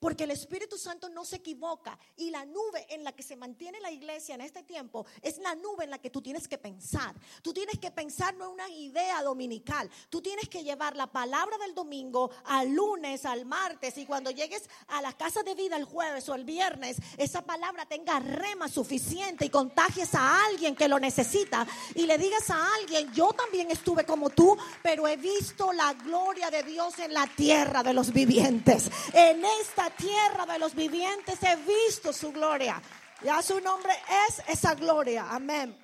Porque 0.00 0.24
el 0.24 0.30
Espíritu 0.30 0.78
Santo 0.78 1.08
no 1.08 1.24
se 1.24 1.36
equivoca 1.36 1.98
y 2.16 2.30
la 2.30 2.44
nube 2.44 2.86
en 2.88 3.04
la 3.04 3.12
que 3.12 3.22
se 3.22 3.36
mantiene 3.36 3.80
la 3.80 3.90
iglesia 3.90 4.34
en 4.34 4.40
este 4.40 4.62
tiempo 4.62 5.06
es 5.22 5.38
la 5.38 5.54
nube 5.54 5.84
en 5.84 5.90
la 5.90 5.98
que 5.98 6.10
tú 6.10 6.20
tienes 6.20 6.48
que 6.48 6.58
pensar. 6.58 7.14
Tú 7.42 7.52
tienes 7.52 7.78
que 7.78 7.90
pensar 7.90 8.34
no 8.34 8.46
en 8.46 8.52
una 8.52 8.68
idea 8.68 9.22
dominical. 9.22 9.90
Tú 10.10 10.20
tienes 10.20 10.48
que 10.48 10.64
llevar 10.64 10.96
la 10.96 11.06
palabra 11.06 11.56
del 11.58 11.74
domingo 11.74 12.30
al 12.44 12.70
lunes, 12.70 13.24
al 13.24 13.46
martes 13.46 13.96
y 13.98 14.06
cuando 14.06 14.30
llegues 14.30 14.68
a 14.88 15.02
la 15.02 15.12
casa 15.12 15.42
de 15.42 15.54
vida 15.54 15.76
el 15.76 15.84
jueves 15.84 16.28
o 16.28 16.34
el 16.34 16.44
viernes, 16.44 16.96
esa 17.16 17.42
palabra 17.42 17.86
tenga 17.86 18.18
rema 18.20 18.68
suficiente 18.68 19.46
y 19.46 19.50
contagies 19.50 20.14
a 20.14 20.44
alguien 20.46 20.74
que 20.76 20.88
lo 20.88 20.98
necesita 20.98 21.66
y 21.94 22.06
le 22.06 22.18
digas 22.18 22.50
a 22.50 22.74
alguien, 22.76 23.12
yo 23.12 23.32
también 23.32 23.70
estuve 23.70 24.04
como 24.04 24.30
tú, 24.30 24.56
pero 24.82 25.06
he 25.08 25.16
visto 25.16 25.72
la 25.72 25.92
gloria 25.94 26.50
de 26.50 26.62
Dios 26.62 26.98
en 26.98 27.12
la 27.12 27.26
tierra 27.26 27.82
de 27.82 27.92
los 27.92 28.12
vivientes. 28.12 28.90
En 29.12 29.44
esta 29.60 29.83
tierra 29.90 30.46
de 30.46 30.58
los 30.58 30.74
vivientes 30.74 31.42
he 31.42 31.56
visto 31.56 32.12
su 32.12 32.32
gloria. 32.32 32.80
Ya 33.22 33.42
su 33.42 33.60
nombre 33.60 33.92
es 34.28 34.40
esa 34.48 34.74
gloria. 34.74 35.30
Amén. 35.30 35.76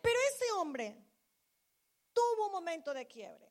Pero 0.00 0.18
ese 0.32 0.52
hombre 0.52 0.96
tuvo 2.12 2.46
un 2.46 2.52
momento 2.52 2.94
de 2.94 3.06
quiebre. 3.06 3.50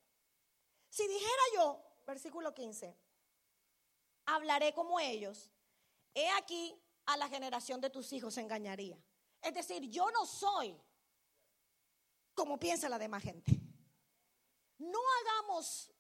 Si 0.90 1.08
dijera 1.08 1.44
yo, 1.56 1.84
versículo 2.06 2.54
15, 2.54 2.96
hablaré 4.26 4.74
como 4.74 5.00
ellos, 5.00 5.52
he 6.14 6.30
aquí 6.32 6.76
a 7.06 7.18
la 7.18 7.28
generación 7.28 7.82
de 7.82 7.90
tus 7.90 8.12
hijos 8.14 8.38
engañaría. 8.38 8.98
Es 9.42 9.54
decir, 9.54 9.84
yo 9.90 10.10
no 10.12 10.26
soy 10.26 10.80
como 12.34 12.58
piensa 12.58 12.90
la 12.90 12.98
demás 12.98 13.24
gente. 13.24 13.52
No 14.78 15.00
hagamos 15.22 15.92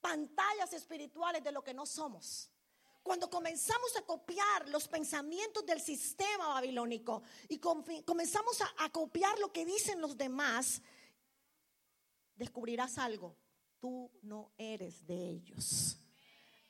pantallas 0.00 0.72
espirituales 0.72 1.42
de 1.42 1.52
lo 1.52 1.64
que 1.64 1.72
no 1.72 1.86
somos 1.86 2.51
cuando 3.02 3.28
comenzamos 3.28 3.96
a 3.96 4.02
copiar 4.02 4.68
los 4.68 4.88
pensamientos 4.88 5.66
del 5.66 5.80
sistema 5.80 6.48
babilónico 6.48 7.22
y 7.48 7.58
comenzamos 7.58 8.58
a, 8.78 8.90
copiar 8.90 9.38
lo 9.38 9.52
que 9.52 9.64
dicen 9.64 10.00
los 10.00 10.16
demás, 10.16 10.82
descubrirás 12.36 12.98
algo. 12.98 13.36
Tú 13.80 14.10
no 14.22 14.52
eres 14.56 15.04
de 15.06 15.14
ellos 15.14 15.98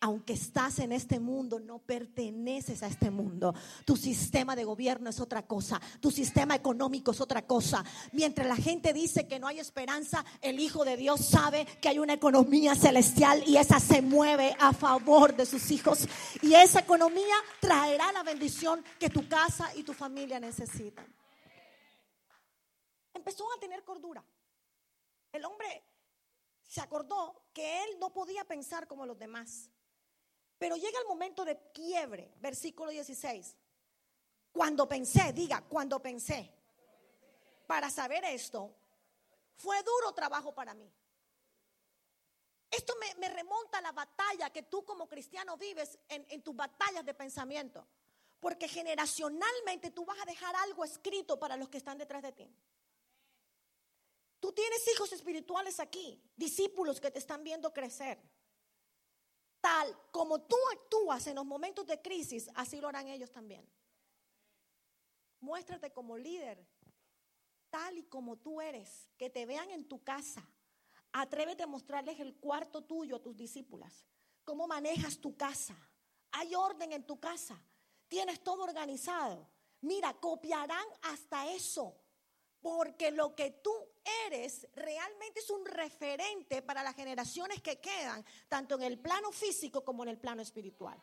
aunque 0.02 0.32
estás 0.32 0.80
en 0.80 0.90
este 0.90 1.20
mundo, 1.20 1.60
no 1.60 1.78
perteneces 1.78 2.82
a 2.82 2.88
este 2.88 3.12
mundo. 3.12 3.54
Tu 3.84 3.96
sistema 3.96 4.56
de 4.56 4.64
gobierno 4.64 5.08
es 5.08 5.20
otra 5.20 5.46
cosa, 5.46 5.80
tu 6.00 6.10
sistema 6.10 6.56
económico 6.56 7.12
es 7.12 7.20
otra 7.20 7.46
cosa. 7.46 7.84
Mientras 8.10 8.48
la 8.48 8.56
gente 8.56 8.92
dice 8.92 9.28
que 9.28 9.38
no 9.38 9.46
hay 9.46 9.60
esperanza, 9.60 10.24
el 10.40 10.58
Hijo 10.58 10.84
de 10.84 10.96
Dios 10.96 11.24
sabe 11.24 11.66
que 11.80 11.88
hay 11.88 12.00
una 12.00 12.14
economía 12.14 12.74
celestial 12.74 13.44
y 13.46 13.58
esa 13.58 13.78
se 13.78 14.02
mueve 14.02 14.56
a 14.58 14.72
favor 14.72 15.36
de 15.36 15.46
sus 15.46 15.70
hijos. 15.70 16.08
Y 16.42 16.54
esa 16.54 16.80
economía 16.80 17.36
traerá 17.60 18.10
la 18.10 18.24
bendición 18.24 18.84
que 18.98 19.08
tu 19.08 19.28
casa 19.28 19.70
y 19.76 19.84
tu 19.84 19.92
familia 19.92 20.40
necesitan. 20.40 21.06
Empezó 23.14 23.44
a 23.56 23.60
tener 23.60 23.84
cordura. 23.84 24.24
El 25.30 25.44
hombre 25.44 25.84
se 26.66 26.80
acordó 26.80 27.44
que 27.52 27.84
él 27.84 28.00
no 28.00 28.12
podía 28.12 28.44
pensar 28.44 28.88
como 28.88 29.06
los 29.06 29.16
demás. 29.16 29.70
Pero 30.62 30.76
llega 30.76 31.00
el 31.00 31.08
momento 31.08 31.44
de 31.44 31.58
quiebre, 31.72 32.34
versículo 32.38 32.92
16. 32.92 33.56
Cuando 34.52 34.88
pensé, 34.88 35.32
diga, 35.32 35.60
cuando 35.62 36.00
pensé. 36.00 36.54
Para 37.66 37.90
saber 37.90 38.24
esto, 38.26 38.72
Fue 39.56 39.82
duro 39.82 40.12
trabajo 40.12 40.54
para 40.54 40.72
mí. 40.72 40.88
Esto 42.70 42.94
me, 43.18 43.28
remonta 43.28 43.78
a 43.78 43.80
la 43.80 43.90
batalla 43.90 44.50
que 44.50 44.62
tú 44.62 44.84
como 44.84 45.08
cristiano 45.08 45.56
vives 45.56 45.98
en, 46.08 46.24
en 46.30 46.42
tus 46.42 46.54
batallas 46.54 47.04
de 47.04 47.14
pensamiento. 47.14 47.84
Porque 48.38 48.68
generacionalmente 48.68 49.90
tú 49.90 50.04
vas 50.04 50.20
a 50.20 50.26
dejar 50.26 50.54
algo 50.54 50.84
escrito 50.84 51.40
para 51.40 51.56
los 51.56 51.68
que 51.70 51.78
están 51.78 51.98
detrás 51.98 52.22
de 52.22 52.32
ti. 52.32 52.48
Tú 54.38 54.52
tienes 54.52 54.86
hijos 54.94 55.12
espirituales 55.12 55.80
aquí, 55.80 56.22
discípulos 56.36 57.00
que 57.00 57.10
te 57.10 57.18
están 57.18 57.42
viendo 57.42 57.72
crecer. 57.72 58.22
Tal 59.62 59.96
como 60.10 60.40
tú 60.40 60.56
actúas 60.72 61.24
en 61.28 61.36
los 61.36 61.46
momentos 61.46 61.86
de 61.86 62.02
crisis, 62.02 62.50
así 62.56 62.80
lo 62.80 62.88
harán 62.88 63.06
ellos 63.06 63.30
también. 63.30 63.64
Muéstrate 65.38 65.92
como 65.92 66.18
líder, 66.18 66.66
tal 67.70 67.96
y 67.96 68.02
como 68.02 68.36
tú 68.36 68.60
eres, 68.60 69.08
que 69.16 69.30
te 69.30 69.46
vean 69.46 69.70
en 69.70 69.86
tu 69.86 70.02
casa. 70.02 70.44
Atrévete 71.12 71.62
a 71.62 71.68
mostrarles 71.68 72.18
el 72.18 72.34
cuarto 72.34 72.82
tuyo 72.82 73.16
a 73.16 73.22
tus 73.22 73.36
discípulas. 73.36 74.04
Cómo 74.44 74.66
manejas 74.66 75.20
tu 75.20 75.36
casa. 75.36 75.76
Hay 76.32 76.56
orden 76.56 76.92
en 76.92 77.06
tu 77.06 77.20
casa. 77.20 77.56
Tienes 78.08 78.42
todo 78.42 78.64
organizado. 78.64 79.48
Mira, 79.82 80.12
copiarán 80.14 80.86
hasta 81.02 81.52
eso. 81.52 81.96
Porque 82.60 83.12
lo 83.12 83.36
que 83.36 83.50
tú 83.50 83.72
eres 84.26 84.66
realmente 84.74 85.40
es 85.40 85.50
un 85.50 85.64
referente 85.64 86.62
para 86.62 86.82
las 86.82 86.94
generaciones 86.94 87.60
que 87.60 87.80
quedan, 87.80 88.24
tanto 88.48 88.76
en 88.76 88.82
el 88.82 88.98
plano 88.98 89.30
físico 89.32 89.84
como 89.84 90.02
en 90.02 90.10
el 90.10 90.18
plano 90.18 90.42
espiritual. 90.42 91.00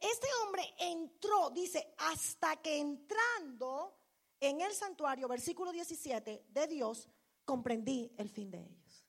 Este 0.00 0.28
hombre 0.42 0.62
entró, 0.78 1.50
dice, 1.50 1.94
hasta 1.98 2.56
que 2.56 2.78
entrando 2.78 3.96
en 4.40 4.60
el 4.60 4.72
santuario, 4.72 5.26
versículo 5.26 5.72
17, 5.72 6.46
de 6.48 6.66
Dios, 6.68 7.08
comprendí 7.44 8.12
el 8.16 8.28
fin 8.28 8.50
de 8.50 8.60
ellos. 8.60 9.06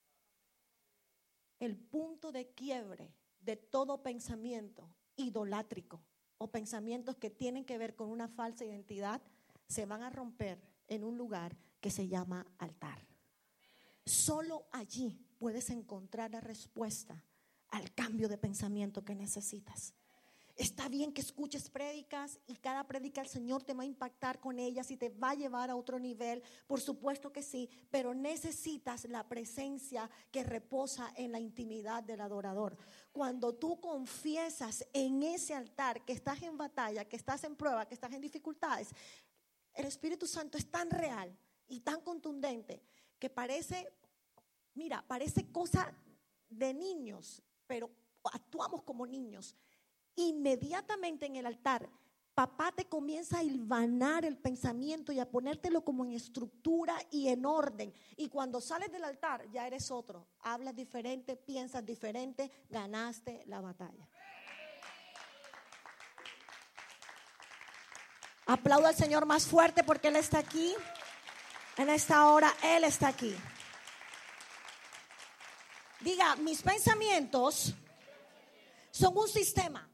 El 1.60 1.78
punto 1.78 2.32
de 2.32 2.54
quiebre 2.54 3.14
de 3.40 3.56
todo 3.56 4.02
pensamiento 4.02 4.90
idolátrico 5.16 6.02
o 6.38 6.50
pensamientos 6.50 7.18
que 7.18 7.30
tienen 7.30 7.66
que 7.66 7.78
ver 7.78 7.96
con 7.96 8.10
una 8.10 8.28
falsa 8.28 8.66
identidad 8.66 9.22
se 9.68 9.86
van 9.86 10.02
a 10.04 10.10
romper 10.10 10.60
en 10.88 11.04
un 11.04 11.18
lugar 11.18 11.56
que 11.80 11.92
se 11.92 12.08
llama 12.08 12.46
altar. 12.58 13.06
Solo 14.06 14.68
allí 14.72 15.26
puedes 15.38 15.70
encontrar 15.70 16.32
la 16.32 16.42
respuesta 16.42 17.24
al 17.70 17.94
cambio 17.94 18.28
de 18.28 18.38
pensamiento 18.38 19.04
que 19.04 19.16
necesitas. 19.16 19.94
Está 20.60 20.90
bien 20.90 21.14
que 21.14 21.22
escuches 21.22 21.70
prédicas 21.70 22.38
y 22.46 22.58
cada 22.58 22.86
prédica 22.86 23.22
el 23.22 23.30
Señor 23.30 23.64
te 23.64 23.74
va 23.74 23.84
a 23.84 23.86
impactar 23.86 24.42
con 24.42 24.60
ellas 24.60 24.92
y 24.92 24.98
te 24.98 25.08
va 25.08 25.30
a 25.30 25.36
llevar 25.36 25.70
a 25.70 25.78
otro 25.78 26.00
nivel. 26.00 26.44
Por 26.68 26.82
supuesto 26.82 27.32
que 27.32 27.42
sí, 27.42 27.70
pero 27.90 28.14
necesitas 28.14 29.06
la 29.06 29.26
presencia 29.26 30.10
que 30.32 30.44
reposa 30.44 31.14
en 31.16 31.32
la 31.32 31.40
intimidad 31.40 32.04
del 32.04 32.20
adorador. 32.20 32.76
Cuando 33.14 33.56
tú 33.56 33.80
confiesas 33.80 34.86
en 34.92 35.24
ese 35.24 35.54
altar 35.54 36.04
que 36.04 36.12
estás 36.12 36.42
en 36.42 36.58
batalla, 36.58 37.06
que 37.06 37.16
estás 37.16 37.46
en 37.46 37.56
prueba, 37.56 37.88
que 37.88 37.94
estás 37.94 38.12
en 38.12 38.20
dificultades, 38.20 38.90
el 39.76 39.86
Espíritu 39.86 40.28
Santo 40.28 40.58
es 40.58 40.70
tan 40.70 40.90
real 40.90 41.34
y 41.70 41.80
tan 41.82 42.02
contundente 42.02 42.82
que 43.18 43.30
parece, 43.30 43.88
mira, 44.74 45.04
parece 45.08 45.52
cosa 45.52 45.94
de 46.50 46.74
niños, 46.74 47.42
pero 47.68 47.90
actuamos 48.24 48.84
como 48.84 49.06
niños. 49.06 49.56
Inmediatamente 50.16 51.26
en 51.28 51.38
el 51.38 51.46
altar, 51.46 51.90
papá 52.34 52.72
te 52.72 52.86
comienza 52.86 53.40
a 53.40 53.44
hilvanar 53.44 54.26
el 54.26 54.38
pensamiento 54.38 55.12
y 55.12 55.20
a 55.20 55.30
ponértelo 55.30 55.84
como 55.84 56.06
en 56.06 56.14
estructura 56.14 56.96
y 57.12 57.28
en 57.28 57.46
orden. 57.46 57.94
Y 58.18 58.30
cuando 58.30 58.62
sales 58.62 58.92
del 58.92 59.04
altar 59.04 59.50
ya 59.52 59.68
eres 59.68 59.92
otro. 59.92 60.28
Hablas 60.40 60.76
diferente, 60.76 61.36
piensas 61.36 61.86
diferente, 61.86 62.52
ganaste 62.70 63.44
la 63.46 63.62
batalla. 63.62 64.10
Aplaudo 68.46 68.88
al 68.88 68.96
Señor 68.96 69.26
más 69.28 69.46
fuerte 69.46 69.84
porque 69.84 70.08
Él 70.08 70.16
está 70.16 70.40
aquí. 70.40 70.74
En 71.80 71.90
esta 71.90 72.30
hora 72.30 72.54
Él 72.62 72.84
está 72.84 73.08
aquí. 73.08 73.34
Diga, 76.02 76.36
mis 76.36 76.62
pensamientos 76.62 77.74
son 78.92 79.18
un 79.18 79.30
sistema 79.30 79.90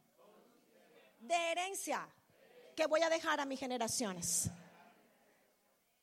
de 1.20 1.36
herencia 1.52 2.10
que 2.76 2.88
voy 2.88 3.04
a 3.04 3.10
dejar 3.12 3.40
a 3.40 3.46
mis 3.46 3.60
generaciones. 3.60 4.50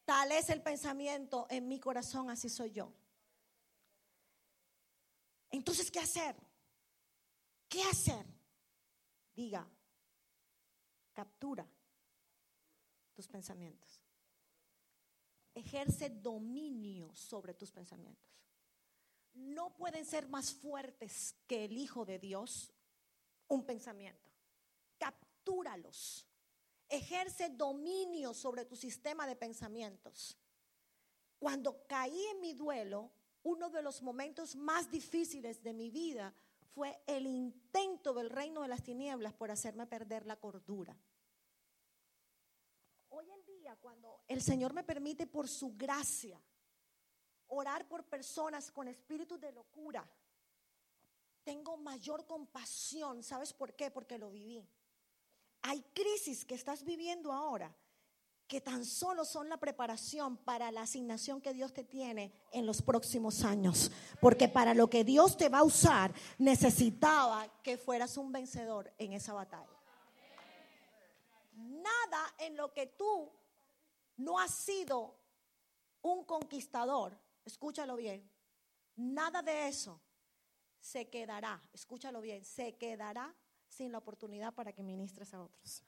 Tal 0.04 0.30
es 0.30 0.50
el 0.50 0.62
pensamiento 0.62 1.48
en 1.50 1.66
mi 1.66 1.80
corazón, 1.80 2.30
así 2.30 2.48
soy 2.48 2.70
yo. 2.70 2.92
Entonces, 5.50 5.90
¿qué 5.90 5.98
hacer? 5.98 6.36
¿Qué 7.68 7.82
hacer? 7.82 8.24
Diga, 9.34 9.68
captura 11.12 11.66
tus 13.14 13.26
pensamientos. 13.26 14.01
Ejerce 15.54 16.08
dominio 16.08 17.14
sobre 17.14 17.54
tus 17.54 17.70
pensamientos. 17.70 18.30
No 19.34 19.74
pueden 19.74 20.04
ser 20.04 20.28
más 20.28 20.52
fuertes 20.52 21.34
que 21.46 21.64
el 21.64 21.76
Hijo 21.76 22.04
de 22.04 22.18
Dios 22.18 22.72
un 23.48 23.64
pensamiento. 23.64 24.30
Captúralos. 24.98 26.26
Ejerce 26.88 27.50
dominio 27.50 28.34
sobre 28.34 28.64
tu 28.64 28.76
sistema 28.76 29.26
de 29.26 29.36
pensamientos. 29.36 30.36
Cuando 31.38 31.86
caí 31.86 32.26
en 32.26 32.40
mi 32.40 32.52
duelo, 32.52 33.10
uno 33.42 33.70
de 33.70 33.82
los 33.82 34.02
momentos 34.02 34.54
más 34.54 34.90
difíciles 34.90 35.62
de 35.62 35.72
mi 35.72 35.90
vida 35.90 36.34
fue 36.74 37.02
el 37.06 37.26
intento 37.26 38.14
del 38.14 38.30
reino 38.30 38.62
de 38.62 38.68
las 38.68 38.82
tinieblas 38.82 39.34
por 39.34 39.50
hacerme 39.50 39.86
perder 39.86 40.24
la 40.26 40.36
cordura 40.36 40.96
cuando 43.80 44.24
el 44.28 44.42
Señor 44.42 44.72
me 44.72 44.84
permite 44.84 45.26
por 45.26 45.48
su 45.48 45.74
gracia 45.76 46.40
orar 47.48 47.86
por 47.86 48.04
personas 48.04 48.70
con 48.70 48.88
espíritu 48.88 49.38
de 49.38 49.52
locura, 49.52 50.08
tengo 51.44 51.76
mayor 51.76 52.26
compasión. 52.26 53.22
¿Sabes 53.22 53.52
por 53.52 53.74
qué? 53.74 53.90
Porque 53.90 54.18
lo 54.18 54.30
viví. 54.30 54.66
Hay 55.62 55.82
crisis 55.94 56.44
que 56.44 56.54
estás 56.54 56.84
viviendo 56.84 57.32
ahora 57.32 57.74
que 58.48 58.60
tan 58.60 58.84
solo 58.84 59.24
son 59.24 59.48
la 59.48 59.56
preparación 59.56 60.36
para 60.36 60.70
la 60.70 60.82
asignación 60.82 61.40
que 61.40 61.54
Dios 61.54 61.72
te 61.72 61.84
tiene 61.84 62.32
en 62.50 62.66
los 62.66 62.82
próximos 62.82 63.44
años. 63.44 63.90
Porque 64.20 64.48
para 64.48 64.74
lo 64.74 64.90
que 64.90 65.04
Dios 65.04 65.36
te 65.36 65.48
va 65.48 65.60
a 65.60 65.64
usar, 65.64 66.12
necesitaba 66.38 67.48
que 67.62 67.78
fueras 67.78 68.16
un 68.18 68.30
vencedor 68.30 68.92
en 68.98 69.14
esa 69.14 69.32
batalla. 69.32 69.80
Nada 71.54 72.34
en 72.38 72.56
lo 72.56 72.72
que 72.72 72.88
tú 72.88 73.30
no 74.16 74.38
has 74.38 74.52
sido 74.52 75.16
un 76.02 76.24
conquistador, 76.24 77.18
escúchalo 77.44 77.96
bien, 77.96 78.28
nada 78.96 79.42
de 79.42 79.68
eso 79.68 80.00
se 80.80 81.08
quedará, 81.08 81.62
escúchalo 81.72 82.20
bien, 82.20 82.44
se 82.44 82.76
quedará 82.76 83.34
sin 83.68 83.92
la 83.92 83.98
oportunidad 83.98 84.52
para 84.54 84.72
que 84.72 84.82
ministres 84.82 85.32
a 85.32 85.42
otros. 85.42 85.82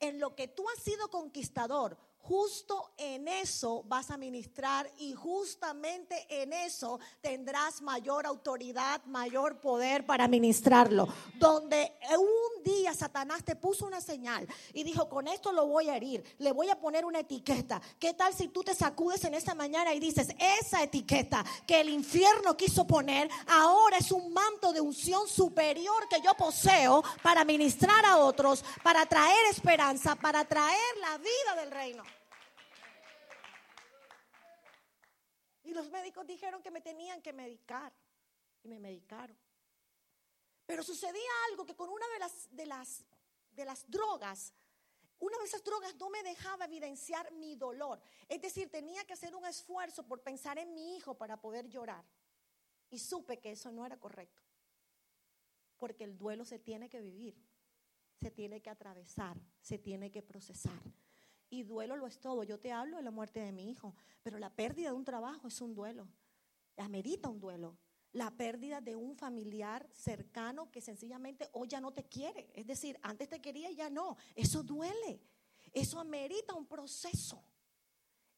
En 0.00 0.18
lo 0.18 0.34
que 0.34 0.48
tú 0.48 0.68
has 0.68 0.82
sido 0.82 1.10
conquistador, 1.10 1.98
Justo 2.20 2.92
en 2.98 3.26
eso 3.26 3.82
vas 3.86 4.10
a 4.10 4.18
ministrar 4.18 4.90
y 4.98 5.14
justamente 5.14 6.26
en 6.28 6.52
eso 6.52 7.00
tendrás 7.22 7.80
mayor 7.80 8.26
autoridad, 8.26 9.02
mayor 9.06 9.60
poder 9.60 10.04
para 10.04 10.28
ministrarlo. 10.28 11.08
Donde 11.36 11.96
un 12.18 12.62
día 12.62 12.92
Satanás 12.92 13.42
te 13.44 13.56
puso 13.56 13.86
una 13.86 14.02
señal 14.02 14.46
y 14.74 14.82
dijo, 14.82 15.08
con 15.08 15.26
esto 15.26 15.52
lo 15.52 15.66
voy 15.66 15.88
a 15.88 15.96
herir, 15.96 16.22
le 16.38 16.52
voy 16.52 16.68
a 16.68 16.78
poner 16.78 17.06
una 17.06 17.20
etiqueta. 17.20 17.80
¿Qué 17.98 18.12
tal 18.12 18.34
si 18.34 18.48
tú 18.48 18.62
te 18.62 18.74
sacudes 18.74 19.24
en 19.24 19.32
esta 19.32 19.54
mañana 19.54 19.94
y 19.94 20.00
dices, 20.00 20.28
esa 20.60 20.82
etiqueta 20.82 21.42
que 21.66 21.80
el 21.80 21.88
infierno 21.88 22.58
quiso 22.58 22.86
poner, 22.86 23.30
ahora 23.46 23.96
es 23.96 24.12
un 24.12 24.34
manto 24.34 24.74
de 24.74 24.82
unción 24.82 25.26
superior 25.26 26.06
que 26.10 26.20
yo 26.20 26.34
poseo 26.34 27.02
para 27.22 27.46
ministrar 27.46 28.04
a 28.04 28.18
otros, 28.18 28.62
para 28.82 29.06
traer 29.06 29.46
esperanza, 29.50 30.14
para 30.14 30.44
traer 30.44 30.96
la 31.00 31.16
vida 31.16 31.62
del 31.62 31.70
reino? 31.70 32.17
Y 35.68 35.74
los 35.74 35.90
médicos 35.90 36.26
dijeron 36.26 36.62
que 36.62 36.70
me 36.70 36.80
tenían 36.80 37.20
que 37.20 37.30
medicar. 37.30 37.92
Y 38.62 38.68
me 38.68 38.78
medicaron. 38.78 39.36
Pero 40.64 40.82
sucedía 40.82 41.30
algo 41.50 41.66
que 41.66 41.76
con 41.76 41.90
una 41.90 42.06
de 42.14 42.18
las, 42.18 42.56
de 42.56 42.64
las, 42.64 43.04
de 43.50 43.66
las 43.66 43.90
drogas, 43.90 44.54
una 45.18 45.36
de 45.36 45.44
esas 45.44 45.62
drogas 45.62 45.94
no 45.96 46.08
me 46.08 46.22
dejaba 46.22 46.64
evidenciar 46.64 47.30
mi 47.32 47.54
dolor. 47.54 48.00
Es 48.30 48.40
decir, 48.40 48.70
tenía 48.70 49.04
que 49.04 49.12
hacer 49.12 49.36
un 49.36 49.44
esfuerzo 49.44 50.06
por 50.06 50.22
pensar 50.22 50.56
en 50.58 50.72
mi 50.72 50.96
hijo 50.96 51.18
para 51.18 51.38
poder 51.38 51.68
llorar. 51.68 52.02
Y 52.88 52.98
supe 52.98 53.38
que 53.38 53.50
eso 53.50 53.70
no 53.70 53.84
era 53.84 54.00
correcto. 54.00 54.42
Porque 55.76 56.04
el 56.04 56.16
duelo 56.16 56.46
se 56.46 56.58
tiene 56.58 56.88
que 56.88 57.02
vivir, 57.02 57.36
se 58.14 58.30
tiene 58.30 58.62
que 58.62 58.70
atravesar, 58.70 59.36
se 59.60 59.76
tiene 59.76 60.10
que 60.10 60.22
procesar. 60.22 60.80
Y 61.50 61.62
duelo 61.62 61.96
lo 61.96 62.06
es 62.06 62.20
todo. 62.20 62.42
Yo 62.42 62.58
te 62.58 62.72
hablo 62.72 62.96
de 62.96 63.02
la 63.02 63.10
muerte 63.10 63.40
de 63.40 63.52
mi 63.52 63.70
hijo, 63.70 63.94
pero 64.22 64.38
la 64.38 64.50
pérdida 64.50 64.90
de 64.90 64.96
un 64.96 65.04
trabajo 65.04 65.48
es 65.48 65.60
un 65.60 65.74
duelo. 65.74 66.08
Amerita 66.76 67.28
un 67.28 67.40
duelo. 67.40 67.78
La 68.12 68.30
pérdida 68.30 68.80
de 68.80 68.96
un 68.96 69.16
familiar 69.16 69.88
cercano 69.92 70.70
que 70.70 70.80
sencillamente 70.80 71.48
hoy 71.52 71.68
ya 71.68 71.80
no 71.80 71.92
te 71.92 72.04
quiere. 72.04 72.50
Es 72.54 72.66
decir, 72.66 72.98
antes 73.02 73.28
te 73.28 73.40
quería 73.40 73.70
y 73.70 73.76
ya 73.76 73.90
no. 73.90 74.16
Eso 74.34 74.62
duele. 74.62 75.20
Eso 75.72 76.00
amerita 76.00 76.54
un 76.54 76.66
proceso. 76.66 77.42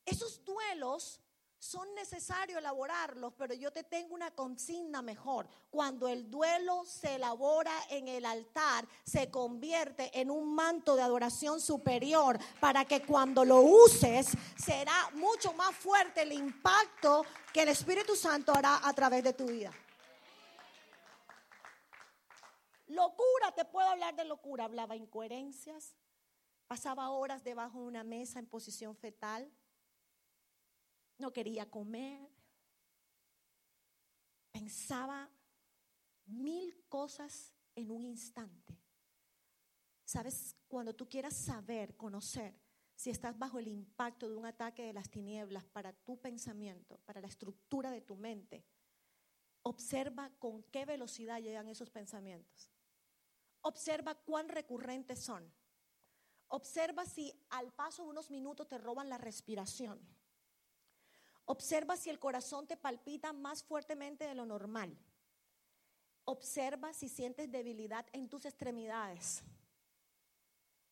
Esos 0.04 0.44
duelos 0.44 1.20
son 1.60 1.94
necesarios 1.94 2.58
elaborarlos, 2.58 3.34
pero 3.36 3.52
yo 3.52 3.70
te 3.70 3.84
tengo 3.84 4.14
una 4.14 4.30
consigna 4.30 5.02
mejor. 5.02 5.46
Cuando 5.68 6.08
el 6.08 6.30
duelo 6.30 6.86
se 6.86 7.16
elabora 7.16 7.72
en 7.90 8.08
el 8.08 8.24
altar, 8.24 8.88
se 9.04 9.30
convierte 9.30 10.18
en 10.18 10.30
un 10.30 10.54
manto 10.54 10.96
de 10.96 11.02
adoración 11.02 11.60
superior 11.60 12.38
para 12.60 12.86
que 12.86 13.02
cuando 13.02 13.44
lo 13.44 13.60
uses 13.60 14.28
será 14.56 15.10
mucho 15.12 15.52
más 15.52 15.76
fuerte 15.76 16.22
el 16.22 16.32
impacto 16.32 17.26
que 17.52 17.62
el 17.62 17.68
Espíritu 17.68 18.16
Santo 18.16 18.54
hará 18.54 18.80
a 18.82 18.94
través 18.94 19.22
de 19.22 19.34
tu 19.34 19.44
vida. 19.44 19.70
Locura, 22.86 23.52
te 23.54 23.66
puedo 23.66 23.86
hablar 23.86 24.16
de 24.16 24.24
locura. 24.24 24.64
Hablaba 24.64 24.96
incoherencias, 24.96 25.94
pasaba 26.66 27.10
horas 27.10 27.44
debajo 27.44 27.80
de 27.80 27.86
una 27.86 28.02
mesa 28.02 28.38
en 28.38 28.46
posición 28.46 28.96
fetal 28.96 29.52
no 31.20 31.32
quería 31.32 31.70
comer, 31.70 32.28
pensaba 34.50 35.30
mil 36.26 36.84
cosas 36.88 37.54
en 37.74 37.90
un 37.90 38.04
instante. 38.04 38.78
Sabes, 40.04 40.56
cuando 40.66 40.94
tú 40.94 41.08
quieras 41.08 41.36
saber, 41.36 41.96
conocer 41.96 42.58
si 42.96 43.10
estás 43.10 43.38
bajo 43.38 43.58
el 43.58 43.68
impacto 43.68 44.28
de 44.28 44.36
un 44.36 44.44
ataque 44.44 44.82
de 44.82 44.92
las 44.92 45.08
tinieblas 45.08 45.64
para 45.64 45.92
tu 45.92 46.20
pensamiento, 46.20 46.98
para 47.06 47.20
la 47.20 47.28
estructura 47.28 47.90
de 47.90 48.02
tu 48.02 48.16
mente, 48.16 48.66
observa 49.62 50.30
con 50.38 50.64
qué 50.64 50.84
velocidad 50.84 51.40
llegan 51.40 51.68
esos 51.68 51.90
pensamientos. 51.90 52.70
Observa 53.62 54.14
cuán 54.14 54.48
recurrentes 54.48 55.20
son. 55.20 55.50
Observa 56.48 57.06
si 57.06 57.32
al 57.50 57.72
paso 57.72 58.02
de 58.02 58.10
unos 58.10 58.30
minutos 58.30 58.68
te 58.68 58.78
roban 58.78 59.08
la 59.08 59.18
respiración. 59.18 60.00
Observa 61.50 61.96
si 61.96 62.10
el 62.10 62.20
corazón 62.20 62.68
te 62.68 62.76
palpita 62.76 63.32
más 63.32 63.64
fuertemente 63.64 64.24
de 64.24 64.36
lo 64.36 64.46
normal. 64.46 64.96
Observa 66.24 66.92
si 66.92 67.08
sientes 67.08 67.50
debilidad 67.50 68.06
en 68.12 68.28
tus 68.28 68.44
extremidades. 68.44 69.42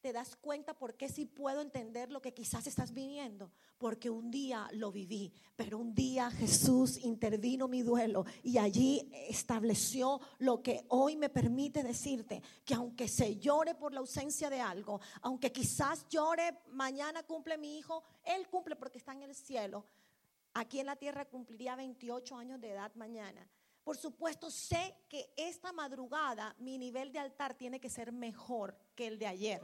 Te 0.01 0.13
das 0.13 0.35
cuenta 0.35 0.77
por 0.77 0.97
qué 0.97 1.09
sí 1.09 1.27
puedo 1.27 1.61
entender 1.61 2.11
lo 2.11 2.21
que 2.21 2.35
quizás 2.35 2.67
estás 2.67 2.93
viviendo. 2.93 3.53
Porque 3.79 4.11
un 4.11 4.33
día 4.33 4.69
lo 4.73 4.91
viví, 4.91 5.33
pero 5.55 5.79
un 5.79 5.95
día 5.95 6.29
Jesús 6.33 6.99
intervino 7.05 7.69
mi 7.69 7.83
duelo 7.83 8.25
y 8.43 8.59
allí 8.59 9.09
estableció 9.29 10.21
lo 10.39 10.61
que 10.61 10.85
hoy 10.89 11.15
me 11.15 11.29
permite 11.29 11.85
decirte, 11.85 12.43
que 12.65 12.75
aunque 12.75 13.07
se 13.07 13.37
llore 13.37 13.77
por 13.77 13.93
la 13.93 14.01
ausencia 14.01 14.51
de 14.51 14.61
algo, 14.61 15.01
aunque 15.23 15.53
quizás 15.53 16.09
llore, 16.09 16.59
mañana 16.71 17.23
cumple 17.23 17.57
mi 17.57 17.79
hijo, 17.79 18.03
Él 18.25 18.49
cumple 18.49 18.75
porque 18.75 18.99
está 18.99 19.13
en 19.13 19.23
el 19.23 19.37
cielo, 19.37 19.87
Aquí 20.55 20.81
en 20.81 20.87
la 20.87 20.97
tierra 20.97 21.25
cumpliría 21.25 21.77
28 21.77 22.37
años 22.37 22.61
de 22.61 22.71
edad 22.71 22.93
mañana. 22.95 23.49
Por 23.85 23.97
supuesto, 23.97 24.51
sé 24.51 24.97
que 25.09 25.33
esta 25.37 25.73
madrugada 25.73 26.55
mi 26.59 26.77
nivel 26.77 27.13
de 27.13 27.19
altar 27.19 27.55
tiene 27.55 27.81
que 27.81 27.89
ser 27.89 28.13
mejor 28.13 28.77
que 28.95 29.07
el 29.07 29.19
de 29.19 29.27
ayer. 29.27 29.63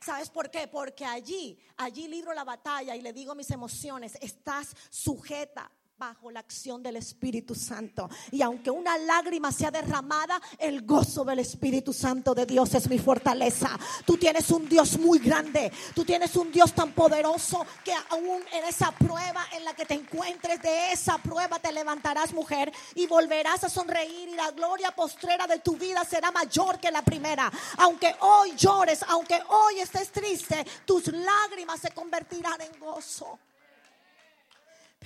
¿Sabes 0.00 0.30
por 0.30 0.50
qué? 0.50 0.68
Porque 0.68 1.04
allí, 1.04 1.58
allí 1.76 2.08
libro 2.08 2.34
la 2.34 2.44
batalla 2.44 2.96
y 2.96 3.02
le 3.02 3.12
digo 3.12 3.34
mis 3.34 3.50
emociones, 3.50 4.16
estás 4.20 4.74
sujeta 4.90 5.70
bajo 5.98 6.30
la 6.30 6.40
acción 6.40 6.82
del 6.82 6.96
Espíritu 6.96 7.54
Santo. 7.54 8.10
Y 8.30 8.42
aunque 8.42 8.70
una 8.70 8.98
lágrima 8.98 9.50
sea 9.50 9.70
derramada, 9.70 10.38
el 10.58 10.84
gozo 10.84 11.24
del 11.24 11.38
Espíritu 11.38 11.94
Santo 11.94 12.34
de 12.34 12.44
Dios 12.44 12.74
es 12.74 12.86
mi 12.90 12.98
fortaleza. 12.98 13.70
Tú 14.04 14.18
tienes 14.18 14.50
un 14.50 14.68
Dios 14.68 14.98
muy 14.98 15.18
grande. 15.18 15.72
Tú 15.94 16.04
tienes 16.04 16.36
un 16.36 16.52
Dios 16.52 16.74
tan 16.74 16.92
poderoso 16.92 17.64
que 17.82 17.94
aún 18.10 18.42
en 18.52 18.64
esa 18.64 18.90
prueba 18.92 19.46
en 19.52 19.64
la 19.64 19.74
que 19.74 19.86
te 19.86 19.94
encuentres, 19.94 20.60
de 20.60 20.92
esa 20.92 21.16
prueba 21.16 21.58
te 21.58 21.72
levantarás 21.72 22.34
mujer 22.34 22.70
y 22.94 23.06
volverás 23.06 23.64
a 23.64 23.70
sonreír 23.70 24.28
y 24.28 24.34
la 24.34 24.50
gloria 24.50 24.90
postrera 24.90 25.46
de 25.46 25.60
tu 25.60 25.76
vida 25.76 26.04
será 26.04 26.30
mayor 26.30 26.78
que 26.78 26.90
la 26.90 27.02
primera. 27.02 27.50
Aunque 27.78 28.14
hoy 28.20 28.54
llores, 28.54 29.02
aunque 29.08 29.40
hoy 29.48 29.80
estés 29.80 30.12
triste, 30.12 30.62
tus 30.84 31.06
lágrimas 31.06 31.80
se 31.80 31.90
convertirán 31.92 32.60
en 32.60 32.78
gozo. 32.78 33.38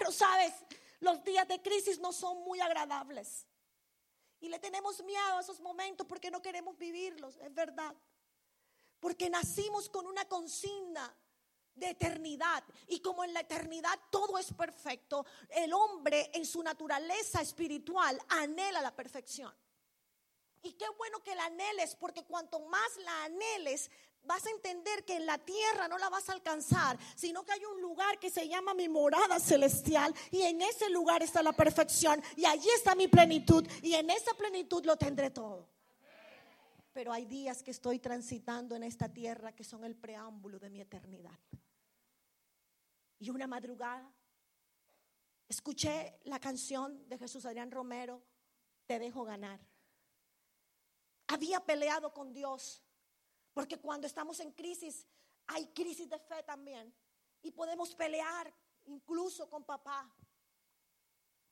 Pero 0.01 0.11
sabes, 0.11 0.53
los 1.01 1.23
días 1.25 1.49
de 1.49 1.61
crisis 1.61 1.99
no 1.99 2.13
son 2.13 2.43
muy 2.45 2.61
agradables. 2.61 3.47
Y 4.41 4.49
le 4.49 4.59
tenemos 4.59 5.03
miedo 5.03 5.37
a 5.37 5.41
esos 5.41 5.61
momentos 5.61 6.07
porque 6.07 6.31
no 6.31 6.41
queremos 6.41 6.79
vivirlos, 6.79 7.37
es 7.39 7.53
verdad. 7.53 7.95
Porque 8.99 9.29
nacimos 9.29 9.89
con 9.89 10.07
una 10.07 10.27
consigna 10.27 11.15
de 11.75 11.91
eternidad. 11.91 12.63
Y 12.89 13.01
como 13.01 13.25
en 13.25 13.35
la 13.35 13.41
eternidad 13.41 13.99
todo 14.11 14.39
es 14.39 14.53
perfecto, 14.53 15.27
el 15.49 15.73
hombre 15.73 16.31
en 16.35 16.47
su 16.47 16.63
naturaleza 16.63 17.41
espiritual 17.41 18.21
anhela 18.29 18.81
la 18.81 18.95
perfección. 18.95 19.55
Y 20.63 20.73
qué 20.75 20.89
bueno 20.91 21.23
que 21.23 21.35
la 21.35 21.47
anheles, 21.47 21.97
porque 21.97 22.25
cuanto 22.25 22.61
más 22.61 22.97
la 22.99 23.25
anheles, 23.25 23.91
vas 24.25 24.47
a 24.47 24.51
entender 24.51 25.05
que 25.05 25.17
en 25.17 25.27
la 25.27 25.39
tierra 25.39 25.89
no 25.89 25.99
la 25.99 26.09
vas 26.09 26.29
a 26.29 26.33
alcanzar, 26.33 26.99
sino 27.17 27.45
que 27.45 27.53
hay 27.53 27.65
un 27.65 27.81
lugar 27.81 28.19
que 28.19 28.31
se 28.31 28.49
llama 28.49 28.75
mi 28.75 28.89
morada 28.89 29.39
celestial 29.41 30.15
y 30.31 30.43
en 30.43 30.63
ese 30.63 30.89
lugar 30.91 31.23
está 31.23 31.43
la 31.43 31.53
perfección 31.53 32.23
y 32.37 32.45
allí 32.45 32.69
está 32.77 32.95
mi 32.95 33.09
plenitud 33.09 33.67
y 33.83 33.95
en 33.95 34.11
esa 34.11 34.33
plenitud 34.35 34.85
lo 34.85 34.97
tendré 34.97 35.31
todo. 35.31 35.69
Pero 36.93 37.13
hay 37.13 37.25
días 37.25 37.63
que 37.63 37.71
estoy 37.71 37.99
transitando 37.99 38.75
en 38.75 38.83
esta 38.83 39.09
tierra 39.09 39.55
que 39.55 39.65
son 39.65 39.85
el 39.85 39.97
preámbulo 39.97 40.59
de 40.59 40.71
mi 40.71 40.81
eternidad. 40.81 41.39
Y 43.19 43.31
una 43.31 43.47
madrugada 43.47 44.11
escuché 45.49 46.19
la 46.25 46.41
canción 46.41 47.09
de 47.09 47.19
Jesús 47.19 47.45
Adrián 47.45 47.71
Romero, 47.71 48.23
Te 48.87 48.99
dejo 48.99 49.25
ganar. 49.25 49.61
Había 51.29 51.61
peleado 51.61 52.13
con 52.13 52.33
Dios 52.33 52.83
porque 53.53 53.79
cuando 53.79 54.07
estamos 54.07 54.41
en 54.41 54.53
crisis, 54.53 55.07
hay 55.47 55.67
crisis 55.69 56.09
de 56.09 56.19
fe 56.19 56.43
también. 56.43 56.95
Y 57.43 57.51
podemos 57.51 57.95
pelear 57.95 58.53
incluso 58.87 59.49
con 59.49 59.65
papá. 59.65 60.11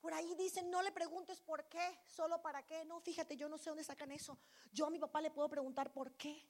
Por 0.01 0.15
ahí 0.15 0.35
dicen, 0.37 0.71
no 0.71 0.83
le 0.83 0.93
preguntes 0.93 1.41
por 1.41 1.69
qué, 1.69 2.01
solo 2.07 2.41
para 2.41 2.65
qué. 2.65 2.85
No, 2.85 3.01
fíjate, 3.01 3.37
yo 3.37 3.49
no 3.49 3.59
sé 3.59 3.71
dónde 3.71 3.85
sacan 3.85 4.13
eso. 4.13 4.39
Yo 4.73 4.87
a 4.87 4.91
mi 4.91 4.99
papá 4.99 5.21
le 5.21 5.31
puedo 5.31 5.49
preguntar 5.49 5.93
por 5.93 6.17
qué. 6.17 6.49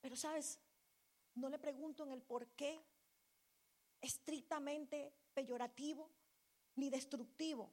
Pero 0.00 0.16
sabes, 0.16 0.58
no 1.34 1.48
le 1.48 1.58
pregunto 1.58 2.04
en 2.04 2.12
el 2.12 2.22
por 2.22 2.48
qué 2.48 2.84
estrictamente 4.00 5.12
peyorativo 5.34 6.10
ni 6.74 6.90
destructivo, 6.90 7.72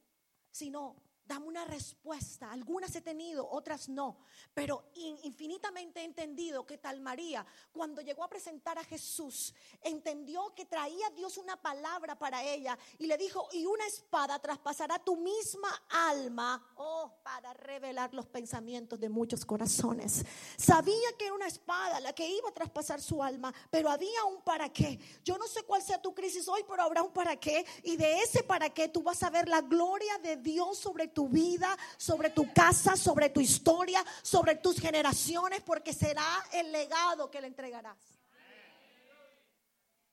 sino 0.50 0.96
dame 1.26 1.46
una 1.46 1.64
respuesta. 1.64 2.50
Algunas 2.50 2.94
he 2.96 3.00
tenido, 3.00 3.48
otras 3.50 3.88
no. 3.88 4.18
Pero 4.54 4.84
infinitamente 4.94 6.00
he 6.00 6.04
entendido 6.04 6.66
que 6.66 6.78
tal 6.78 7.00
María, 7.00 7.44
cuando 7.72 8.02
llegó 8.02 8.24
a 8.24 8.28
presentar 8.28 8.78
a 8.78 8.84
Jesús, 8.84 9.54
entendió 9.82 10.54
que 10.54 10.64
traía 10.64 11.10
Dios 11.10 11.36
una 11.36 11.60
palabra 11.60 12.18
para 12.18 12.42
ella 12.42 12.78
y 12.98 13.06
le 13.06 13.16
dijo, 13.16 13.48
y 13.52 13.66
una 13.66 13.86
espada 13.86 14.38
traspasará 14.38 14.98
tu 14.98 15.16
misma 15.16 15.68
alma, 15.88 16.74
oh, 16.76 17.12
para 17.22 17.52
revelar 17.54 18.14
los 18.14 18.26
pensamientos 18.26 19.00
de 19.00 19.08
muchos 19.08 19.44
corazones. 19.44 20.24
Sabía 20.56 21.16
que 21.18 21.26
era 21.26 21.34
una 21.34 21.46
espada 21.46 22.00
la 22.00 22.12
que 22.12 22.28
iba 22.28 22.48
a 22.48 22.54
traspasar 22.54 23.00
su 23.00 23.22
alma, 23.22 23.52
pero 23.70 23.90
había 23.90 24.24
un 24.24 24.42
para 24.42 24.72
qué. 24.72 24.98
Yo 25.24 25.36
no 25.38 25.46
sé 25.46 25.62
cuál 25.64 25.82
sea 25.82 26.00
tu 26.00 26.14
crisis 26.14 26.46
hoy, 26.48 26.64
pero 26.68 26.82
habrá 26.82 27.02
un 27.02 27.12
para 27.12 27.36
qué. 27.36 27.64
Y 27.82 27.96
de 27.96 28.20
ese 28.20 28.42
para 28.42 28.70
qué 28.70 28.88
tú 28.88 29.02
vas 29.02 29.22
a 29.22 29.30
ver 29.30 29.48
la 29.48 29.60
gloria 29.60 30.18
de 30.18 30.36
Dios 30.36 30.78
sobre 30.78 31.08
tu 31.16 31.30
vida, 31.30 31.74
sobre 31.96 32.28
tu 32.28 32.52
casa, 32.52 32.94
sobre 32.94 33.30
tu 33.30 33.40
historia, 33.40 34.04
sobre 34.22 34.56
tus 34.56 34.78
generaciones, 34.78 35.62
porque 35.62 35.94
será 35.94 36.44
el 36.52 36.70
legado 36.70 37.30
que 37.30 37.40
le 37.40 37.46
entregarás. 37.46 38.20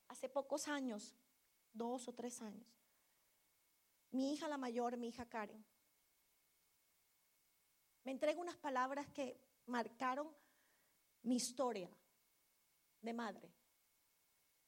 Hace 0.08 0.30
pocos 0.30 0.66
años, 0.66 1.14
dos 1.74 2.08
o 2.08 2.14
tres 2.14 2.40
años, 2.40 2.66
mi 4.12 4.32
hija 4.32 4.48
la 4.48 4.56
mayor, 4.56 4.96
mi 4.96 5.08
hija 5.08 5.26
Karen, 5.26 5.62
me 8.04 8.12
entrega 8.12 8.40
unas 8.40 8.56
palabras 8.56 9.06
que 9.10 9.38
marcaron 9.66 10.34
mi 11.22 11.36
historia 11.36 11.90
de 13.02 13.12
madre. 13.12 13.52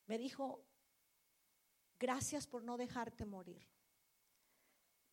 Me 0.05 0.19
dijo, 0.19 0.63
gracias 1.99 2.47
por 2.47 2.63
no 2.63 2.77
dejarte 2.77 3.25
morir. 3.25 3.67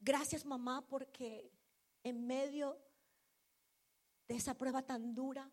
Gracias 0.04 0.44
mamá 0.46 0.86
porque 0.86 1.50
en 2.04 2.28
medio 2.28 2.78
de 4.28 4.36
esa 4.36 4.54
prueba 4.54 4.82
tan 4.82 5.16
dura, 5.16 5.50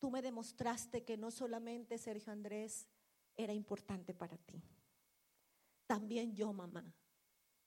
tú 0.00 0.10
me 0.10 0.20
demostraste 0.20 1.04
que 1.04 1.16
no 1.16 1.30
solamente 1.30 1.96
Sergio 1.96 2.32
Andrés 2.32 2.88
era 3.36 3.52
importante 3.52 4.14
para 4.14 4.36
ti, 4.36 4.60
también 5.86 6.34
yo, 6.34 6.52
mamá, 6.52 6.92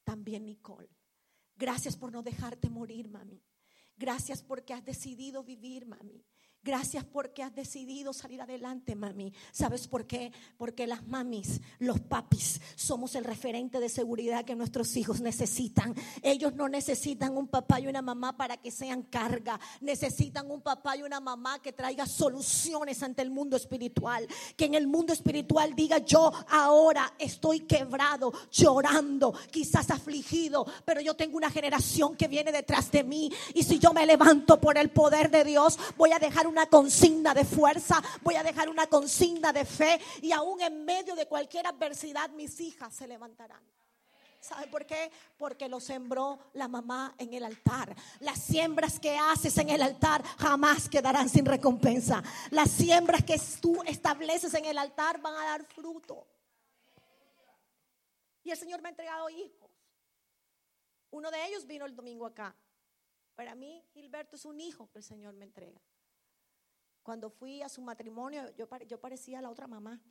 también 0.03 0.45
Nicole. 0.45 0.89
Gracias 1.55 1.95
por 1.95 2.11
no 2.11 2.21
dejarte 2.21 2.69
morir, 2.69 3.07
mami. 3.07 3.41
Gracias 3.95 4.43
porque 4.43 4.73
has 4.73 4.83
decidido 4.83 5.45
vivir, 5.45 5.85
mami. 5.85 6.25
Gracias 6.66 7.03
porque 7.03 7.43
has 7.43 7.53
decidido 7.53 8.11
salir 8.11 8.41
adelante, 8.41 8.95
mami. 8.95 9.32
¿Sabes 9.51 9.88
por 9.88 10.07
qué? 10.07 10.32
Porque 10.57 10.88
las 10.88 11.05
mamis, 11.05 11.61
los 11.78 11.99
papis, 11.99 12.59
somos 12.76 13.13
el 13.13 13.24
referente 13.24 13.80
de 13.80 13.88
seguridad 13.88 14.45
que 14.45 14.55
nuestros 14.55 14.97
hijos 14.97 15.22
necesitan. 15.22 15.93
Ellos 16.24 16.55
no 16.55 16.68
necesitan 16.68 17.38
un 17.38 17.47
papá 17.47 17.80
y 17.80 17.86
una 17.86 18.01
mamá 18.01 18.36
para 18.36 18.57
que 18.57 18.72
sean 18.72 19.03
carga. 19.03 19.59
Necesitan 19.80 20.49
un 20.49 20.61
papá 20.61 20.97
y 20.97 21.03
una 21.03 21.20
mamá 21.20 21.61
que 21.61 21.72
traiga 21.72 22.07
soluciones 22.07 23.03
ante 23.03 23.22
el 23.22 23.30
mundo 23.30 23.55
espiritual. 23.57 24.28
Que 24.57 24.66
en 24.66 24.74
el 24.74 24.88
mundo 24.88 25.13
espiritual 25.13 25.76
diga, 25.76 25.99
yo 25.99 26.32
ahora 26.49 27.13
estoy 27.20 27.59
quebrado, 27.59 28.34
llorando, 28.51 29.36
quizás 29.51 29.91
afligido, 29.91 30.66
pero 30.84 30.99
yo 30.99 31.13
tengo 31.16 31.38
una 31.38 31.51
generación 31.51 32.16
que 32.16 32.28
viene 32.28 32.51
detrás 32.51 32.89
de 32.89 33.03
mí. 33.03 33.32
Y 33.53 33.61
si 33.61 33.78
yo 33.78 33.93
me 33.93 34.07
levanto 34.07 34.59
por 34.59 34.80
el 34.80 34.89
poder 34.89 35.30
de 35.30 35.43
Dios, 35.43 35.78
voy 35.95 36.11
a 36.11 36.18
dejar 36.18 36.47
un 36.47 36.55
una 36.56 36.68
consigna 36.68 37.34
de 37.34 37.43
fuerza, 37.43 38.01
voy 38.22 38.36
a 38.36 38.43
dejar 38.43 38.70
una 38.70 38.88
consigna 38.88 39.51
de 39.51 39.66
fe 39.66 39.99
y 40.22 40.32
aún 40.32 40.62
en 40.62 40.86
medio 40.86 41.14
de 41.14 41.28
cualquier 41.28 41.68
adversidad 41.68 42.30
mis 42.30 42.62
hijas 42.62 42.95
se 42.95 43.06
levantarán. 43.10 43.62
¿Sabe 44.39 44.68
por 44.68 44.86
qué? 44.86 45.12
Porque 45.38 45.68
lo 45.68 45.82
sembró 45.82 46.39
la 46.53 46.70
mamá 46.70 47.14
en 47.18 47.34
el 47.34 47.43
altar. 47.43 47.93
Las 48.22 48.39
siembras 48.39 49.01
que 49.01 49.18
haces 49.18 49.58
en 49.58 49.70
el 49.70 49.82
altar 49.82 50.24
jamás 50.38 50.88
quedarán 50.88 51.28
sin 51.28 51.45
recompensa. 51.45 52.24
Las 52.51 52.72
siembras 52.72 53.26
que 53.26 53.38
tú 53.60 53.84
estableces 53.86 54.53
en 54.53 54.64
el 54.64 54.78
altar 54.78 55.20
van 55.20 55.36
a 55.36 55.45
dar 55.45 55.66
fruto. 55.66 56.26
Y 58.43 58.51
el 58.51 58.58
Señor 58.58 58.82
me 58.82 58.88
ha 58.88 58.91
entregado 58.91 59.30
hijos. 59.30 59.72
Uno 61.10 61.30
de 61.32 61.47
ellos 61.47 61.68
vino 61.68 61.86
el 61.86 61.95
domingo 61.95 62.26
acá. 62.26 62.56
Para 63.36 63.56
mí, 63.56 63.84
Gilberto 63.93 64.38
es 64.38 64.45
un 64.45 64.62
hijo 64.62 64.89
que 64.89 64.99
el 64.99 65.03
Señor 65.03 65.34
me 65.34 65.43
entrega. 65.43 65.82
Cuando 67.06 67.30
fui 67.30 67.62
a 67.62 67.70
su 67.70 67.84
matrimonio, 67.84 68.49
yo, 68.56 68.68
yo 68.88 68.99
parecía 68.99 69.39
la 69.39 69.51
otra 69.51 69.68
mamá. 69.68 70.01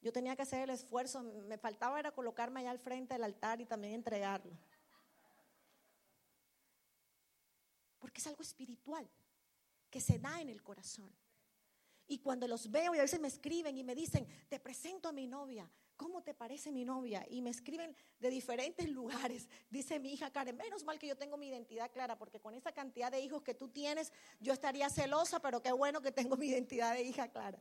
Yo 0.00 0.14
tenía 0.14 0.34
que 0.34 0.40
hacer 0.40 0.62
el 0.62 0.70
esfuerzo, 0.70 1.22
me 1.22 1.58
faltaba 1.58 2.00
era 2.00 2.10
colocarme 2.10 2.60
allá 2.60 2.70
al 2.70 2.78
frente 2.78 3.12
del 3.12 3.24
altar 3.24 3.60
y 3.60 3.66
también 3.66 3.92
entregarlo. 3.92 4.56
Porque 7.98 8.22
es 8.22 8.26
algo 8.26 8.40
espiritual 8.40 9.06
que 9.90 10.00
se 10.00 10.18
da 10.18 10.40
en 10.40 10.48
el 10.48 10.62
corazón. 10.62 11.12
Y 12.06 12.20
cuando 12.20 12.48
los 12.48 12.70
veo 12.70 12.94
y 12.94 12.98
a 12.98 13.02
veces 13.02 13.20
me 13.20 13.28
escriben 13.28 13.76
y 13.76 13.84
me 13.84 13.94
dicen, 13.94 14.26
te 14.48 14.58
presento 14.58 15.10
a 15.10 15.12
mi 15.12 15.26
novia, 15.26 15.70
¿cómo 15.98 16.22
te 16.22 16.32
parece 16.32 16.72
mi 16.72 16.86
novia? 16.86 17.26
Y 17.28 17.42
me 17.42 17.50
escriben 17.50 17.94
de 18.18 18.30
diferentes 18.30 18.88
lugares. 18.98 19.48
Dice 19.68 19.98
mi 19.98 20.14
hija 20.14 20.30
Karen, 20.30 20.56
menos 20.56 20.84
mal 20.84 20.98
que 20.98 21.08
yo 21.08 21.16
tengo 21.16 21.36
mi 21.36 21.48
identidad 21.48 21.90
clara, 21.92 22.16
porque 22.16 22.40
con 22.40 22.54
esa 22.54 22.72
cantidad 22.72 23.12
de 23.12 23.20
hijos 23.20 23.42
que 23.42 23.52
tú 23.52 23.68
tienes, 23.68 24.12
yo 24.40 24.54
estaría 24.54 24.88
celosa, 24.88 25.40
pero 25.40 25.60
qué 25.60 25.72
bueno 25.72 26.00
que 26.00 26.12
tengo 26.12 26.36
mi 26.38 26.46
identidad 26.46 26.94
de 26.94 27.02
hija 27.02 27.28
clara. 27.28 27.58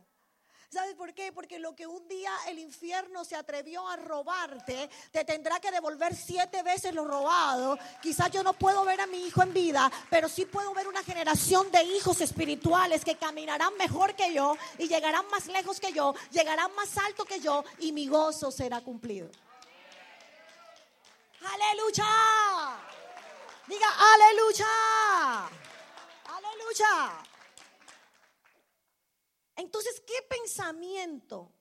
¿Sabes 0.70 0.96
por 0.96 1.14
qué? 1.14 1.32
Porque 1.32 1.60
lo 1.60 1.74
que 1.74 1.88
un 1.88 2.06
día 2.10 2.32
el 2.48 2.60
infierno 2.60 3.24
se 3.24 3.38
atrevió 3.38 3.88
a 3.88 3.96
robarte, 3.96 4.90
te 5.12 5.24
tendrá 5.24 5.62
que 5.62 5.72
devolver 5.72 6.14
siete 6.14 6.62
veces 6.62 6.94
lo 6.94 7.06
robado. 7.06 7.80
Quizás 8.02 8.30
yo 8.32 8.44
no 8.44 8.52
puedo 8.52 8.84
ver 8.84 9.00
a 9.00 9.08
mi 9.08 9.26
hijo 9.26 9.42
en 9.44 9.54
vida, 9.54 9.90
pero 10.10 10.28
sí 10.28 10.46
puedo 10.46 10.74
ver 10.74 10.90
una 10.90 11.04
generación 11.04 11.72
de 11.72 11.84
hijos 11.84 12.20
espirituales 12.20 13.06
que 13.06 13.16
caminarán 13.16 13.78
mejor 13.78 14.14
que 14.14 14.34
yo 14.34 14.58
y 14.78 14.90
llegarán 14.90 15.26
más 15.30 15.48
lejos 15.48 15.80
que 15.80 15.94
yo, 15.94 16.14
llegarán 16.32 16.76
más 16.76 16.98
alto 16.98 17.24
que 17.24 17.40
yo 17.40 17.64
y 17.80 17.94
mi 17.94 18.08
gozo 18.08 18.52
será 18.52 18.82
cumplido. 18.82 19.30
Aleluya. 21.40 22.06
Diga 23.68 23.88
aleluya. 24.14 25.50
Aleluya. 26.26 27.27
Entonces, 29.58 30.00
¿qué 30.02 30.14
pensamiento 30.30 31.52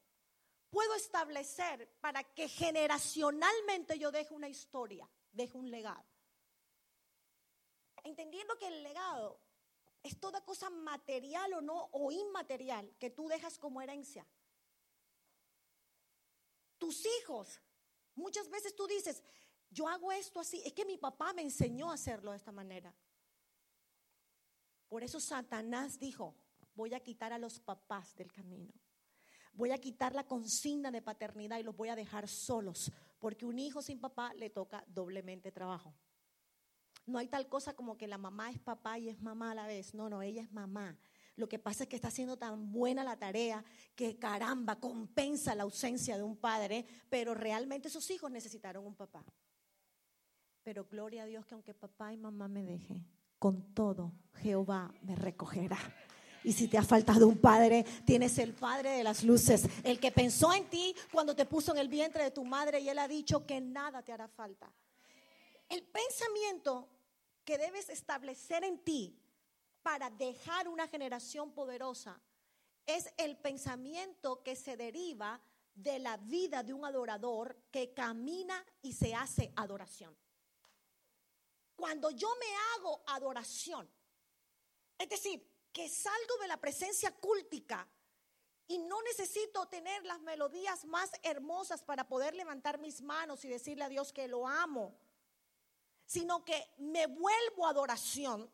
puedo 0.69 0.95
establecer 0.95 1.91
para 1.99 2.23
que 2.23 2.47
generacionalmente 2.47 3.99
yo 3.99 4.13
deje 4.13 4.35
una 4.35 4.51
historia, 4.51 5.09
deje 5.33 5.57
un 5.57 5.71
legado? 5.71 6.05
Entendiendo 8.05 8.57
que 8.59 8.69
el 8.69 8.83
legado 8.83 9.41
es 10.03 10.21
toda 10.21 10.45
cosa 10.45 10.69
material 10.69 11.55
o 11.55 11.63
no, 11.63 11.89
o 11.93 12.13
inmaterial, 12.13 12.95
que 12.99 13.11
tú 13.11 13.29
dejas 13.29 13.59
como 13.59 13.81
herencia. 13.81 14.27
Tus 16.77 17.07
hijos, 17.07 17.63
muchas 18.15 18.51
veces 18.51 18.77
tú 18.77 18.87
dices, 18.87 19.23
yo 19.71 19.89
hago 19.89 20.13
esto 20.13 20.39
así, 20.39 20.63
es 20.67 20.75
que 20.75 20.85
mi 20.85 20.99
papá 20.99 21.33
me 21.33 21.41
enseñó 21.41 21.91
a 21.91 21.95
hacerlo 21.95 22.33
de 22.33 22.37
esta 22.37 22.53
manera. 22.53 22.95
Por 24.87 25.03
eso 25.03 25.19
Satanás 25.19 25.99
dijo, 25.99 26.37
voy 26.77 26.95
a 26.95 27.01
quitar 27.01 27.33
a 27.33 27.39
los 27.39 27.59
papás 27.59 28.15
del 28.15 28.31
camino. 28.31 28.73
Voy 29.53 29.71
a 29.71 29.79
quitar 29.79 30.15
la 30.15 30.27
consigna 30.27 30.91
de 30.91 31.01
paternidad 31.01 31.59
y 31.59 31.63
los 31.63 31.77
voy 31.77 31.89
a 31.89 31.97
dejar 31.97 32.29
solos, 32.29 32.93
porque 33.19 33.47
un 33.47 33.59
hijo 33.59 33.81
sin 33.81 33.99
papá 33.99 34.35
le 34.35 34.51
toca 34.51 34.85
doblemente 34.87 35.51
trabajo. 35.51 35.95
No 37.07 37.19
hay 37.19 37.29
tal 37.29 37.49
cosa 37.49 37.75
como 37.75 37.97
que 37.97 38.07
la 38.07 38.19
mamá 38.19 38.51
es 38.51 38.59
papá 38.59 38.99
y 38.99 39.09
es 39.09 39.21
mamá 39.21 39.53
a 39.53 39.55
la 39.55 39.67
vez. 39.67 39.95
No, 39.95 40.11
no, 40.11 40.23
ella 40.23 40.43
es 40.43 40.53
mamá. 40.53 40.99
Lo 41.37 41.49
que 41.49 41.59
pasa 41.59 41.85
es 41.85 41.89
que 41.89 41.97
está 41.97 42.09
haciendo 42.09 42.37
tan 42.37 42.73
buena 42.73 43.05
la 43.05 43.17
tarea 43.17 43.65
que 43.95 44.19
caramba, 44.19 44.81
compensa 44.81 45.55
la 45.55 45.63
ausencia 45.63 46.17
de 46.17 46.23
un 46.23 46.37
padre, 46.37 46.85
pero 47.09 47.35
realmente 47.35 47.89
esos 47.89 48.11
hijos 48.11 48.31
necesitaron 48.31 48.87
un 48.87 48.95
papá. 48.95 49.25
Pero 50.63 50.87
gloria 50.87 51.23
a 51.23 51.27
Dios 51.27 51.47
que 51.47 51.55
aunque 51.55 51.75
papá 51.75 52.13
y 52.13 52.17
mamá 52.17 52.49
me 52.49 52.65
dejen, 52.65 53.07
con 53.39 53.73
todo 53.73 54.13
Jehová 54.35 54.93
me 55.03 55.15
recogerá. 55.15 55.79
Y 56.47 56.53
si 56.53 56.69
te 56.69 56.79
ha 56.79 56.85
faltado 56.85 57.27
un 57.27 57.39
padre, 57.39 57.85
tienes 58.05 58.39
el 58.39 58.55
Padre 58.55 58.91
de 58.91 59.03
las 59.03 59.25
luces, 59.25 59.65
el 59.83 59.99
que 59.99 60.13
pensó 60.13 60.55
en 60.55 60.71
ti 60.71 60.95
cuando 61.11 61.35
te 61.35 61.45
puso 61.45 61.73
en 61.73 61.79
el 61.79 61.89
vientre 61.89 62.23
de 62.23 62.31
tu 62.31 62.45
madre 62.45 62.79
y 62.79 62.89
él 62.89 63.01
ha 63.01 63.09
dicho 63.09 63.45
que 63.45 63.61
nada 63.61 64.01
te 64.01 64.13
hará 64.13 64.29
falta. 64.29 64.73
El 65.69 65.83
pensamiento 65.83 66.89
que 67.45 67.59
debes 67.59 67.89
establecer 67.89 68.63
en 68.63 68.79
ti 68.79 69.21
para 69.83 70.09
dejar 70.09 70.69
una 70.69 70.87
generación 70.87 71.51
poderosa 71.51 72.21
es 72.87 73.13
el 73.17 73.37
pensamiento 73.37 74.45
que 74.45 74.55
se 74.55 74.77
deriva 74.77 75.41
de 75.75 75.99
la 75.99 76.17
vida 76.17 76.63
de 76.63 76.73
un 76.73 76.85
adorador 76.85 77.57
que 77.73 77.93
camina 77.93 78.65
y 78.83 78.93
se 78.93 79.17
hace 79.17 79.53
adoración. 79.57 80.17
Cuando 81.75 82.13
yo 82.13 82.29
me 82.39 82.47
hago 82.77 83.03
adoración, 83.05 83.91
es 84.97 85.09
decir, 85.09 85.56
que 85.77 85.91
salgo 85.91 86.39
de 86.41 86.49
la 86.49 86.57
presencia 86.57 87.11
cúltica 87.11 87.87
y 88.67 88.79
no 88.79 89.03
necesito 89.03 89.69
tener 89.69 90.07
las 90.07 90.23
melodías 90.23 90.87
más 90.87 91.11
hermosas 91.23 91.83
para 91.83 92.09
poder 92.09 92.35
levantar 92.35 92.79
mis 92.79 93.03
manos 93.03 93.45
y 93.45 93.49
decirle 93.49 93.85
a 93.85 93.91
Dios 93.91 94.11
que 94.11 94.27
lo 94.27 94.49
amo, 94.49 94.97
sino 96.07 96.43
que 96.47 96.67
me 96.79 97.07
vuelvo 97.07 97.67
adoración. 97.67 98.51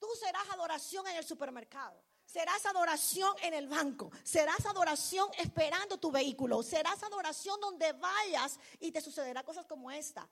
Tú 0.00 0.08
serás 0.18 0.50
adoración 0.50 1.06
en 1.06 1.18
el 1.18 1.24
supermercado. 1.24 2.02
Serás 2.26 2.66
adoración 2.66 3.32
en 3.40 3.54
el 3.54 3.68
banco, 3.68 4.10
serás 4.24 4.66
adoración 4.66 5.30
esperando 5.38 6.00
tu 6.00 6.10
vehículo, 6.10 6.64
serás 6.64 7.00
adoración 7.04 7.60
donde 7.60 7.92
vayas 7.92 8.58
y 8.80 8.90
te 8.90 9.00
sucederá 9.00 9.44
cosas 9.44 9.66
como 9.66 9.88
esta. 9.92 10.28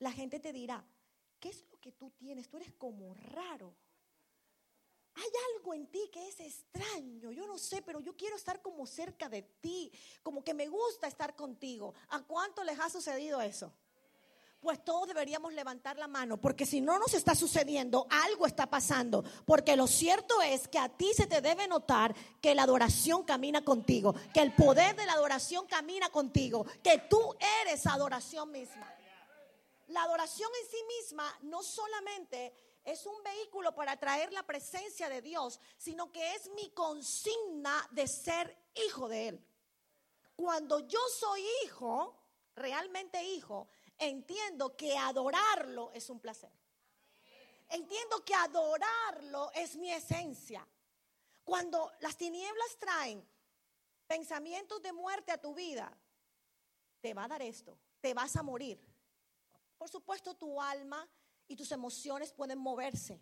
La 0.00 0.10
gente 0.10 0.40
te 0.40 0.52
dirá, 0.52 0.84
¿qué 1.38 1.50
es 1.50 1.64
lo 1.70 1.78
que 1.78 1.92
tú 1.92 2.10
tienes? 2.10 2.48
Tú 2.48 2.56
eres 2.56 2.72
como 2.72 3.14
raro 3.14 3.76
hay 5.16 5.30
algo 5.54 5.72
en 5.72 5.86
ti 5.86 6.10
que 6.12 6.28
es 6.28 6.40
extraño, 6.40 7.32
yo 7.32 7.46
no 7.46 7.56
sé, 7.56 7.80
pero 7.80 8.00
yo 8.00 8.16
quiero 8.16 8.36
estar 8.36 8.60
como 8.60 8.86
cerca 8.86 9.28
de 9.28 9.42
ti, 9.42 9.90
como 10.22 10.44
que 10.44 10.52
me 10.52 10.68
gusta 10.68 11.06
estar 11.06 11.34
contigo. 11.34 11.94
¿A 12.10 12.22
cuánto 12.22 12.62
les 12.62 12.78
ha 12.78 12.90
sucedido 12.90 13.40
eso? 13.40 13.72
Pues 14.60 14.84
todos 14.84 15.08
deberíamos 15.08 15.54
levantar 15.54 15.96
la 15.96 16.08
mano, 16.08 16.38
porque 16.38 16.66
si 16.66 16.80
no 16.80 16.98
nos 16.98 17.14
está 17.14 17.34
sucediendo, 17.34 18.06
algo 18.10 18.46
está 18.46 18.68
pasando. 18.68 19.24
Porque 19.46 19.76
lo 19.76 19.86
cierto 19.86 20.42
es 20.42 20.68
que 20.68 20.78
a 20.78 20.88
ti 20.88 21.12
se 21.14 21.26
te 21.26 21.40
debe 21.40 21.68
notar 21.68 22.14
que 22.40 22.54
la 22.54 22.64
adoración 22.64 23.22
camina 23.22 23.64
contigo, 23.64 24.14
que 24.34 24.40
el 24.40 24.54
poder 24.54 24.96
de 24.96 25.06
la 25.06 25.12
adoración 25.12 25.66
camina 25.66 26.10
contigo, 26.10 26.66
que 26.82 26.98
tú 27.08 27.36
eres 27.62 27.86
adoración 27.86 28.50
misma. 28.50 28.92
La 29.88 30.02
adoración 30.02 30.50
en 30.62 30.70
sí 30.70 30.84
misma 30.98 31.38
no 31.42 31.62
solamente 31.62 32.52
es 32.86 33.04
un 33.04 33.20
vehículo 33.24 33.74
para 33.74 33.98
traer 33.98 34.32
la 34.32 34.44
presencia 34.44 35.08
de 35.08 35.20
Dios, 35.20 35.60
sino 35.76 36.12
que 36.12 36.34
es 36.36 36.48
mi 36.50 36.70
consigna 36.70 37.86
de 37.90 38.06
ser 38.06 38.56
hijo 38.86 39.08
de 39.08 39.28
Él. 39.28 39.46
Cuando 40.36 40.78
yo 40.86 41.00
soy 41.18 41.44
hijo, 41.64 42.16
realmente 42.54 43.22
hijo, 43.22 43.68
entiendo 43.98 44.76
que 44.76 44.96
adorarlo 44.96 45.90
es 45.94 46.08
un 46.08 46.20
placer. 46.20 46.52
Entiendo 47.68 48.24
que 48.24 48.34
adorarlo 48.34 49.50
es 49.54 49.74
mi 49.74 49.90
esencia. 49.90 50.66
Cuando 51.42 51.92
las 51.98 52.16
tinieblas 52.16 52.78
traen 52.78 53.28
pensamientos 54.06 54.80
de 54.80 54.92
muerte 54.92 55.32
a 55.32 55.40
tu 55.40 55.54
vida, 55.54 55.92
te 57.00 57.14
va 57.14 57.24
a 57.24 57.28
dar 57.28 57.42
esto, 57.42 57.76
te 58.00 58.14
vas 58.14 58.36
a 58.36 58.44
morir. 58.44 58.80
Por 59.76 59.88
supuesto, 59.88 60.34
tu 60.34 60.62
alma 60.62 61.08
y 61.48 61.56
tus 61.56 61.72
emociones 61.72 62.32
pueden 62.32 62.58
moverse, 62.58 63.20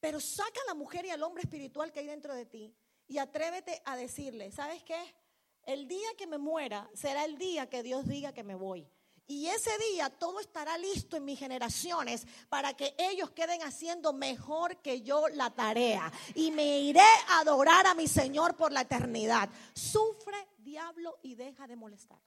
pero 0.00 0.20
saca 0.20 0.60
a 0.62 0.68
la 0.68 0.74
mujer 0.74 1.06
y 1.06 1.10
al 1.10 1.22
hombre 1.22 1.42
espiritual 1.42 1.92
que 1.92 2.00
hay 2.00 2.06
dentro 2.06 2.34
de 2.34 2.46
ti 2.46 2.74
y 3.06 3.18
atrévete 3.18 3.82
a 3.84 3.96
decirle, 3.96 4.50
¿sabes 4.52 4.82
qué? 4.82 5.14
El 5.62 5.88
día 5.88 6.08
que 6.18 6.26
me 6.26 6.38
muera 6.38 6.90
será 6.94 7.24
el 7.24 7.38
día 7.38 7.68
que 7.68 7.82
Dios 7.82 8.06
diga 8.06 8.32
que 8.32 8.42
me 8.42 8.54
voy. 8.54 8.86
Y 9.26 9.46
ese 9.46 9.70
día 9.90 10.10
todo 10.10 10.38
estará 10.40 10.76
listo 10.76 11.16
en 11.16 11.24
mis 11.24 11.38
generaciones 11.38 12.26
para 12.50 12.74
que 12.74 12.94
ellos 12.98 13.30
queden 13.30 13.62
haciendo 13.62 14.12
mejor 14.12 14.82
que 14.82 15.00
yo 15.00 15.28
la 15.28 15.48
tarea. 15.50 16.12
Y 16.34 16.50
me 16.50 16.80
iré 16.80 17.00
a 17.28 17.40
adorar 17.40 17.86
a 17.86 17.94
mi 17.94 18.06
Señor 18.06 18.54
por 18.54 18.70
la 18.70 18.82
eternidad. 18.82 19.48
Sufre, 19.72 20.48
diablo, 20.58 21.18
y 21.22 21.34
deja 21.34 21.66
de 21.66 21.76
molestar. 21.76 22.20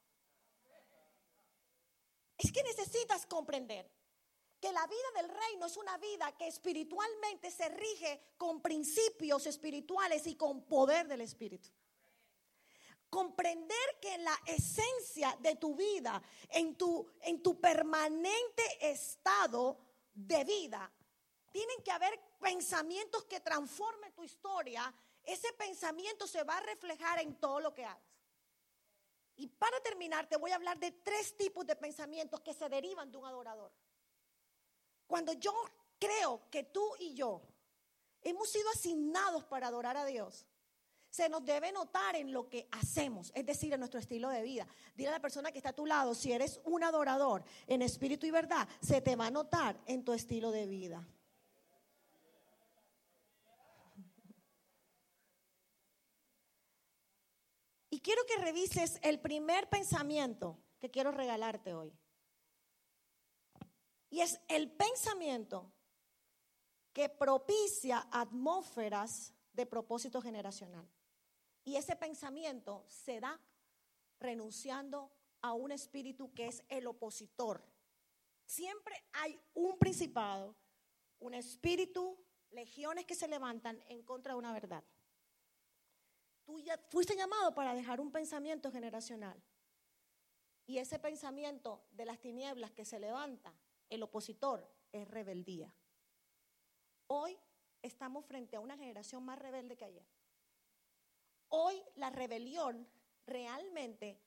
Es 2.39 2.51
que 2.51 2.63
necesitas 2.63 3.27
comprender 3.27 3.91
que 4.59 4.71
la 4.71 4.85
vida 4.87 5.11
del 5.15 5.29
reino 5.29 5.65
es 5.65 5.77
una 5.77 5.97
vida 5.97 6.35
que 6.37 6.47
espiritualmente 6.47 7.51
se 7.51 7.69
rige 7.69 8.33
con 8.37 8.61
principios 8.61 9.45
espirituales 9.45 10.25
y 10.27 10.35
con 10.35 10.63
poder 10.63 11.07
del 11.07 11.21
Espíritu. 11.21 11.69
Comprender 13.09 13.99
que 14.01 14.15
en 14.15 14.23
la 14.23 14.37
esencia 14.45 15.37
de 15.39 15.55
tu 15.55 15.75
vida, 15.75 16.21
en 16.49 16.75
tu, 16.75 17.09
en 17.21 17.41
tu 17.41 17.59
permanente 17.61 18.63
estado 18.81 19.77
de 20.13 20.43
vida, 20.43 20.91
tienen 21.51 21.81
que 21.83 21.91
haber 21.91 22.19
pensamientos 22.39 23.25
que 23.25 23.39
transformen 23.39 24.13
tu 24.13 24.23
historia. 24.23 24.93
Ese 25.23 25.53
pensamiento 25.53 26.27
se 26.27 26.43
va 26.43 26.57
a 26.57 26.61
reflejar 26.61 27.19
en 27.19 27.39
todo 27.39 27.59
lo 27.59 27.73
que 27.73 27.85
hagas. 27.85 28.03
Y 29.37 29.47
para 29.47 29.79
terminar, 29.81 30.27
te 30.27 30.35
voy 30.35 30.51
a 30.51 30.55
hablar 30.55 30.79
de 30.79 30.91
tres 30.91 31.37
tipos 31.37 31.65
de 31.65 31.75
pensamientos 31.75 32.41
que 32.41 32.53
se 32.53 32.67
derivan 32.67 33.11
de 33.11 33.17
un 33.17 33.25
adorador. 33.25 33.71
Cuando 35.07 35.33
yo 35.33 35.53
creo 35.97 36.41
que 36.51 36.63
tú 36.63 36.85
y 36.99 37.13
yo 37.13 37.41
hemos 38.21 38.49
sido 38.49 38.69
asignados 38.69 39.45
para 39.45 39.67
adorar 39.67 39.97
a 39.97 40.05
Dios, 40.05 40.45
se 41.09 41.29
nos 41.29 41.43
debe 41.45 41.71
notar 41.71 42.15
en 42.15 42.31
lo 42.31 42.49
que 42.49 42.67
hacemos, 42.71 43.31
es 43.33 43.45
decir, 43.45 43.73
en 43.73 43.79
nuestro 43.79 43.99
estilo 43.99 44.29
de 44.29 44.41
vida. 44.41 44.67
Dile 44.93 45.09
a 45.09 45.13
la 45.13 45.21
persona 45.21 45.51
que 45.51 45.57
está 45.57 45.69
a 45.69 45.73
tu 45.73 45.85
lado, 45.85 46.13
si 46.13 46.31
eres 46.31 46.59
un 46.65 46.83
adorador 46.83 47.43
en 47.65 47.81
espíritu 47.81 48.25
y 48.25 48.31
verdad, 48.31 48.67
se 48.81 49.01
te 49.01 49.15
va 49.15 49.27
a 49.27 49.31
notar 49.31 49.81
en 49.85 50.03
tu 50.03 50.13
estilo 50.13 50.51
de 50.51 50.67
vida. 50.67 51.07
Y 57.89 57.99
quiero 58.01 58.21
que 58.25 58.37
revises 58.37 58.99
el 59.01 59.19
primer 59.19 59.69
pensamiento 59.69 60.59
que 60.79 60.91
quiero 60.91 61.11
regalarte 61.11 61.73
hoy. 61.73 61.97
Y 64.09 64.21
es 64.21 64.39
el 64.47 64.71
pensamiento 64.71 65.71
que 66.93 67.09
propicia 67.09 68.07
atmósferas 68.11 69.33
de 69.53 69.65
propósito 69.65 70.21
generacional. 70.21 70.87
Y 71.63 71.75
ese 71.75 71.95
pensamiento 71.95 72.85
se 72.87 73.19
da 73.19 73.39
renunciando 74.19 75.11
a 75.41 75.53
un 75.53 75.71
espíritu 75.71 76.33
que 76.33 76.47
es 76.47 76.63
el 76.69 76.87
opositor. 76.87 77.63
Siempre 78.45 78.95
hay 79.13 79.39
un 79.53 79.77
principado, 79.77 80.55
un 81.19 81.33
espíritu, 81.33 82.17
legiones 82.51 83.05
que 83.05 83.15
se 83.15 83.27
levantan 83.27 83.83
en 83.87 84.03
contra 84.03 84.33
de 84.33 84.39
una 84.39 84.53
verdad. 84.53 84.83
Tú 86.45 86.59
ya 86.59 86.77
fuiste 86.89 87.15
llamado 87.15 87.53
para 87.53 87.75
dejar 87.75 87.99
un 87.99 88.11
pensamiento 88.11 88.71
generacional. 88.71 89.41
Y 90.65 90.77
ese 90.77 90.97
pensamiento 90.99 91.85
de 91.91 92.05
las 92.05 92.19
tinieblas 92.19 92.71
que 92.71 92.85
se 92.85 92.99
levanta, 92.99 93.53
el 93.89 94.03
opositor, 94.03 94.69
es 94.91 95.07
rebeldía. 95.07 95.73
Hoy 97.07 97.37
estamos 97.81 98.25
frente 98.25 98.55
a 98.55 98.59
una 98.59 98.77
generación 98.77 99.23
más 99.23 99.39
rebelde 99.39 99.77
que 99.77 99.85
ayer. 99.85 100.05
Hoy 101.49 101.81
la 101.95 102.09
rebelión 102.09 102.87
realmente, 103.25 104.21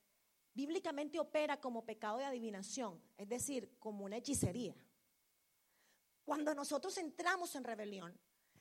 bíblicamente 0.54 1.18
opera 1.18 1.60
como 1.60 1.84
pecado 1.84 2.18
de 2.18 2.24
adivinación, 2.24 3.02
es 3.16 3.28
decir, 3.28 3.78
como 3.78 4.04
una 4.04 4.16
hechicería. 4.16 4.74
Cuando 6.24 6.54
nosotros 6.54 6.96
entramos 6.98 7.54
en 7.56 7.64
rebelión, 7.64 8.18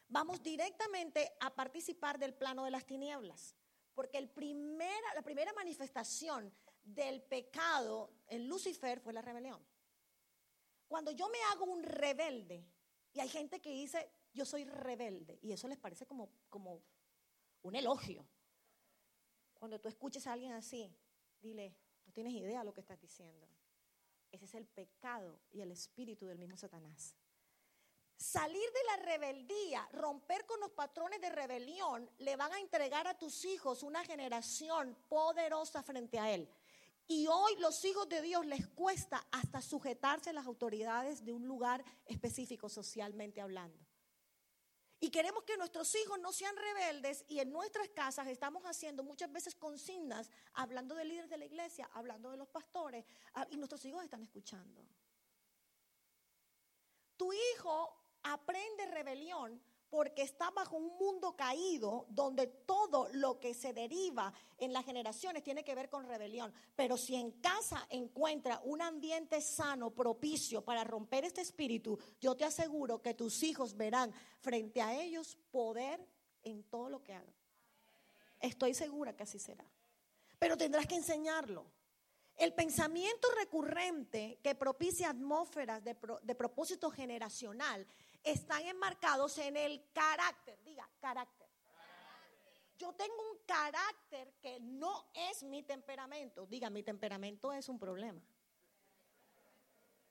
vamos 0.07 0.41
directamente 0.41 1.31
a 1.39 1.53
participar 1.53 2.17
del 2.17 2.33
plano 2.33 2.65
de 2.65 2.71
las 2.71 2.85
tinieblas. 2.85 3.55
Porque 3.93 4.17
el 4.17 4.29
primera, 4.29 5.13
la 5.13 5.21
primera 5.21 5.53
manifestación 5.53 6.53
del 6.83 7.21
pecado 7.21 8.11
en 8.27 8.47
Lucifer 8.47 8.99
fue 8.99 9.13
la 9.13 9.21
rebelión. 9.21 9.63
Cuando 10.89 11.11
yo 11.11 11.29
me 11.29 11.37
hago 11.51 11.65
un 11.65 11.83
rebelde, 11.83 12.65
y 13.13 13.19
hay 13.19 13.29
gente 13.29 13.61
que 13.61 13.69
dice, 13.69 14.11
yo 14.33 14.43
soy 14.43 14.65
rebelde, 14.65 15.37
y 15.43 15.51
eso 15.51 15.67
les 15.67 15.77
parece 15.77 16.07
como, 16.07 16.31
como 16.49 16.81
un 17.61 17.75
elogio. 17.75 18.27
Cuando 19.53 19.79
tú 19.79 19.87
escuches 19.87 20.25
a 20.25 20.33
alguien 20.33 20.53
así, 20.53 20.91
dile, 21.39 21.75
no 22.07 22.11
tienes 22.11 22.33
idea 22.33 22.59
de 22.59 22.65
lo 22.65 22.73
que 22.73 22.81
estás 22.81 22.99
diciendo. 22.99 23.47
Ese 24.31 24.45
es 24.45 24.55
el 24.55 24.65
pecado 24.65 25.39
y 25.51 25.61
el 25.61 25.71
espíritu 25.71 26.25
del 26.25 26.39
mismo 26.39 26.57
Satanás. 26.57 27.15
Salir 28.17 28.67
de 28.73 28.83
la 28.85 28.97
rebeldía, 28.97 29.87
romper 29.93 30.47
con 30.47 30.59
los 30.59 30.71
patrones 30.71 31.21
de 31.21 31.29
rebelión, 31.29 32.09
le 32.17 32.35
van 32.35 32.51
a 32.51 32.59
entregar 32.59 33.05
a 33.05 33.17
tus 33.17 33.45
hijos 33.45 33.83
una 33.83 34.03
generación 34.03 34.97
poderosa 35.07 35.83
frente 35.83 36.17
a 36.17 36.33
Él. 36.33 36.49
Y 37.11 37.25
hoy 37.25 37.55
los 37.57 37.83
hijos 37.85 38.07
de 38.07 38.21
Dios 38.21 38.45
les 38.45 38.67
cuesta 38.67 39.25
hasta 39.31 39.63
sujetarse 39.63 40.29
a 40.29 40.33
las 40.33 40.45
autoridades 40.45 41.25
de 41.25 41.33
un 41.33 41.47
lugar 41.47 41.83
específico 42.05 42.69
socialmente 42.69 43.41
hablando. 43.41 43.83
Y 44.99 45.09
queremos 45.09 45.43
que 45.43 45.57
nuestros 45.57 45.95
hijos 45.95 46.19
no 46.19 46.31
sean 46.31 46.55
rebeldes 46.55 47.25
y 47.27 47.39
en 47.39 47.51
nuestras 47.51 47.89
casas 47.89 48.27
estamos 48.27 48.63
haciendo 48.63 49.03
muchas 49.03 49.31
veces 49.31 49.55
consignas, 49.55 50.29
hablando 50.53 50.93
de 50.93 51.05
líderes 51.05 51.31
de 51.31 51.37
la 51.39 51.45
iglesia, 51.45 51.89
hablando 51.93 52.29
de 52.29 52.37
los 52.37 52.47
pastores, 52.47 53.03
ah, 53.33 53.47
y 53.49 53.57
nuestros 53.57 53.83
hijos 53.85 54.03
están 54.03 54.21
escuchando. 54.21 54.85
Tu 57.17 57.33
hijo 57.33 57.91
aprende 58.21 58.85
rebelión 58.85 59.59
porque 59.89 60.21
está 60.21 60.51
bajo 60.51 60.77
un 60.77 60.97
mundo 60.97 61.35
caído 61.35 62.05
donde 62.09 62.47
todo 62.47 63.09
lo 63.13 63.39
que 63.39 63.53
se 63.53 63.73
deriva 63.73 64.31
en 64.57 64.71
las 64.71 64.85
generaciones 64.85 65.43
tiene 65.43 65.63
que 65.63 65.75
ver 65.75 65.89
con 65.89 66.05
rebelión. 66.07 66.53
Pero 66.75 66.97
si 66.97 67.15
en 67.15 67.31
casa 67.41 67.87
encuentra 67.89 68.61
un 68.65 68.81
ambiente 68.81 69.41
sano, 69.41 69.91
propicio 69.91 70.63
para 70.63 70.83
romper 70.83 71.25
este 71.25 71.41
espíritu, 71.41 71.97
yo 72.19 72.35
te 72.35 72.45
aseguro 72.45 73.01
que 73.01 73.15
tus 73.15 73.41
hijos 73.43 73.75
verán 73.75 74.13
frente 74.41 74.81
a 74.81 74.99
ellos 75.01 75.37
poder 75.51 76.05
en 76.43 76.63
todo 76.63 76.89
lo 76.89 77.03
que 77.03 77.13
hagan. 77.13 77.33
Estoy 78.39 78.73
segura 78.73 79.15
que 79.15 79.23
así 79.23 79.39
será. 79.39 79.65
Pero 80.37 80.55
tendrás 80.55 80.87
que 80.87 80.95
enseñarlo. 80.95 81.65
El 82.37 82.53
pensamiento 82.53 83.27
recurrente 83.37 84.39
que 84.41 84.55
propicia 84.55 85.09
atmósferas 85.09 85.83
de, 85.83 85.97
de 86.21 86.35
propósito 86.35 86.89
generacional 86.89 87.85
están 88.23 88.65
enmarcados 88.65 89.37
en 89.37 89.57
el 89.57 89.91
carácter. 89.91 90.61
Diga, 90.63 90.89
carácter. 90.99 91.47
Yo 92.77 92.93
tengo 92.93 93.31
un 93.31 93.39
carácter 93.45 94.33
que 94.41 94.59
no 94.61 95.09
es 95.13 95.43
mi 95.43 95.63
temperamento. 95.63 96.45
Diga, 96.45 96.69
mi 96.69 96.81
temperamento 96.81 97.51
es 97.51 97.67
un 97.67 97.77
problema. 97.77 98.21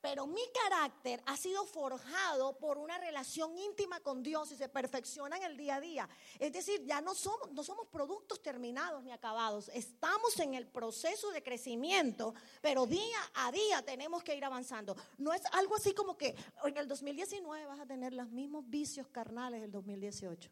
Pero 0.01 0.26
mi 0.26 0.42
carácter 0.62 1.20
ha 1.26 1.36
sido 1.36 1.64
forjado 1.64 2.57
por 2.59 2.78
una 2.78 2.99
relación 2.99 3.59
íntima 3.59 4.01
con 4.01 4.22
Dios 4.22 4.53
y 4.53 4.57
se 4.57 4.68
perfecciona 4.68 5.36
en 5.36 5.42
el 5.42 5.57
día 5.57 5.76
a 5.76 5.80
día. 5.80 6.09
Es 6.38 6.53
decir, 6.53 6.84
ya 6.84 7.01
no 7.01 7.14
somos, 7.14 7.49
productos 7.90 8.40
terminados 8.40 9.03
ni 9.03 9.11
acabados. 9.11 9.70
Estamos 9.74 10.38
en 10.38 10.55
el 10.55 10.66
proceso 10.66 11.30
de 11.30 11.42
crecimiento, 11.42 12.34
pero 12.61 12.86
día 12.86 13.18
a 13.34 13.51
día 13.51 13.82
tenemos 13.82 14.22
que 14.22 14.36
ir 14.36 14.44
avanzando. 14.44 14.96
No 15.16 15.32
es 15.32 15.42
algo 15.53 15.74
así 15.74 15.94
como 15.94 16.16
que 16.16 16.36
en 16.64 16.76
el 16.76 16.86
2019 16.86 17.66
vas 17.66 17.80
a 17.80 17.86
tener 17.86 18.12
los 18.12 18.30
mismos 18.30 18.68
vicios 18.68 19.09
carnales 19.09 19.61
del 19.61 19.72
2018 19.72 20.51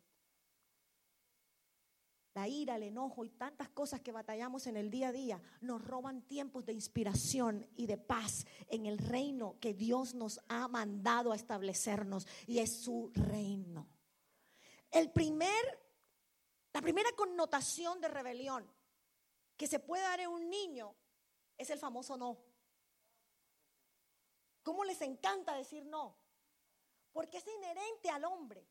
la 2.37 2.47
ira, 2.47 2.76
el 2.76 2.82
enojo 2.82 3.24
y 3.24 3.30
tantas 3.30 3.70
cosas 3.70 4.03
que 4.03 4.12
batallamos 4.12 4.66
en 4.66 4.76
el 4.76 4.91
día 4.91 5.09
a 5.09 5.12
día 5.12 5.41
nos 5.62 5.82
roban 5.82 6.20
tiempos 6.20 6.66
de 6.66 6.74
inspiración 6.74 7.66
y 7.76 7.87
de 7.87 7.97
paz 7.97 8.45
en 8.68 8.84
el 8.84 8.99
reino 8.99 9.57
que 9.59 9.72
Dios 9.72 10.12
nos 10.12 10.39
ha 10.49 10.68
mandado 10.68 11.32
a 11.32 11.37
establecernos 11.37 12.26
y 12.47 12.59
es 12.59 12.82
su 12.82 13.11
reino. 13.14 13.89
El 14.91 15.11
primer, 15.12 15.64
la 16.74 16.82
primera 16.82 17.09
connotación 17.16 18.03
de 18.03 18.09
rebelión 18.09 18.70
que 19.57 19.66
se 19.66 19.78
puede 19.78 20.03
dar 20.03 20.20
en 20.20 20.28
un 20.28 20.51
niño 20.51 20.95
es 21.57 21.70
el 21.70 21.78
famoso 21.78 22.18
no. 22.18 22.39
¿Cómo 24.62 24.84
les 24.84 25.01
encanta 25.01 25.57
decir 25.57 25.87
no? 25.87 26.18
Porque 27.14 27.39
es 27.39 27.47
inherente 27.47 28.11
al 28.11 28.26
hombre. 28.26 28.68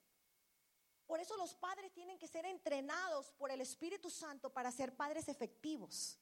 Por 1.06 1.20
eso 1.20 1.38
los 1.38 1.56
padres 1.56 1.94
tienen 1.94 2.18
que 2.18 2.28
ser 2.28 2.46
entrenados 2.46 3.32
por 3.32 3.52
el 3.52 3.62
Espíritu 3.62 4.10
Santo 4.10 4.52
para 4.52 4.72
ser 4.72 4.96
padres 4.96 5.28
efectivos. 5.30 6.20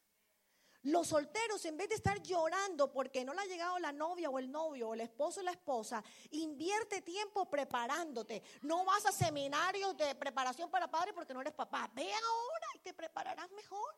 Los 0.83 1.07
solteros, 1.07 1.63
en 1.63 1.77
vez 1.77 1.87
de 1.87 1.95
estar 1.95 2.21
llorando 2.21 2.91
porque 2.91 3.23
no 3.23 3.33
le 3.33 3.39
ha 3.39 3.45
llegado 3.45 3.79
la 3.79 3.93
novia 3.93 4.29
o 4.29 4.37
el 4.37 4.51
novio 4.51 4.89
o 4.89 4.93
el 4.93 4.99
esposo 4.99 5.39
o 5.39 5.43
la 5.43 5.51
esposa, 5.51 6.03
invierte 6.31 7.01
tiempo 7.01 7.49
preparándote. 7.49 8.43
No 8.63 8.83
vas 8.83 9.05
a 9.05 9.13
seminarios 9.13 9.95
de 9.95 10.13
preparación 10.15 10.69
para 10.69 10.91
padres 10.91 11.13
porque 11.13 11.33
no 11.33 11.39
eres 11.39 11.53
papá. 11.53 11.89
Ve 11.93 12.11
ahora 12.13 12.67
y 12.75 12.79
te 12.79 12.93
prepararás 12.93 13.49
mejor. 13.51 13.95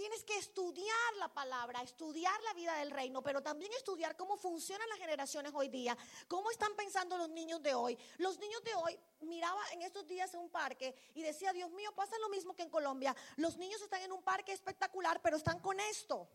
Tienes 0.00 0.24
que 0.24 0.38
estudiar 0.38 1.16
la 1.18 1.28
palabra, 1.28 1.82
estudiar 1.82 2.42
la 2.44 2.54
vida 2.54 2.74
del 2.76 2.90
reino, 2.90 3.22
pero 3.22 3.42
también 3.42 3.70
estudiar 3.74 4.16
cómo 4.16 4.38
funcionan 4.38 4.88
las 4.88 4.98
generaciones 4.98 5.52
hoy 5.54 5.68
día, 5.68 5.94
cómo 6.26 6.50
están 6.50 6.74
pensando 6.74 7.18
los 7.18 7.28
niños 7.28 7.62
de 7.62 7.74
hoy. 7.74 7.98
Los 8.16 8.38
niños 8.38 8.64
de 8.64 8.74
hoy 8.76 8.98
miraba 9.20 9.60
en 9.72 9.82
estos 9.82 10.08
días 10.08 10.32
en 10.32 10.40
un 10.40 10.48
parque 10.48 10.94
y 11.12 11.20
decía, 11.20 11.52
Dios 11.52 11.70
mío, 11.72 11.92
pasa 11.94 12.16
lo 12.18 12.30
mismo 12.30 12.56
que 12.56 12.62
en 12.62 12.70
Colombia. 12.70 13.14
Los 13.36 13.58
niños 13.58 13.82
están 13.82 14.00
en 14.00 14.12
un 14.12 14.22
parque 14.22 14.52
espectacular, 14.52 15.20
pero 15.20 15.36
están 15.36 15.60
con 15.60 15.78
esto. 15.78 16.30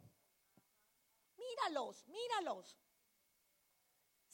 Míralos, 1.35 2.07
míralos 2.07 2.77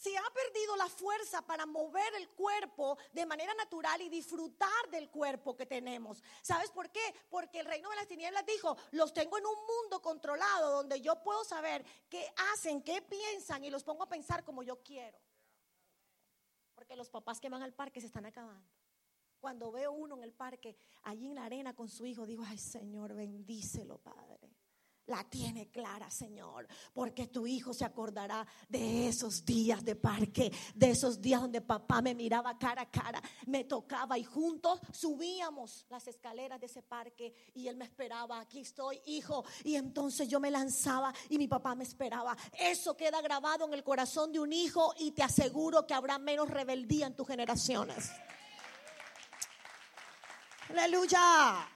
se 0.01 0.17
ha 0.17 0.33
perdido 0.33 0.75
la 0.77 0.89
fuerza 0.89 1.43
para 1.43 1.67
mover 1.67 2.11
el 2.15 2.27
cuerpo 2.29 2.97
de 3.11 3.23
manera 3.23 3.53
natural 3.53 4.01
y 4.01 4.09
disfrutar 4.09 4.89
del 4.89 5.11
cuerpo 5.11 5.55
que 5.55 5.67
tenemos. 5.67 6.23
¿Sabes 6.41 6.71
por 6.71 6.89
qué? 6.89 7.13
Porque 7.29 7.59
el 7.59 7.67
reino 7.67 7.87
de 7.91 7.97
las 7.97 8.07
tinieblas 8.07 8.43
dijo, 8.47 8.75
los 8.93 9.13
tengo 9.13 9.37
en 9.37 9.45
un 9.45 9.55
mundo 9.55 10.01
controlado 10.01 10.71
donde 10.77 11.01
yo 11.01 11.21
puedo 11.21 11.43
saber 11.43 11.85
qué 12.09 12.25
hacen, 12.51 12.81
qué 12.81 13.03
piensan 13.03 13.63
y 13.63 13.69
los 13.69 13.83
pongo 13.83 14.03
a 14.03 14.09
pensar 14.09 14.43
como 14.43 14.63
yo 14.63 14.81
quiero. 14.81 15.19
Porque 16.73 16.95
los 16.95 17.11
papás 17.11 17.39
que 17.39 17.49
van 17.49 17.61
al 17.61 17.73
parque 17.73 18.01
se 18.01 18.07
están 18.07 18.25
acabando. 18.25 18.67
Cuando 19.39 19.71
veo 19.71 19.91
uno 19.91 20.17
en 20.17 20.23
el 20.23 20.33
parque, 20.33 20.75
allí 21.03 21.27
en 21.27 21.35
la 21.35 21.45
arena 21.45 21.75
con 21.75 21.89
su 21.89 22.07
hijo, 22.07 22.25
digo, 22.25 22.43
ay 22.47 22.57
Señor, 22.57 23.13
bendícelo, 23.13 23.99
Padre 23.99 24.60
la 25.11 25.23
tiene 25.25 25.69
clara, 25.69 26.09
Señor, 26.09 26.67
porque 26.93 27.27
tu 27.27 27.45
hijo 27.45 27.73
se 27.73 27.83
acordará 27.83 28.47
de 28.69 29.09
esos 29.09 29.45
días 29.45 29.83
de 29.83 29.95
parque, 29.95 30.51
de 30.73 30.89
esos 30.89 31.21
días 31.21 31.41
donde 31.41 31.61
papá 31.61 32.01
me 32.01 32.15
miraba 32.15 32.57
cara 32.57 32.83
a 32.83 32.89
cara, 32.89 33.21
me 33.45 33.65
tocaba 33.65 34.17
y 34.17 34.23
juntos 34.23 34.79
subíamos 34.91 35.85
las 35.89 36.07
escaleras 36.07 36.59
de 36.61 36.67
ese 36.67 36.81
parque 36.81 37.33
y 37.53 37.67
él 37.67 37.75
me 37.75 37.83
esperaba, 37.85 38.39
aquí 38.39 38.61
estoy, 38.61 39.01
hijo, 39.05 39.43
y 39.65 39.75
entonces 39.75 40.29
yo 40.29 40.39
me 40.39 40.49
lanzaba 40.49 41.13
y 41.29 41.37
mi 41.37 41.47
papá 41.47 41.75
me 41.75 41.83
esperaba. 41.83 42.37
Eso 42.57 42.95
queda 42.95 43.21
grabado 43.21 43.65
en 43.65 43.73
el 43.73 43.83
corazón 43.83 44.31
de 44.31 44.39
un 44.39 44.53
hijo 44.53 44.93
y 44.97 45.11
te 45.11 45.23
aseguro 45.23 45.85
que 45.85 45.93
habrá 45.93 46.17
menos 46.19 46.49
rebeldía 46.49 47.07
en 47.07 47.15
tus 47.15 47.27
generaciones. 47.27 48.09
Aleluya. 50.69 51.67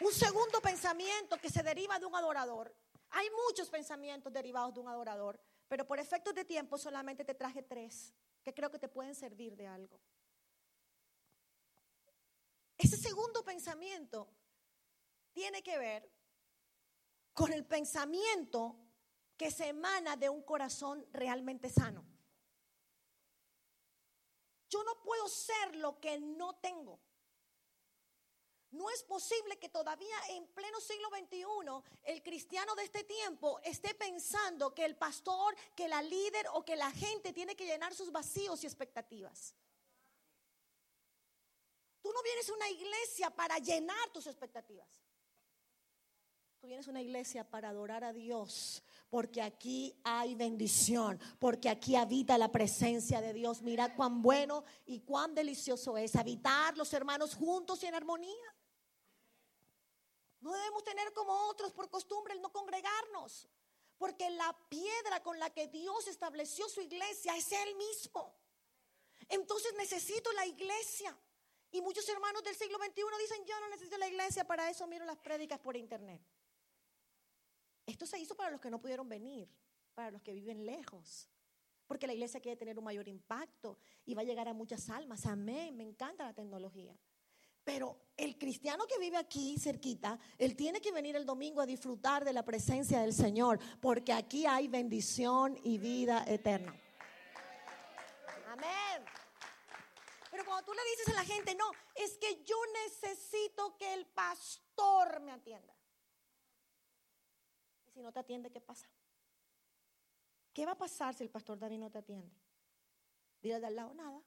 Un 0.00 0.12
segundo 0.12 0.60
pensamiento 0.62 1.36
que 1.38 1.50
se 1.50 1.62
deriva 1.62 1.98
de 1.98 2.06
un 2.06 2.16
adorador. 2.16 2.74
Hay 3.10 3.28
muchos 3.46 3.68
pensamientos 3.68 4.32
derivados 4.32 4.72
de 4.74 4.80
un 4.80 4.88
adorador, 4.88 5.38
pero 5.68 5.86
por 5.86 5.98
efectos 5.98 6.34
de 6.34 6.44
tiempo 6.44 6.78
solamente 6.78 7.24
te 7.24 7.34
traje 7.34 7.62
tres 7.62 8.14
que 8.42 8.54
creo 8.54 8.70
que 8.70 8.78
te 8.78 8.88
pueden 8.88 9.14
servir 9.14 9.56
de 9.56 9.66
algo. 9.66 10.00
Ese 12.78 12.96
segundo 12.96 13.44
pensamiento 13.44 14.28
tiene 15.32 15.62
que 15.62 15.78
ver 15.78 16.10
con 17.34 17.52
el 17.52 17.66
pensamiento 17.66 18.76
que 19.36 19.50
se 19.50 19.68
emana 19.68 20.16
de 20.16 20.30
un 20.30 20.42
corazón 20.42 21.06
realmente 21.12 21.68
sano. 21.68 22.04
Yo 24.70 24.82
no 24.84 25.02
puedo 25.02 25.28
ser 25.28 25.76
lo 25.76 26.00
que 26.00 26.18
no 26.18 26.56
tengo. 26.56 27.00
No 28.72 28.88
es 28.90 29.02
posible 29.02 29.58
que 29.58 29.68
todavía 29.68 30.16
en 30.30 30.46
pleno 30.48 30.80
siglo 30.80 31.08
XXI 31.08 31.42
el 32.04 32.22
cristiano 32.22 32.74
de 32.76 32.84
este 32.84 33.02
tiempo 33.02 33.58
esté 33.64 33.94
pensando 33.94 34.72
que 34.74 34.84
el 34.84 34.96
pastor, 34.96 35.56
que 35.74 35.88
la 35.88 36.02
líder 36.02 36.46
o 36.52 36.64
que 36.64 36.76
la 36.76 36.90
gente 36.92 37.32
tiene 37.32 37.56
que 37.56 37.66
llenar 37.66 37.94
sus 37.94 38.12
vacíos 38.12 38.62
y 38.62 38.66
expectativas. 38.66 39.54
Tú 42.00 42.12
no 42.12 42.22
vienes 42.22 42.48
a 42.48 42.54
una 42.54 42.68
iglesia 42.68 43.30
para 43.30 43.58
llenar 43.58 44.10
tus 44.12 44.26
expectativas. 44.26 44.88
Tú 46.60 46.66
vienes 46.66 46.86
a 46.86 46.90
una 46.90 47.00
iglesia 47.00 47.48
para 47.48 47.70
adorar 47.70 48.04
a 48.04 48.12
Dios, 48.12 48.82
porque 49.08 49.40
aquí 49.40 49.98
hay 50.04 50.34
bendición, 50.34 51.18
porque 51.38 51.70
aquí 51.70 51.96
habita 51.96 52.36
la 52.36 52.52
presencia 52.52 53.20
de 53.22 53.32
Dios. 53.32 53.62
Mira 53.62 53.96
cuán 53.96 54.20
bueno 54.20 54.64
y 54.84 55.00
cuán 55.00 55.34
delicioso 55.34 55.96
es 55.96 56.16
habitar 56.16 56.76
los 56.76 56.92
hermanos 56.92 57.34
juntos 57.34 57.82
y 57.82 57.86
en 57.86 57.94
armonía. 57.94 58.54
Tener 60.82 61.12
como 61.12 61.32
otros 61.48 61.72
por 61.72 61.88
costumbre 61.90 62.34
el 62.34 62.40
no 62.40 62.50
congregarnos, 62.50 63.48
porque 63.98 64.28
la 64.30 64.56
piedra 64.68 65.22
con 65.22 65.38
la 65.38 65.50
que 65.50 65.68
Dios 65.68 66.08
estableció 66.08 66.68
su 66.68 66.80
iglesia 66.80 67.36
es 67.36 67.52
Él 67.52 67.76
mismo. 67.76 68.34
Entonces 69.28 69.74
necesito 69.76 70.32
la 70.32 70.46
iglesia. 70.46 71.16
Y 71.72 71.80
muchos 71.80 72.08
hermanos 72.08 72.42
del 72.42 72.56
siglo 72.56 72.78
XXI 72.78 73.02
dicen, 73.20 73.44
yo 73.46 73.60
no 73.60 73.68
necesito 73.68 73.96
la 73.96 74.08
iglesia, 74.08 74.44
para 74.44 74.68
eso 74.68 74.86
miro 74.86 75.04
las 75.04 75.18
prédicas 75.18 75.60
por 75.60 75.76
internet. 75.76 76.20
Esto 77.86 78.06
se 78.06 78.18
hizo 78.18 78.34
para 78.34 78.50
los 78.50 78.60
que 78.60 78.70
no 78.70 78.80
pudieron 78.80 79.08
venir, 79.08 79.48
para 79.94 80.10
los 80.10 80.22
que 80.22 80.32
viven 80.32 80.66
lejos. 80.66 81.28
Porque 81.86 82.06
la 82.06 82.12
iglesia 82.12 82.40
quiere 82.40 82.56
tener 82.56 82.78
un 82.78 82.84
mayor 82.84 83.06
impacto 83.08 83.78
y 84.04 84.14
va 84.14 84.22
a 84.22 84.24
llegar 84.24 84.48
a 84.48 84.52
muchas 84.52 84.90
almas. 84.90 85.26
Amén, 85.26 85.76
me 85.76 85.84
encanta 85.84 86.24
la 86.24 86.34
tecnología. 86.34 86.96
Pero 87.64 88.10
el 88.16 88.38
cristiano 88.38 88.86
que 88.86 88.98
vive 88.98 89.16
aquí 89.16 89.58
cerquita, 89.58 90.18
él 90.38 90.56
tiene 90.56 90.80
que 90.80 90.92
venir 90.92 91.16
el 91.16 91.26
domingo 91.26 91.60
a 91.60 91.66
disfrutar 91.66 92.24
de 92.24 92.32
la 92.32 92.44
presencia 92.44 93.00
del 93.00 93.12
Señor, 93.12 93.58
porque 93.80 94.12
aquí 94.12 94.46
hay 94.46 94.68
bendición 94.68 95.58
y 95.62 95.78
vida 95.78 96.24
eterna. 96.26 96.74
Amén. 98.48 99.04
Pero 100.30 100.44
cuando 100.44 100.64
tú 100.64 100.72
le 100.72 100.90
dices 100.90 101.08
a 101.08 101.14
la 101.14 101.24
gente, 101.24 101.54
no, 101.54 101.70
es 101.94 102.16
que 102.18 102.44
yo 102.44 102.56
necesito 102.84 103.76
que 103.76 103.94
el 103.94 104.06
pastor 104.06 105.20
me 105.20 105.32
atienda. 105.32 105.74
Y 107.86 107.90
si 107.90 108.00
no 108.00 108.12
te 108.12 108.20
atiende, 108.20 108.50
¿qué 108.50 108.60
pasa? 108.60 108.88
¿Qué 110.52 110.66
va 110.66 110.72
a 110.72 110.78
pasar 110.78 111.14
si 111.14 111.22
el 111.22 111.30
pastor 111.30 111.58
David 111.58 111.78
no 111.78 111.90
te 111.90 111.98
atiende? 111.98 112.30
Dile 113.40 113.60
de 113.60 113.66
al 113.66 113.76
lado 113.76 113.94
nada. 113.94 114.20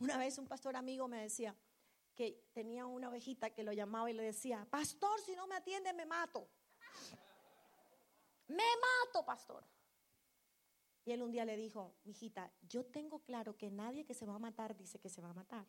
Una 0.00 0.16
vez 0.16 0.38
un 0.38 0.46
pastor 0.46 0.76
amigo 0.76 1.08
me 1.08 1.20
decía 1.20 1.54
que 2.14 2.48
tenía 2.54 2.86
una 2.86 3.10
ovejita 3.10 3.50
que 3.50 3.62
lo 3.62 3.72
llamaba 3.72 4.10
y 4.10 4.14
le 4.14 4.22
decía, 4.22 4.66
pastor, 4.70 5.20
si 5.20 5.36
no 5.36 5.46
me 5.46 5.56
atiende, 5.56 5.92
me 5.92 6.06
mato. 6.06 6.48
Me 8.48 8.56
mato, 8.56 9.24
pastor. 9.24 9.62
Y 11.04 11.12
él 11.12 11.22
un 11.22 11.30
día 11.30 11.44
le 11.44 11.56
dijo, 11.56 11.94
hijita, 12.04 12.50
yo 12.62 12.84
tengo 12.84 13.20
claro 13.20 13.56
que 13.56 13.70
nadie 13.70 14.06
que 14.06 14.14
se 14.14 14.24
va 14.24 14.36
a 14.36 14.38
matar 14.38 14.74
dice 14.74 14.98
que 14.98 15.10
se 15.10 15.20
va 15.20 15.30
a 15.30 15.34
matar. 15.34 15.66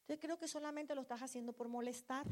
Entonces 0.00 0.20
creo 0.20 0.38
que 0.38 0.48
solamente 0.48 0.94
lo 0.94 1.02
estás 1.02 1.20
haciendo 1.20 1.52
por 1.52 1.68
molestar. 1.68 2.26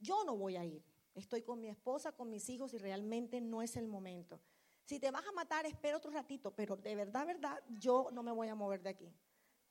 Yo 0.00 0.22
no 0.24 0.36
voy 0.36 0.56
a 0.56 0.64
ir. 0.64 0.84
Estoy 1.14 1.42
con 1.42 1.60
mi 1.60 1.68
esposa, 1.68 2.12
con 2.12 2.28
mis 2.28 2.48
hijos 2.50 2.74
y 2.74 2.78
realmente 2.78 3.40
no 3.40 3.62
es 3.62 3.76
el 3.76 3.88
momento. 3.88 4.40
Si 4.84 4.98
te 4.98 5.10
vas 5.10 5.26
a 5.26 5.32
matar, 5.32 5.64
espera 5.64 5.96
otro 5.96 6.10
ratito, 6.10 6.54
pero 6.54 6.76
de 6.76 6.94
verdad, 6.94 7.26
verdad, 7.26 7.62
yo 7.70 8.08
no 8.12 8.22
me 8.22 8.32
voy 8.32 8.48
a 8.48 8.54
mover 8.54 8.82
de 8.82 8.90
aquí 8.90 9.14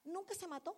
nunca 0.04 0.34
se 0.36 0.48
mató. 0.48 0.78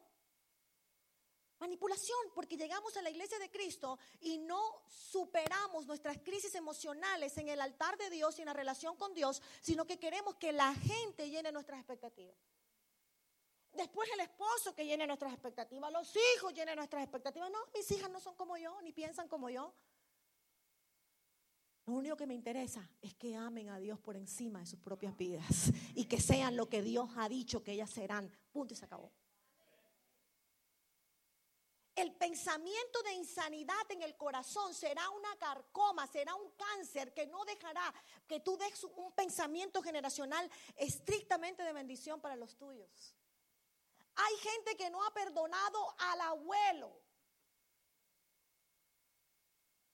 Manipulación, 1.59 2.19
porque 2.35 2.57
llegamos 2.57 2.97
a 2.97 3.01
la 3.01 3.09
iglesia 3.09 3.39
de 3.39 3.49
Cristo 3.49 3.97
y 4.19 4.37
no 4.37 4.83
superamos 4.87 5.85
nuestras 5.85 6.17
crisis 6.17 6.55
emocionales 6.55 7.37
en 7.37 7.47
el 7.47 7.61
altar 7.61 7.97
de 7.97 8.09
Dios 8.09 8.37
y 8.37 8.41
en 8.41 8.47
la 8.47 8.53
relación 8.53 8.97
con 8.97 9.13
Dios, 9.13 9.41
sino 9.61 9.85
que 9.85 9.97
queremos 9.97 10.35
que 10.35 10.51
la 10.51 10.73
gente 10.75 11.29
llene 11.29 11.51
nuestras 11.51 11.79
expectativas. 11.79 12.35
Después 13.71 14.09
el 14.13 14.19
esposo 14.19 14.75
que 14.75 14.85
llene 14.85 15.07
nuestras 15.07 15.33
expectativas, 15.33 15.91
los 15.91 16.13
hijos 16.35 16.53
llenen 16.53 16.75
nuestras 16.75 17.01
expectativas. 17.01 17.49
No, 17.49 17.59
mis 17.73 17.89
hijas 17.91 18.09
no 18.09 18.19
son 18.19 18.35
como 18.35 18.57
yo, 18.57 18.79
ni 18.81 18.91
piensan 18.91 19.27
como 19.27 19.49
yo. 19.49 19.73
Lo 21.85 21.93
único 21.93 22.15
que 22.15 22.27
me 22.27 22.33
interesa 22.33 22.89
es 23.01 23.13
que 23.15 23.35
amen 23.35 23.69
a 23.69 23.77
Dios 23.77 23.99
por 23.99 24.15
encima 24.15 24.59
de 24.59 24.65
sus 24.65 24.79
propias 24.79 25.17
vidas 25.17 25.71
y 25.95 26.05
que 26.05 26.21
sean 26.21 26.55
lo 26.55 26.69
que 26.69 26.81
Dios 26.81 27.09
ha 27.17 27.27
dicho 27.27 27.61
que 27.61 27.73
ellas 27.73 27.89
serán. 27.89 28.31
Punto 28.51 28.73
y 28.73 28.77
se 28.77 28.85
acabó. 28.85 29.11
El 31.95 32.11
pensamiento 32.15 33.03
de 33.03 33.13
insanidad 33.13 33.89
en 33.89 34.01
el 34.01 34.15
corazón 34.17 34.73
será 34.73 35.07
una 35.11 35.35
carcoma, 35.35 36.07
será 36.07 36.33
un 36.33 36.49
cáncer 36.51 37.13
que 37.13 37.27
no 37.27 37.45
dejará 37.45 37.93
que 38.27 38.39
tú 38.39 38.57
des 38.57 38.83
un 38.83 39.11
pensamiento 39.11 39.83
generacional 39.83 40.49
estrictamente 40.75 41.63
de 41.63 41.73
bendición 41.73 42.19
para 42.19 42.35
los 42.35 42.55
tuyos. 42.55 43.15
Hay 44.15 44.35
gente 44.37 44.75
que 44.75 44.89
no 44.89 45.03
ha 45.05 45.13
perdonado 45.13 45.95
al 45.99 46.21
abuelo 46.21 47.02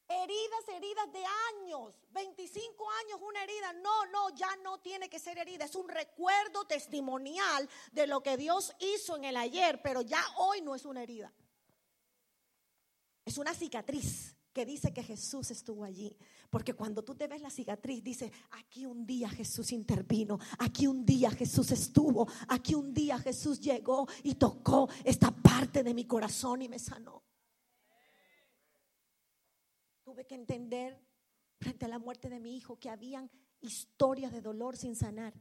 heridas, 0.09 0.67
heridas 0.75 1.13
de 1.13 1.23
años, 1.53 1.93
25 2.11 2.89
años 3.05 3.19
una 3.21 3.43
herida. 3.43 3.73
No, 3.73 4.05
no, 4.07 4.35
ya 4.35 4.55
no 4.63 4.79
tiene 4.79 5.09
que 5.09 5.19
ser 5.19 5.37
herida. 5.37 5.65
Es 5.65 5.75
un 5.75 5.87
recuerdo 5.87 6.65
testimonial 6.65 7.69
de 7.91 8.07
lo 8.07 8.21
que 8.21 8.35
Dios 8.35 8.73
hizo 8.79 9.15
en 9.15 9.25
el 9.25 9.37
ayer, 9.37 9.81
pero 9.81 10.01
ya 10.01 10.21
hoy 10.37 10.61
no 10.61 10.75
es 10.75 10.85
una 10.85 11.03
herida. 11.03 11.31
Es 13.23 13.37
una 13.37 13.53
cicatriz 13.53 14.35
que 14.51 14.65
dice 14.65 14.91
que 14.91 15.03
Jesús 15.03 15.51
estuvo 15.51 15.83
allí. 15.83 16.17
Porque 16.49 16.73
cuando 16.73 17.03
tú 17.03 17.13
te 17.13 17.27
ves 17.27 17.41
la 17.41 17.51
cicatriz, 17.51 18.03
dice, 18.03 18.31
aquí 18.51 18.87
un 18.87 19.05
día 19.05 19.29
Jesús 19.29 19.71
intervino, 19.71 20.39
aquí 20.57 20.87
un 20.87 21.05
día 21.05 21.29
Jesús 21.29 21.71
estuvo, 21.71 22.27
aquí 22.47 22.73
un 22.73 22.91
día 22.91 23.19
Jesús 23.19 23.59
llegó 23.59 24.07
y 24.23 24.35
tocó 24.35 24.89
esta 25.03 25.29
parte 25.29 25.83
de 25.83 25.93
mi 25.93 26.05
corazón 26.05 26.63
y 26.63 26.67
me 26.67 26.79
sanó. 26.79 27.18
Tuve 30.09 30.25
que 30.25 30.33
entender 30.33 30.99
frente 31.59 31.85
a 31.85 31.87
la 31.87 31.99
muerte 31.99 32.29
de 32.29 32.39
mi 32.39 32.57
hijo 32.57 32.79
que 32.79 32.89
habían 32.89 33.29
historias 33.61 34.31
de 34.31 34.41
dolor 34.41 34.75
sin 34.75 34.95
sanar. 34.95 35.39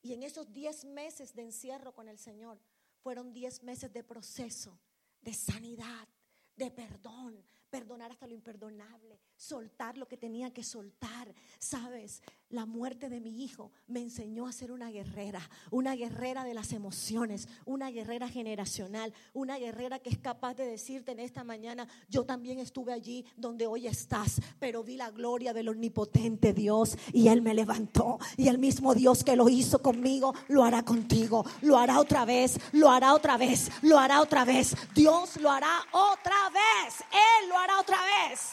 Y 0.00 0.12
en 0.12 0.22
esos 0.22 0.52
10 0.52 0.84
meses 0.84 1.34
de 1.34 1.42
encierro 1.42 1.92
con 1.92 2.06
el 2.08 2.16
Señor, 2.16 2.60
fueron 3.00 3.32
10 3.32 3.64
meses 3.64 3.92
de 3.92 4.04
proceso, 4.04 4.78
de 5.20 5.34
sanidad, 5.34 6.06
de 6.54 6.70
perdón, 6.70 7.42
perdonar 7.70 8.12
hasta 8.12 8.28
lo 8.28 8.34
imperdonable, 8.34 9.18
soltar 9.34 9.98
lo 9.98 10.06
que 10.06 10.16
tenía 10.16 10.52
que 10.52 10.62
soltar. 10.62 11.34
Sabes, 11.58 12.22
la 12.52 12.66
muerte 12.66 13.08
de 13.08 13.20
mi 13.20 13.42
hijo 13.42 13.72
me 13.88 14.00
enseñó 14.00 14.46
a 14.46 14.52
ser 14.52 14.70
una 14.70 14.90
guerrera, 14.90 15.40
una 15.70 15.96
guerrera 15.96 16.44
de 16.44 16.54
las 16.54 16.72
emociones, 16.72 17.48
una 17.64 17.90
guerrera 17.90 18.28
generacional, 18.28 19.12
una 19.32 19.58
guerrera 19.58 19.98
que 19.98 20.10
es 20.10 20.18
capaz 20.18 20.54
de 20.54 20.66
decirte 20.66 21.12
en 21.12 21.20
esta 21.20 21.44
mañana, 21.44 21.88
yo 22.08 22.24
también 22.24 22.58
estuve 22.58 22.92
allí 22.92 23.24
donde 23.36 23.66
hoy 23.66 23.86
estás, 23.86 24.40
pero 24.60 24.84
vi 24.84 24.96
la 24.96 25.10
gloria 25.10 25.52
del 25.54 25.70
omnipotente 25.70 26.52
Dios 26.52 26.96
y 27.12 27.28
Él 27.28 27.40
me 27.40 27.54
levantó. 27.54 28.18
Y 28.36 28.48
el 28.48 28.58
mismo 28.58 28.94
Dios 28.94 29.24
que 29.24 29.34
lo 29.34 29.48
hizo 29.48 29.80
conmigo, 29.80 30.34
lo 30.48 30.62
hará 30.62 30.84
contigo, 30.84 31.44
lo 31.62 31.78
hará 31.78 31.98
otra 31.98 32.26
vez, 32.26 32.58
lo 32.72 32.90
hará 32.90 33.14
otra 33.14 33.38
vez, 33.38 33.70
lo 33.82 33.98
hará 33.98 34.20
otra 34.20 34.44
vez. 34.44 34.76
Dios 34.94 35.38
lo 35.38 35.50
hará 35.50 35.80
otra 35.92 36.50
vez, 36.50 37.00
Él 37.10 37.48
lo 37.48 37.56
hará 37.56 37.80
otra 37.80 37.98
vez. 38.02 38.52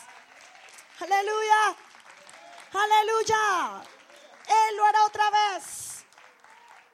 Aleluya. 1.02 1.89
Aleluya. 2.74 3.84
Él 4.48 4.78
lo 4.78 4.86
hará 4.86 5.06
otra 5.06 5.30
vez. 5.30 6.06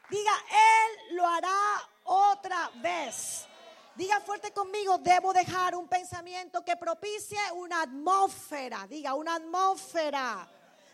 Diga, 0.09 0.33
Él 0.49 1.15
lo 1.15 1.27
hará 1.27 1.89
otra 2.03 2.71
vez. 2.75 3.47
Diga 3.95 4.19
fuerte 4.19 4.51
conmigo, 4.51 4.97
debo 4.97 5.31
dejar 5.31 5.75
un 5.75 5.87
pensamiento 5.87 6.63
que 6.63 6.75
propicie 6.75 7.39
una 7.53 7.81
atmósfera. 7.83 8.85
Diga, 8.87 9.13
una 9.13 9.35
atmósfera 9.35 10.47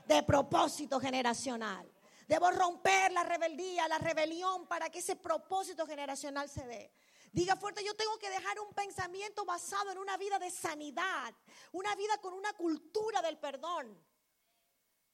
de 0.06 0.24
propósito 0.24 1.00
generacional. 1.00 1.92
Debo 2.28 2.52
romper 2.52 3.12
la 3.12 3.24
rebeldía, 3.24 3.88
la 3.88 3.98
rebelión 3.98 4.68
para 4.68 4.90
que 4.90 5.00
ese 5.00 5.16
propósito 5.16 5.86
generacional 5.86 6.48
se 6.48 6.66
dé. 6.66 6.92
Diga 7.32 7.56
fuerte, 7.56 7.84
yo 7.84 7.96
tengo 7.96 8.18
que 8.18 8.30
dejar 8.30 8.60
un 8.60 8.74
pensamiento 8.74 9.46
basado 9.46 9.92
en 9.92 9.98
una 9.98 10.18
vida 10.18 10.38
de 10.38 10.52
sanidad, 10.52 11.34
una 11.72 11.96
vida 11.96 12.18
con 12.20 12.34
una 12.34 12.54
cultura 12.54 13.22
del 13.22 13.38
perdón, 13.38 13.98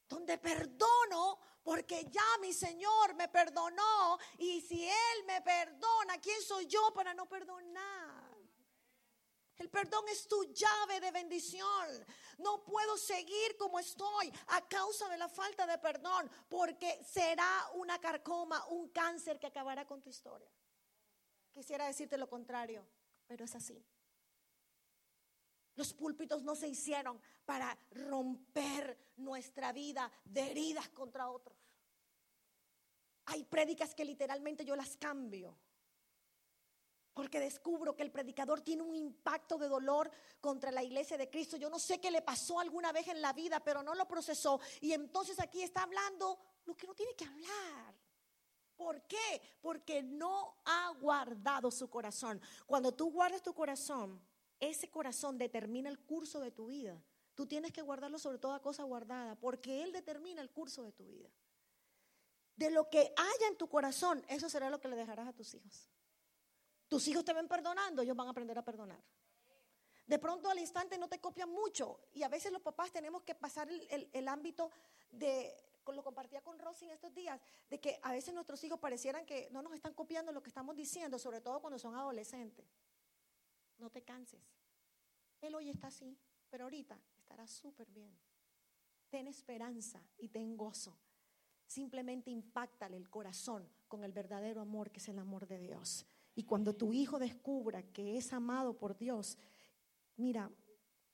donde 0.08 0.38
perdono 0.38 1.40
porque 1.64 2.06
ya 2.10 2.38
mi 2.40 2.54
Señor 2.54 3.14
me 3.16 3.28
perdonó 3.28 4.18
y 4.38 4.62
si 4.62 4.88
Él 4.88 5.26
me 5.26 5.42
perdona, 5.42 6.18
¿quién 6.22 6.42
soy 6.42 6.66
yo 6.66 6.94
para 6.94 7.14
no 7.14 7.28
perdonar? 7.28 8.38
El 9.58 9.70
perdón 9.70 10.08
es 10.08 10.28
tu 10.28 10.44
llave 10.54 11.00
de 11.00 11.12
bendición. 11.12 12.06
No 12.38 12.64
puedo 12.64 12.96
seguir 12.96 13.58
como 13.58 13.80
estoy 13.80 14.32
a 14.48 14.68
causa 14.68 15.10
de 15.10 15.18
la 15.18 15.28
falta 15.28 15.66
de 15.66 15.78
perdón, 15.80 16.30
porque 16.48 17.04
será 17.04 17.68
una 17.74 18.00
carcoma, 18.00 18.66
un 18.68 18.90
cáncer 18.90 19.40
que 19.40 19.48
acabará 19.48 19.86
con 19.86 20.02
tu 20.02 20.10
historia. 20.10 20.50
Quisiera 21.52 21.88
decirte 21.88 22.18
lo 22.18 22.30
contrario, 22.30 22.88
pero 23.26 23.46
es 23.46 23.56
así. 23.56 23.84
Los 25.78 25.94
púlpitos 25.94 26.44
no 26.44 26.56
se 26.56 26.68
hicieron 26.68 27.22
para 27.46 27.78
romper 27.92 28.98
nuestra 29.18 29.72
vida 29.72 30.12
de 30.26 30.52
heridas 30.52 30.90
contra 30.90 31.30
otros. 31.30 31.56
Hay 33.26 33.44
prédicas 33.44 33.94
que 33.94 34.04
literalmente 34.04 34.66
yo 34.66 34.76
las 34.76 34.98
cambio. 34.98 35.56
Porque 37.14 37.40
descubro 37.40 37.96
que 37.96 38.02
el 38.02 38.12
predicador 38.12 38.62
tiene 38.62 38.82
un 38.82 38.96
impacto 38.96 39.58
de 39.60 39.68
dolor 39.68 40.10
contra 40.42 40.72
la 40.72 40.84
iglesia 40.84 41.16
de 41.16 41.30
Cristo. 41.30 41.58
Yo 41.58 41.70
no 41.70 41.78
sé 41.78 42.00
qué 42.00 42.10
le 42.10 42.24
pasó 42.24 42.60
alguna 42.60 42.92
vez 42.92 43.08
en 43.08 43.22
la 43.22 43.34
vida, 43.34 43.60
pero 43.60 43.84
no 43.84 43.94
lo 43.94 44.08
procesó. 44.08 44.60
Y 44.82 44.94
entonces 44.94 45.40
aquí 45.40 45.62
está 45.62 45.84
hablando 45.84 46.40
lo 46.66 46.76
que 46.76 46.88
no 46.88 46.96
tiene 46.96 47.14
que 47.16 47.26
hablar. 47.26 47.96
¿Por 48.76 49.04
qué? 49.04 49.42
Porque 49.62 50.02
no 50.02 50.58
ha 50.66 50.92
guardado 51.00 51.70
su 51.70 51.88
corazón. 51.88 52.42
Cuando 52.66 52.94
tú 52.94 53.12
guardas 53.12 53.44
tu 53.44 53.54
corazón, 53.54 54.20
ese 54.60 54.90
corazón 54.90 55.38
determina 55.38 55.90
el 55.90 56.00
curso 56.00 56.40
de 56.40 56.52
tu 56.52 56.68
vida. 56.68 57.02
Tú 57.36 57.46
tienes 57.46 57.72
que 57.72 57.82
guardarlo 57.82 58.18
sobre 58.18 58.40
toda 58.40 58.62
cosa 58.62 58.84
guardada, 58.84 59.36
porque 59.36 59.84
Él 59.84 59.92
determina 59.92 60.42
el 60.42 60.50
curso 60.50 60.84
de 60.84 60.92
tu 60.92 61.06
vida. 61.06 61.30
De 62.56 62.72
lo 62.72 62.90
que 62.90 63.14
haya 63.16 63.48
en 63.50 63.58
tu 63.58 63.70
corazón, 63.70 64.26
eso 64.28 64.50
será 64.50 64.70
lo 64.70 64.80
que 64.80 64.88
le 64.88 64.96
dejarás 64.96 65.28
a 65.28 65.34
tus 65.34 65.54
hijos. 65.54 65.90
Tus 66.88 67.08
hijos 67.08 67.24
te 67.24 67.34
ven 67.34 67.48
perdonando, 67.48 68.02
ellos 68.02 68.16
van 68.16 68.28
a 68.28 68.32
aprender 68.32 68.58
a 68.58 68.66
perdonar. 68.66 69.04
De 70.08 70.18
pronto 70.18 70.50
al 70.50 70.58
instante 70.58 70.98
no 70.98 71.10
te 71.10 71.20
copian 71.20 71.50
mucho 71.50 72.00
y 72.14 72.24
a 72.24 72.30
veces 72.30 72.52
los 72.52 72.62
papás 72.62 72.92
tenemos 72.92 73.24
que 73.24 73.36
pasar 73.36 73.70
el, 73.70 74.10
el 74.14 74.28
ámbito 74.28 74.72
de 75.12 75.54
lo 75.96 76.04
compartía 76.04 76.42
con 76.42 76.60
Rosy 76.60 76.86
en 76.86 76.92
estos 76.92 77.14
días, 77.14 77.40
de 77.70 77.80
que 77.80 78.00
a 78.04 78.12
veces 78.12 78.34
nuestros 78.34 78.64
hijos 78.64 78.80
parecieran 78.80 79.26
que 79.26 79.50
no 79.52 79.62
nos 79.62 79.74
están 79.74 79.94
copiando 79.94 80.32
lo 80.32 80.42
que 80.42 80.50
estamos 80.50 80.76
diciendo, 80.76 81.18
sobre 81.20 81.42
todo 81.42 81.60
cuando 81.62 81.80
son 81.80 81.96
adolescentes. 81.96 82.66
No 83.78 83.90
te 83.90 84.02
canses. 84.02 84.42
Él 85.42 85.56
hoy 85.56 85.70
está 85.70 85.88
así, 85.88 86.18
pero 86.50 86.66
ahorita 86.66 87.00
estará 87.18 87.48
súper 87.48 87.90
bien. 87.92 88.12
Ten 89.10 89.28
esperanza 89.28 90.02
y 90.18 90.30
ten 90.30 90.58
gozo. 90.58 90.98
Simplemente 91.66 92.32
impactale 92.32 92.98
el 92.98 93.10
corazón 93.10 93.68
con 93.88 94.04
el 94.04 94.12
verdadero 94.12 94.62
amor 94.62 94.92
que 94.92 95.00
es 95.00 95.08
el 95.10 95.20
amor 95.20 95.48
de 95.48 95.60
Dios. 95.60 96.06
Y 96.36 96.44
cuando 96.44 96.76
tu 96.76 96.94
hijo 96.94 97.20
descubra 97.20 97.84
que 97.84 98.18
es 98.18 98.32
amado 98.32 98.78
por 98.78 98.98
Dios, 98.98 99.38
mira, 100.16 100.52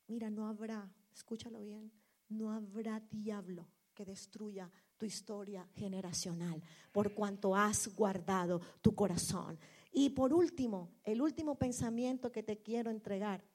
mira, 0.08 0.30
no 0.30 0.48
habrá, 0.48 0.92
escúchalo 1.14 1.62
bien, 1.62 1.92
no 2.30 2.52
habrá 2.52 3.00
diablo 3.00 3.68
que 3.94 4.06
destruya 4.06 4.70
tu 4.98 5.06
historia 5.06 5.68
generacional, 5.76 6.62
por 6.92 7.14
cuanto 7.14 7.56
has 7.56 7.88
guardado 7.96 8.60
tu 8.82 8.96
corazón. 8.96 9.60
Y 9.96 10.10
por 10.10 10.34
último, 10.34 10.92
el 11.04 11.22
último 11.22 11.56
pensamiento 11.56 12.32
que 12.32 12.42
te 12.42 12.58
quiero 12.64 12.90
entregar, 12.90 13.46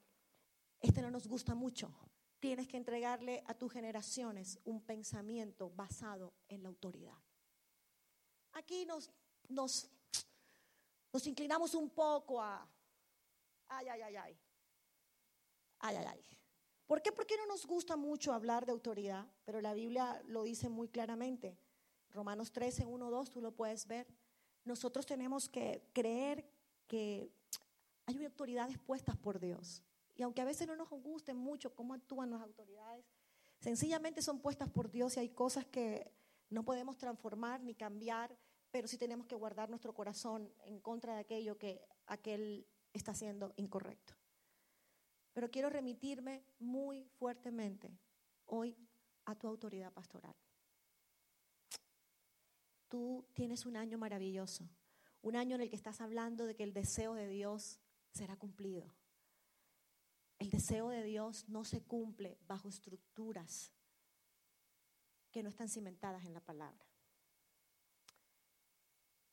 este 0.80 1.02
no 1.02 1.10
nos 1.10 1.26
gusta 1.26 1.56
mucho. 1.56 1.92
Tienes 2.38 2.68
que 2.68 2.76
entregarle 2.76 3.42
a 3.48 3.54
tus 3.54 3.72
generaciones 3.72 4.60
un 4.64 4.80
pensamiento 4.80 5.70
basado 5.70 6.32
en 6.48 6.62
la 6.62 6.68
autoridad. 6.68 7.18
Aquí 8.52 8.86
nos, 8.86 9.10
nos, 9.48 9.90
nos 11.12 11.26
inclinamos 11.26 11.74
un 11.74 11.90
poco 11.90 12.40
a, 12.40 12.70
ay, 13.66 13.88
ay, 13.88 14.00
ay, 14.02 14.16
ay, 14.16 14.38
ay, 15.80 15.96
ay, 15.96 16.06
ay. 16.06 16.24
¿Por 16.86 17.02
qué? 17.02 17.10
Porque 17.10 17.36
no 17.36 17.46
nos 17.46 17.66
gusta 17.66 17.96
mucho 17.96 18.32
hablar 18.32 18.64
de 18.64 18.70
autoridad, 18.70 19.26
pero 19.44 19.60
la 19.60 19.74
Biblia 19.74 20.22
lo 20.26 20.44
dice 20.44 20.68
muy 20.68 20.88
claramente. 20.88 21.58
Romanos 22.10 22.52
13, 22.52 22.86
1, 22.86 23.10
2, 23.10 23.30
tú 23.30 23.40
lo 23.40 23.50
puedes 23.50 23.88
ver. 23.88 24.06
Nosotros 24.64 25.06
tenemos 25.06 25.48
que 25.48 25.82
creer 25.92 26.44
que 26.86 27.30
hay 28.06 28.24
autoridades 28.24 28.78
puestas 28.78 29.16
por 29.16 29.38
Dios. 29.38 29.82
Y 30.14 30.22
aunque 30.22 30.40
a 30.40 30.44
veces 30.44 30.66
no 30.66 30.74
nos 30.74 30.88
guste 30.88 31.34
mucho 31.34 31.74
cómo 31.74 31.94
actúan 31.94 32.30
las 32.30 32.42
autoridades, 32.42 33.04
sencillamente 33.60 34.22
son 34.22 34.40
puestas 34.40 34.68
por 34.68 34.90
Dios 34.90 35.16
y 35.16 35.20
hay 35.20 35.28
cosas 35.28 35.66
que 35.66 36.12
no 36.50 36.64
podemos 36.64 36.96
transformar 36.96 37.62
ni 37.62 37.74
cambiar, 37.74 38.36
pero 38.70 38.88
sí 38.88 38.98
tenemos 38.98 39.26
que 39.26 39.34
guardar 39.34 39.68
nuestro 39.68 39.94
corazón 39.94 40.52
en 40.64 40.80
contra 40.80 41.14
de 41.14 41.20
aquello 41.20 41.58
que 41.58 41.80
aquel 42.06 42.66
está 42.92 43.12
haciendo 43.12 43.52
incorrecto. 43.56 44.14
Pero 45.32 45.50
quiero 45.50 45.70
remitirme 45.70 46.42
muy 46.58 47.04
fuertemente 47.18 47.96
hoy 48.46 48.76
a 49.24 49.34
tu 49.34 49.46
autoridad 49.46 49.92
pastoral. 49.92 50.34
Tú 52.88 53.26
tienes 53.34 53.66
un 53.66 53.76
año 53.76 53.98
maravilloso, 53.98 54.68
un 55.22 55.36
año 55.36 55.56
en 55.56 55.62
el 55.62 55.70
que 55.70 55.76
estás 55.76 56.00
hablando 56.00 56.46
de 56.46 56.54
que 56.54 56.64
el 56.64 56.72
deseo 56.72 57.14
de 57.14 57.28
Dios 57.28 57.78
será 58.12 58.36
cumplido. 58.36 58.94
El 60.38 60.50
deseo 60.50 60.88
de 60.88 61.02
Dios 61.02 61.48
no 61.48 61.64
se 61.64 61.82
cumple 61.82 62.38
bajo 62.46 62.68
estructuras 62.68 63.72
que 65.30 65.42
no 65.42 65.50
están 65.50 65.68
cimentadas 65.68 66.24
en 66.24 66.32
la 66.32 66.40
palabra. 66.40 66.86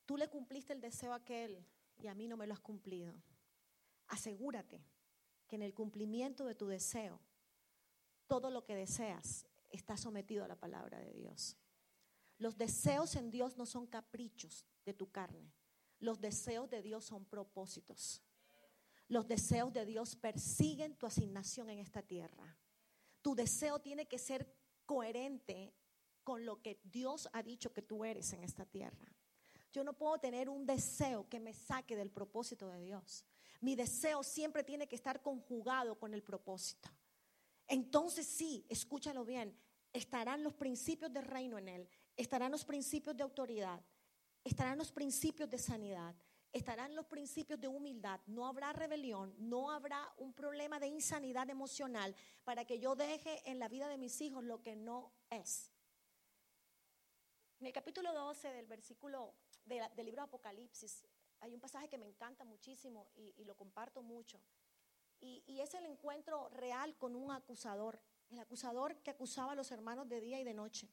Tú 0.06 0.18
le 0.18 0.30
cumpliste 0.30 0.74
el 0.74 0.82
deseo 0.82 1.14
a 1.14 1.18
aquel 1.18 1.66
y 1.98 2.08
a 2.08 2.16
mí 2.16 2.28
no 2.28 2.38
me 2.38 2.48
lo 2.48 2.54
has 2.54 2.60
cumplido. 2.60 3.14
Asegúrate 4.08 4.84
que 5.48 5.56
en 5.56 5.62
el 5.62 5.74
cumplimiento 5.74 6.46
de 6.46 6.56
tu 6.56 6.68
deseo 6.68 7.20
todo 8.28 8.50
lo 8.50 8.66
que 8.66 8.76
deseas 8.76 9.46
está 9.70 9.98
sometido 9.98 10.44
a 10.44 10.48
la 10.48 10.60
palabra 10.60 11.00
de 11.00 11.14
Dios. 11.14 11.58
Los 12.38 12.58
deseos 12.58 13.16
en 13.16 13.32
Dios 13.32 13.58
no 13.58 13.66
son 13.66 13.88
caprichos 13.88 14.66
de 14.86 14.94
tu 14.94 15.12
carne. 15.12 15.54
Los 16.00 16.20
deseos 16.20 16.70
de 16.70 16.82
Dios 16.82 17.06
son 17.06 17.26
propósitos. 17.26 18.22
Los 19.08 19.28
deseos 19.28 19.72
de 19.72 19.86
Dios 19.86 20.16
persiguen 20.16 20.96
tu 20.96 21.06
asignación 21.06 21.70
en 21.70 21.80
esta 21.80 22.02
tierra. 22.02 22.58
Tu 23.22 23.36
deseo 23.36 23.80
tiene 23.80 24.08
que 24.08 24.20
ser 24.20 24.54
coherente 24.86 25.74
con 26.24 26.46
lo 26.46 26.62
que 26.62 26.80
Dios 26.84 27.30
ha 27.34 27.44
dicho 27.44 27.72
que 27.72 27.82
tú 27.82 28.04
eres 28.04 28.34
en 28.34 28.44
esta 28.44 28.66
tierra. 28.66 29.08
Yo 29.72 29.84
no 29.84 29.94
puedo 29.94 30.18
tener 30.20 30.50
un 30.50 30.66
deseo 30.66 31.28
que 31.30 31.40
me 31.40 31.54
saque 31.54 31.96
del 31.96 32.10
propósito 32.10 32.70
de 32.70 32.82
Dios. 32.82 33.26
Mi 33.62 33.76
deseo 33.76 34.24
siempre 34.24 34.64
tiene 34.64 34.88
que 34.88 34.96
estar 34.96 35.22
conjugado 35.22 35.98
con 35.98 36.14
el 36.14 36.24
propósito. 36.24 36.90
Entonces 37.68 38.28
sí, 38.28 38.66
escúchalo 38.70 39.26
bien, 39.26 39.58
estarán 39.92 40.44
los 40.44 40.54
principios 40.54 41.12
del 41.12 41.26
reino 41.26 41.58
en 41.58 41.68
él, 41.68 41.90
estarán 42.16 42.52
los 42.52 42.66
principios 42.66 43.16
de 43.16 43.24
autoridad, 43.24 43.82
estarán 44.44 44.78
los 44.78 44.92
principios 44.92 45.50
de 45.50 45.58
sanidad, 45.58 46.16
estarán 46.52 46.96
los 46.96 47.06
principios 47.06 47.60
de 47.60 47.68
humildad, 47.68 48.22
no 48.28 48.48
habrá 48.48 48.72
rebelión, 48.72 49.36
no 49.38 49.72
habrá 49.72 50.14
un 50.18 50.34
problema 50.34 50.80
de 50.80 50.88
insanidad 50.88 51.50
emocional 51.50 52.16
para 52.44 52.64
que 52.64 52.80
yo 52.80 52.96
deje 52.96 53.42
en 53.50 53.60
la 53.60 53.68
vida 53.68 53.90
de 53.90 53.98
mis 53.98 54.22
hijos 54.22 54.44
lo 54.44 54.62
que 54.62 54.76
no 54.76 55.12
es. 55.30 55.72
En 57.60 57.68
el 57.68 57.74
capítulo 57.74 58.14
12 58.14 58.54
del 58.54 58.68
versículo 58.68 59.34
del 59.66 60.06
libro 60.06 60.22
de 60.22 60.28
Apocalipsis 60.28 61.04
hay 61.42 61.54
un 61.54 61.60
pasaje 61.60 61.90
que 61.90 61.98
me 61.98 62.06
encanta 62.06 62.44
muchísimo 62.44 63.08
y, 63.16 63.44
lo 63.44 63.56
comparto 63.56 64.02
mucho. 64.02 64.40
Y, 65.20 65.44
y, 65.48 65.60
es 65.60 65.74
el 65.74 65.86
encuentro 65.86 66.50
real 66.50 66.96
con 66.98 67.16
un 67.16 67.32
acusador, 67.32 68.00
el 68.30 68.40
acusador 68.40 68.98
que 68.98 69.12
acusaba 69.12 69.52
a 69.52 69.56
los 69.56 69.72
hermanos 69.72 70.08
de 70.08 70.22
día 70.22 70.40
y 70.40 70.44
de 70.44 70.54
noche. 70.54 70.90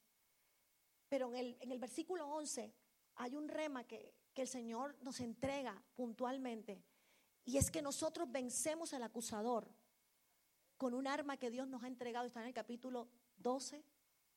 Pero 1.12 1.28
en 1.28 1.36
el, 1.36 1.56
en 1.60 1.72
el 1.72 1.78
versículo 1.78 2.26
11 2.26 2.72
hay 3.16 3.36
un 3.36 3.46
rema 3.46 3.86
que, 3.86 4.14
que 4.32 4.40
el 4.40 4.48
Señor 4.48 4.96
nos 5.02 5.20
entrega 5.20 5.84
puntualmente. 5.94 6.82
Y 7.44 7.58
es 7.58 7.70
que 7.70 7.82
nosotros 7.82 8.32
vencemos 8.32 8.94
al 8.94 9.02
acusador 9.02 9.70
con 10.78 10.94
un 10.94 11.06
arma 11.06 11.36
que 11.36 11.50
Dios 11.50 11.68
nos 11.68 11.82
ha 11.82 11.88
entregado. 11.88 12.24
Está 12.24 12.40
en 12.40 12.46
el 12.46 12.54
capítulo 12.54 13.10
12, 13.36 13.84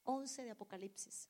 11 0.03 0.43
de 0.43 0.51
Apocalipsis. 0.51 1.29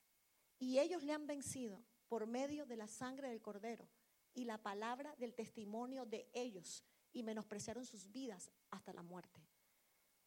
Y 0.57 0.79
ellos 0.79 1.03
le 1.03 1.13
han 1.13 1.27
vencido 1.27 1.79
por 2.07 2.25
medio 2.25 2.65
de 2.65 2.77
la 2.77 2.87
sangre 2.87 3.29
del 3.29 3.43
cordero 3.43 3.87
y 4.33 4.45
la 4.45 4.57
palabra 4.63 5.15
del 5.17 5.35
testimonio 5.35 6.07
de 6.07 6.27
ellos 6.33 6.83
y 7.13 7.21
menospreciaron 7.21 7.85
sus 7.85 8.11
vidas 8.11 8.49
hasta 8.71 8.93
la 8.93 9.03
muerte. 9.03 9.47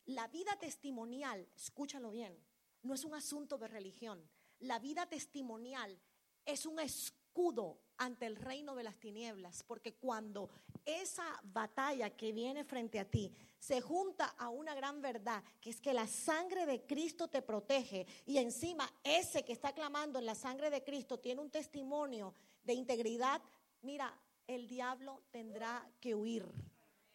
La 0.04 0.28
vida 0.28 0.56
testimonial, 0.60 1.48
escúchalo 1.56 2.12
bien, 2.12 2.38
no 2.82 2.94
es 2.94 3.02
un 3.02 3.16
asunto 3.16 3.58
de 3.58 3.66
religión. 3.66 4.30
La 4.60 4.78
vida 4.78 5.06
testimonial 5.06 5.98
es 6.44 6.66
un 6.66 6.80
escudo 6.80 7.78
ante 7.98 8.26
el 8.26 8.36
reino 8.36 8.74
de 8.74 8.84
las 8.84 8.98
tinieblas, 8.98 9.62
porque 9.62 9.94
cuando 9.94 10.50
esa 10.84 11.40
batalla 11.42 12.10
que 12.10 12.32
viene 12.32 12.64
frente 12.64 12.98
a 12.98 13.04
ti 13.04 13.32
se 13.58 13.80
junta 13.80 14.34
a 14.38 14.48
una 14.48 14.74
gran 14.74 15.02
verdad, 15.02 15.42
que 15.60 15.70
es 15.70 15.80
que 15.80 15.92
la 15.92 16.06
sangre 16.06 16.64
de 16.64 16.86
Cristo 16.86 17.28
te 17.28 17.42
protege 17.42 18.06
y 18.24 18.38
encima 18.38 18.90
ese 19.04 19.44
que 19.44 19.52
está 19.52 19.72
clamando 19.72 20.18
en 20.18 20.26
la 20.26 20.34
sangre 20.34 20.70
de 20.70 20.82
Cristo 20.82 21.18
tiene 21.18 21.40
un 21.40 21.50
testimonio 21.50 22.34
de 22.64 22.74
integridad, 22.74 23.42
mira, 23.82 24.16
el 24.46 24.66
diablo 24.66 25.22
tendrá 25.30 25.88
que 26.00 26.14
huir. 26.14 26.46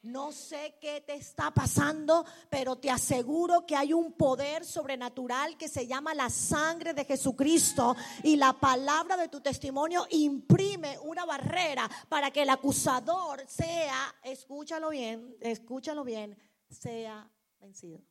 No 0.03 0.33
sé 0.33 0.75
qué 0.81 0.99
te 0.99 1.13
está 1.13 1.51
pasando, 1.51 2.25
pero 2.49 2.75
te 2.75 2.91
aseguro 2.91 3.65
que 3.65 3.73
hay 3.73 3.93
un 3.93 4.11
poder 4.11 4.65
sobrenatural 4.65 5.57
que 5.57 5.69
se 5.69 5.87
llama 5.87 6.13
la 6.13 6.29
sangre 6.29 6.93
de 6.93 7.05
Jesucristo 7.05 7.95
y 8.21 8.35
la 8.35 8.51
palabra 8.51 9.15
de 9.15 9.29
tu 9.29 9.39
testimonio 9.39 10.05
imprime 10.09 10.99
una 10.99 11.23
barrera 11.23 11.89
para 12.09 12.31
que 12.31 12.41
el 12.41 12.49
acusador 12.49 13.45
sea, 13.47 14.13
escúchalo 14.23 14.89
bien, 14.89 15.37
escúchalo 15.39 16.03
bien, 16.03 16.37
sea 16.69 17.25
vencido. 17.61 18.01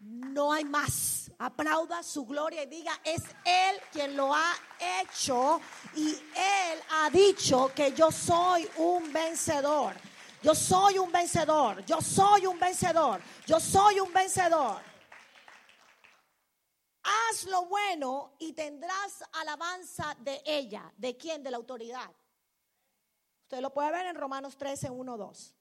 No 0.00 0.52
hay 0.52 0.64
más. 0.64 1.30
Aplauda 1.38 2.02
su 2.02 2.26
gloria 2.26 2.64
y 2.64 2.66
diga, 2.66 2.92
es 3.04 3.22
Él 3.44 3.76
quien 3.92 4.16
lo 4.16 4.34
ha 4.34 4.52
hecho 5.02 5.60
y 5.94 6.08
Él 6.10 6.80
ha 6.90 7.10
dicho 7.10 7.70
que 7.72 7.92
yo 7.92 8.10
soy 8.10 8.68
un 8.78 9.12
vencedor. 9.12 9.94
Yo 10.42 10.54
soy 10.54 10.98
un 10.98 11.10
vencedor, 11.10 11.84
yo 11.84 12.00
soy 12.00 12.46
un 12.46 12.58
vencedor, 12.58 13.20
yo 13.46 13.58
soy 13.58 13.98
un 13.98 14.12
vencedor. 14.12 14.80
Haz 17.02 17.44
lo 17.44 17.66
bueno 17.66 18.34
y 18.38 18.52
tendrás 18.52 19.24
alabanza 19.32 20.14
de 20.20 20.42
ella. 20.44 20.92
¿De 20.96 21.16
quién? 21.16 21.42
De 21.42 21.50
la 21.50 21.56
autoridad. 21.56 22.10
Usted 23.42 23.60
lo 23.60 23.72
puede 23.72 23.90
ver 23.90 24.06
en 24.06 24.16
Romanos 24.16 24.56
13, 24.56 24.90
1, 24.90 25.16
2. 25.16 25.54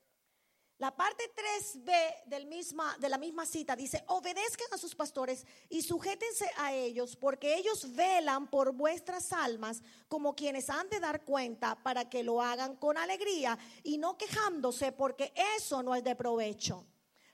La 0.80 0.96
parte 0.96 1.24
3b 1.34 2.26
del 2.28 2.46
misma, 2.46 2.96
de 3.00 3.10
la 3.10 3.18
misma 3.18 3.48
cita 3.48 3.76
dice, 3.76 4.04
obedezcan 4.10 4.68
a 4.72 4.78
sus 4.78 4.94
pastores 4.94 5.44
y 5.70 5.82
sujétense 5.82 6.48
a 6.58 6.72
ellos, 6.72 7.16
porque 7.16 7.56
ellos 7.56 7.96
velan 7.96 8.48
por 8.48 8.74
vuestras 8.74 9.34
almas 9.34 9.82
como 10.08 10.36
quienes 10.36 10.70
han 10.70 10.88
de 10.90 11.00
dar 11.00 11.24
cuenta 11.24 11.82
para 11.82 12.08
que 12.08 12.22
lo 12.22 12.44
hagan 12.44 12.76
con 12.76 12.96
alegría 12.96 13.58
y 13.82 13.98
no 13.98 14.20
quejándose, 14.20 14.92
porque 14.92 15.34
eso 15.58 15.82
no 15.82 15.96
es 15.96 16.04
de 16.04 16.16
provecho. 16.16 16.86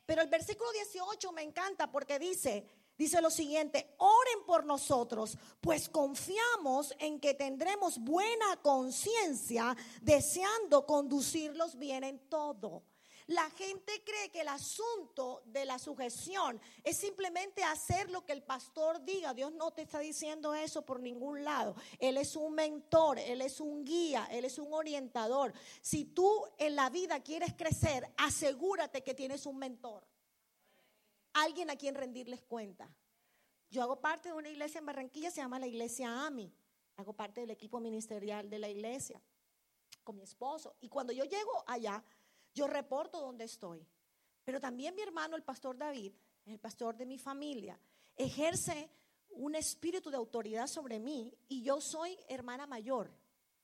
Pero 0.05 0.21
el 0.21 0.29
versículo 0.29 0.71
18 0.71 1.33
me 1.33 1.41
encanta 1.41 1.91
porque 1.91 2.19
dice, 2.19 2.65
dice 2.97 3.21
lo 3.21 3.29
siguiente, 3.29 3.93
oren 3.97 4.45
por 4.45 4.65
nosotros, 4.65 5.37
pues 5.59 5.89
confiamos 5.89 6.93
en 6.97 7.19
que 7.19 7.33
tendremos 7.33 7.99
buena 7.99 8.55
conciencia, 8.61 9.75
deseando 10.01 10.85
conducirlos 10.85 11.77
bien 11.77 12.05
en 12.05 12.19
todo. 12.29 12.83
La 13.27 13.49
gente 13.51 14.03
cree 14.03 14.29
que 14.29 14.41
el 14.41 14.47
asunto 14.47 15.43
de 15.45 15.65
la 15.65 15.79
sujeción 15.79 16.59
es 16.83 16.97
simplemente 16.97 17.63
hacer 17.63 18.09
lo 18.09 18.25
que 18.25 18.33
el 18.33 18.43
pastor 18.43 19.03
diga. 19.03 19.33
Dios 19.33 19.53
no 19.53 19.71
te 19.71 19.83
está 19.83 19.99
diciendo 19.99 20.53
eso 20.53 20.85
por 20.85 20.99
ningún 20.99 21.43
lado. 21.43 21.75
Él 21.99 22.17
es 22.17 22.35
un 22.35 22.53
mentor, 22.53 23.19
Él 23.19 23.41
es 23.41 23.59
un 23.59 23.85
guía, 23.85 24.27
Él 24.31 24.45
es 24.45 24.57
un 24.59 24.73
orientador. 24.73 25.53
Si 25.81 26.05
tú 26.05 26.45
en 26.57 26.75
la 26.75 26.89
vida 26.89 27.21
quieres 27.21 27.53
crecer, 27.53 28.11
asegúrate 28.17 29.03
que 29.03 29.13
tienes 29.13 29.45
un 29.45 29.57
mentor. 29.57 30.05
Alguien 31.33 31.69
a 31.69 31.75
quien 31.75 31.95
rendirles 31.95 32.43
cuenta. 32.43 32.89
Yo 33.69 33.81
hago 33.81 33.99
parte 34.01 34.29
de 34.29 34.35
una 34.35 34.49
iglesia 34.49 34.79
en 34.79 34.85
Barranquilla, 34.85 35.31
se 35.31 35.41
llama 35.41 35.57
la 35.59 35.67
iglesia 35.67 36.25
AMI. 36.25 36.53
Hago 36.97 37.13
parte 37.13 37.41
del 37.41 37.49
equipo 37.49 37.79
ministerial 37.79 38.49
de 38.49 38.59
la 38.59 38.69
iglesia 38.69 39.19
con 40.03 40.15
mi 40.15 40.23
esposo. 40.23 40.75
Y 40.79 40.89
cuando 40.89 41.11
yo 41.13 41.23
llego 41.23 41.63
allá, 41.65 42.03
yo 42.53 42.67
reporto 42.67 43.19
dónde 43.19 43.45
estoy. 43.45 43.85
Pero 44.43 44.59
también 44.59 44.95
mi 44.95 45.01
hermano, 45.01 45.35
el 45.35 45.43
pastor 45.43 45.77
David, 45.77 46.13
el 46.45 46.59
pastor 46.59 46.95
de 46.97 47.05
mi 47.05 47.17
familia, 47.17 47.79
ejerce 48.15 48.89
un 49.31 49.55
espíritu 49.55 50.09
de 50.09 50.17
autoridad 50.17 50.67
sobre 50.67 50.99
mí 50.99 51.33
y 51.47 51.63
yo 51.63 51.81
soy 51.81 52.17
hermana 52.27 52.67
mayor. 52.67 53.11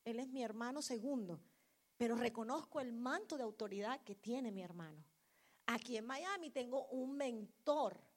Él 0.03 0.19
es 0.19 0.29
mi 0.29 0.41
hermano 0.41 0.81
segundo, 0.81 1.39
pero 1.97 2.15
reconozco 2.15 2.79
el 2.79 2.93
manto 2.93 3.37
de 3.37 3.43
autoridad 3.43 4.01
que 4.03 4.15
tiene 4.15 4.51
mi 4.51 4.61
hermano. 4.61 5.03
Aquí 5.67 5.97
en 5.97 6.05
Miami 6.05 6.49
tengo 6.49 6.87
un 6.87 7.15
mentor 7.15 8.08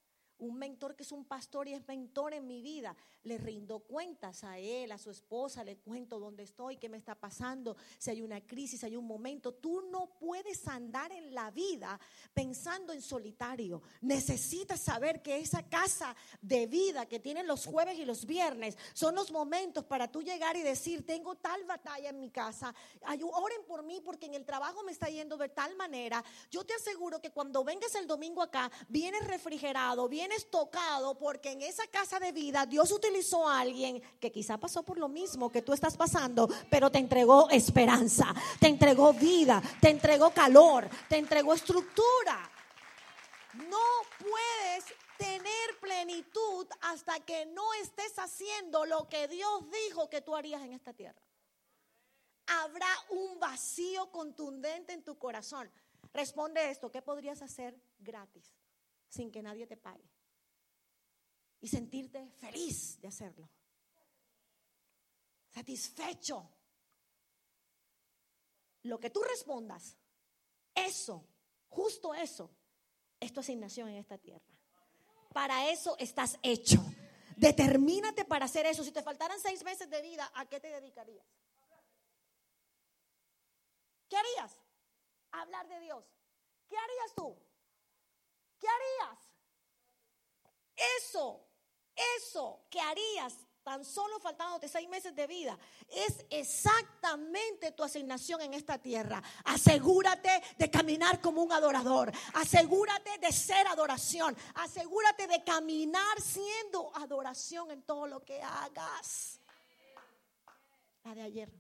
un 0.43 0.59
mentor 0.59 0.97
que 0.97 1.05
es 1.05 1.13
un 1.13 1.25
pastor 1.25 1.69
y 1.69 1.73
es 1.73 1.87
mentor 1.87 2.35
en 2.35 2.47
mi 2.47 2.63
vida. 2.63 2.97
Le 3.23 3.39
rindo 3.39 3.79
cuentas 3.79 4.43
a 4.43 4.59
él, 4.59 4.91
a 4.91 4.99
su 4.99 5.11
esposa, 5.11 5.63
le 5.63 5.77
cuento 5.77 6.19
dónde 6.19 6.43
estoy, 6.43 6.79
qué 6.79 6.89
me 6.89 6.97
está 6.97 7.15
pasando, 7.15 7.77
si 7.99 8.11
hay 8.11 8.23
una 8.23 8.41
crisis, 8.41 8.81
si 8.81 8.87
hay 8.87 8.97
un 8.97 9.07
momento. 9.07 9.55
Tú 9.55 9.83
no 9.83 10.07
puedes 10.19 10.67
andar 10.67 11.13
en 11.13 11.33
la 11.33 11.53
vida 11.53 11.99
pensando 12.35 12.93
en 12.93 13.01
solitario. 13.03 13.83
Necesitas 14.01 14.81
saber 14.81 15.23
que 15.23 15.39
esa 15.39 15.63
casa 15.69 16.17
de 16.41 16.67
vida 16.67 17.07
que 17.07 17.21
tienen 17.21 17.47
los 17.47 17.65
jueves 17.65 17.97
y 17.99 18.05
los 18.05 18.27
viernes 18.27 18.77
son 18.95 19.15
los 19.15 19.31
momentos 19.31 19.85
para 19.85 20.11
tú 20.11 20.23
llegar 20.23 20.57
y 20.57 20.63
decir, 20.63 21.07
tengo 21.07 21.37
tal 21.37 21.65
batalla 21.65 22.11
en 22.11 22.19
mi 22.19 22.31
casa, 22.31 22.75
oren 23.33 23.65
por 23.67 23.85
mí 23.85 24.01
porque 24.01 24.27
en 24.27 24.35
el 24.35 24.45
trabajo 24.45 24.83
me 24.83 24.91
está 24.91 25.09
yendo 25.09 25.37
de 25.37 25.51
tal 25.51 25.77
manera. 25.77 26.25
Yo 26.51 26.65
te 26.65 26.75
aseguro 26.75 27.21
que 27.21 27.31
cuando 27.31 27.63
vengas 27.63 27.95
el 27.95 28.09
domingo 28.09 28.43
acá, 28.43 28.71
vienes 28.89 29.25
refrigerado, 29.29 30.09
vienes 30.09 30.32
tocado 30.51 31.17
porque 31.17 31.53
en 31.53 31.63
esa 31.63 31.87
casa 31.87 32.19
de 32.19 32.33
vida 32.33 32.67
Dios 32.67 32.91
utilizó 32.93 33.49
a 33.49 33.61
alguien 33.61 34.03
que 34.21 34.33
quizá 34.33 34.59
pasó 34.59 34.83
por 34.83 34.99
lo 34.99 35.09
mismo 35.09 35.51
que 35.51 35.63
tú 35.63 35.73
estás 35.73 35.97
pasando, 35.97 36.49
pero 36.71 36.91
te 36.91 36.99
entregó 36.99 37.49
esperanza, 37.51 38.35
te 38.59 38.69
entregó 38.69 39.13
vida, 39.13 39.63
te 39.81 39.91
entregó 39.91 40.31
calor, 40.31 40.89
te 41.09 41.17
entregó 41.17 41.55
estructura. 41.55 42.51
No 43.69 43.79
puedes 44.19 44.85
tener 45.19 45.79
plenitud 45.81 46.67
hasta 46.81 47.21
que 47.21 47.47
no 47.47 47.73
estés 47.75 48.19
haciendo 48.19 48.87
lo 48.87 49.09
que 49.09 49.29
Dios 49.29 49.65
dijo 49.87 50.09
que 50.09 50.21
tú 50.21 50.35
harías 50.35 50.63
en 50.63 50.73
esta 50.73 50.93
tierra. 50.93 51.21
Habrá 52.47 52.89
un 53.11 53.39
vacío 53.39 54.11
contundente 54.11 54.93
en 54.93 55.05
tu 55.05 55.19
corazón. 55.19 55.71
Responde 56.13 56.71
esto, 56.71 56.91
¿qué 56.91 57.01
podrías 57.01 57.41
hacer 57.41 57.79
gratis? 57.99 58.53
sin 59.13 59.31
que 59.31 59.43
nadie 59.43 59.67
te 59.67 59.77
pague. 59.77 60.09
Y 61.63 61.69
sentirte 61.69 62.29
feliz 62.33 63.01
de 63.01 63.09
hacerlo. 63.09 63.49
Satisfecho. 65.49 66.47
Lo 68.83 69.01
que 69.01 69.09
tú 69.09 69.23
respondas, 69.23 69.97
eso, 70.75 71.25
justo 71.69 72.13
eso, 72.13 72.51
es 73.21 73.33
tu 73.33 73.41
asignación 73.41 73.89
en 73.89 73.97
esta 73.97 74.19
tierra. 74.19 74.45
Para 75.33 75.71
eso 75.71 75.97
estás 75.99 76.39
hecho. 76.43 76.85
Determínate 77.37 78.25
para 78.25 78.47
hacer 78.47 78.67
eso. 78.67 78.85
Si 78.85 78.93
te 78.93 79.03
faltaran 79.03 79.39
seis 79.41 79.65
meses 79.65 79.89
de 79.89 80.03
vida, 80.03 80.31
¿a 80.35 80.47
qué 80.47 80.61
te 80.61 80.69
dedicarías? 80.69 81.27
¿Qué 84.09 84.17
harías? 84.17 84.59
Hablar 85.31 85.69
de 85.69 85.81
Dios. 85.81 86.05
¿Qué 86.69 86.77
harías 86.77 87.15
tú? 87.15 87.39
¿Qué 88.59 88.67
harías? 88.69 89.19
Eso, 90.99 91.49
eso 91.97 92.65
que 92.71 92.81
harías 92.81 93.35
tan 93.63 93.85
solo 93.85 94.19
faltándote 94.19 94.69
seis 94.69 94.89
meses 94.89 95.15
de 95.15 95.27
vida, 95.27 95.59
es 95.89 96.25
exactamente 96.31 97.73
tu 97.73 97.85
asignación 97.85 98.41
en 98.41 98.55
esta 98.55 98.79
tierra. 98.79 99.23
Asegúrate 99.45 100.43
de 100.59 100.71
caminar 100.71 101.21
como 101.21 101.43
un 101.43 101.53
adorador. 101.53 102.13
Asegúrate 102.35 103.19
de 103.19 103.33
ser 103.33 103.67
adoración. 103.69 104.37
Asegúrate 104.55 105.27
de 105.27 105.45
caminar 105.45 106.21
siendo 106.21 106.95
adoración 106.97 107.71
en 107.71 107.83
todo 107.83 108.07
lo 108.07 108.25
que 108.25 108.43
hagas. 108.43 109.41
La 111.05 111.15
de 111.15 111.23
ayer. 111.23 111.53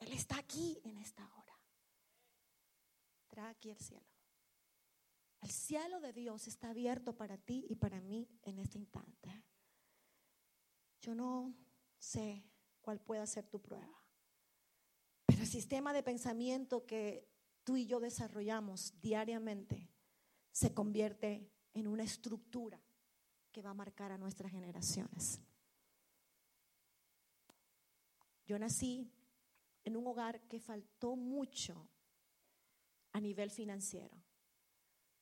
Él 0.00 0.12
está 0.12 0.36
aquí 0.36 0.80
en 0.84 0.98
esta 0.98 1.22
hora. 1.22 1.58
Trae 3.28 3.50
aquí 3.50 3.70
el 3.70 3.78
cielo. 3.78 4.11
El 5.42 5.50
cielo 5.50 6.00
de 6.00 6.12
Dios 6.12 6.46
está 6.46 6.70
abierto 6.70 7.16
para 7.16 7.36
ti 7.36 7.66
y 7.68 7.74
para 7.74 8.00
mí 8.00 8.28
en 8.42 8.58
este 8.60 8.78
instante. 8.78 9.44
Yo 11.00 11.16
no 11.16 11.52
sé 11.98 12.44
cuál 12.80 13.00
pueda 13.00 13.26
ser 13.26 13.48
tu 13.48 13.60
prueba, 13.60 14.00
pero 15.26 15.40
el 15.42 15.48
sistema 15.48 15.92
de 15.92 16.04
pensamiento 16.04 16.86
que 16.86 17.28
tú 17.64 17.76
y 17.76 17.86
yo 17.86 17.98
desarrollamos 17.98 18.94
diariamente 19.00 19.90
se 20.52 20.72
convierte 20.72 21.50
en 21.74 21.88
una 21.88 22.04
estructura 22.04 22.80
que 23.50 23.62
va 23.62 23.70
a 23.70 23.74
marcar 23.74 24.12
a 24.12 24.18
nuestras 24.18 24.52
generaciones. 24.52 25.40
Yo 28.46 28.58
nací 28.60 29.10
en 29.84 29.96
un 29.96 30.06
hogar 30.06 30.40
que 30.42 30.60
faltó 30.60 31.16
mucho 31.16 31.88
a 33.12 33.20
nivel 33.20 33.50
financiero. 33.50 34.16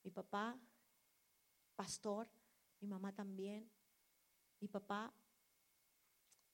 Mi 0.03 0.11
papá, 0.11 0.59
pastor, 1.77 2.29
mi 2.81 2.89
mamá 2.89 3.13
también. 3.13 3.71
Mi 4.61 4.69
papá 4.69 5.13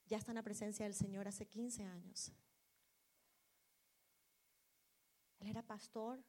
ya 0.07 0.19
está 0.19 0.31
en 0.33 0.37
la 0.37 0.43
presencia 0.43 0.85
del 0.85 0.95
Señor 0.95 1.27
hace 1.29 1.47
15 1.47 1.85
años. 1.85 2.33
Él 5.41 5.49
era 5.49 5.63
pastor 5.63 6.25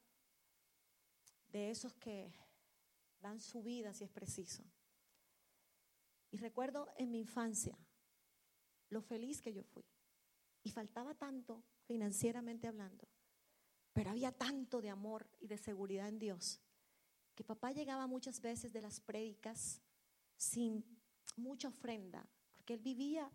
de 1.49 1.71
esos 1.71 1.93
que 1.95 2.33
dan 3.19 3.39
su 3.39 3.63
vida 3.63 3.93
si 3.93 4.03
es 4.03 4.09
preciso. 4.09 4.63
Y 6.31 6.37
recuerdo 6.37 6.87
en 6.97 7.11
mi 7.11 7.19
infancia 7.19 7.77
lo 8.89 9.01
feliz 9.01 9.41
que 9.41 9.53
yo 9.53 9.63
fui. 9.63 9.85
Y 10.63 10.71
faltaba 10.71 11.13
tanto 11.15 11.63
financieramente 11.85 12.67
hablando, 12.67 13.07
pero 13.93 14.09
había 14.09 14.33
tanto 14.33 14.81
de 14.81 14.89
amor 14.89 15.29
y 15.39 15.47
de 15.47 15.57
seguridad 15.57 16.09
en 16.09 16.19
Dios, 16.19 16.59
que 17.37 17.43
papá 17.43 17.71
llegaba 17.71 18.07
muchas 18.07 18.41
veces 18.41 18.73
de 18.73 18.81
las 18.81 18.99
prédicas 18.99 19.79
sin 20.35 20.83
mucha 21.35 21.67
ofrenda, 21.67 22.25
porque 22.51 22.73
él 22.73 22.79
vivía 22.79 23.29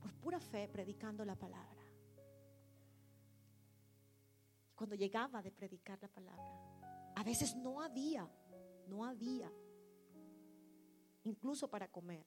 por 0.00 0.14
pura 0.20 0.38
fe 0.38 0.68
predicando 0.68 1.24
la 1.24 1.34
palabra. 1.34 1.82
Cuando 4.76 4.94
llegaba 4.94 5.42
de 5.42 5.50
predicar 5.50 6.00
la 6.00 6.06
palabra, 6.06 7.12
a 7.16 7.24
veces 7.24 7.56
no 7.56 7.82
había, 7.82 8.30
no 8.86 9.04
había, 9.04 9.50
incluso 11.24 11.68
para 11.68 11.88
comer. 11.88 12.24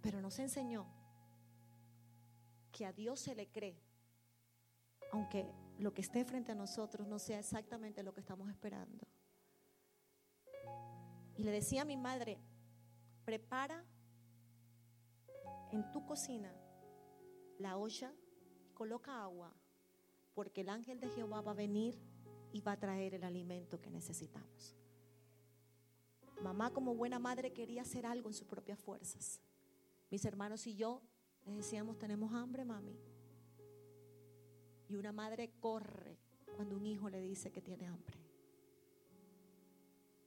Pero 0.00 0.20
nos 0.20 0.38
enseñó 0.38 0.86
que 2.70 2.86
a 2.86 2.92
Dios 2.92 3.18
se 3.18 3.34
le 3.34 3.48
cree, 3.48 3.82
aunque 5.10 5.63
lo 5.78 5.92
que 5.92 6.02
esté 6.02 6.24
frente 6.24 6.52
a 6.52 6.54
nosotros 6.54 7.06
no 7.06 7.18
sea 7.18 7.38
exactamente 7.38 8.02
lo 8.02 8.14
que 8.14 8.20
estamos 8.20 8.48
esperando. 8.48 9.06
Y 11.36 11.42
le 11.42 11.50
decía 11.50 11.82
a 11.82 11.84
mi 11.84 11.96
madre, 11.96 12.38
prepara 13.24 13.84
en 15.72 15.90
tu 15.90 16.04
cocina 16.06 16.54
la 17.58 17.76
olla, 17.76 18.14
coloca 18.72 19.22
agua, 19.22 19.52
porque 20.34 20.60
el 20.60 20.68
ángel 20.68 21.00
de 21.00 21.08
Jehová 21.10 21.40
va 21.40 21.52
a 21.52 21.54
venir 21.54 21.98
y 22.52 22.60
va 22.60 22.72
a 22.72 22.78
traer 22.78 23.14
el 23.14 23.24
alimento 23.24 23.80
que 23.80 23.90
necesitamos. 23.90 24.76
Mamá 26.42 26.70
como 26.72 26.94
buena 26.94 27.18
madre 27.18 27.52
quería 27.52 27.82
hacer 27.82 28.06
algo 28.06 28.28
en 28.28 28.34
sus 28.34 28.46
propias 28.46 28.78
fuerzas. 28.78 29.40
Mis 30.10 30.24
hermanos 30.24 30.66
y 30.66 30.74
yo 30.74 31.02
le 31.46 31.52
decíamos, 31.52 31.98
tenemos 31.98 32.32
hambre, 32.32 32.64
mami. 32.64 32.96
Una 34.98 35.12
madre 35.12 35.50
corre 35.60 36.18
cuando 36.56 36.76
un 36.76 36.86
hijo 36.86 37.10
le 37.10 37.20
dice 37.20 37.50
que 37.50 37.60
tiene 37.60 37.86
hambre. 37.86 38.16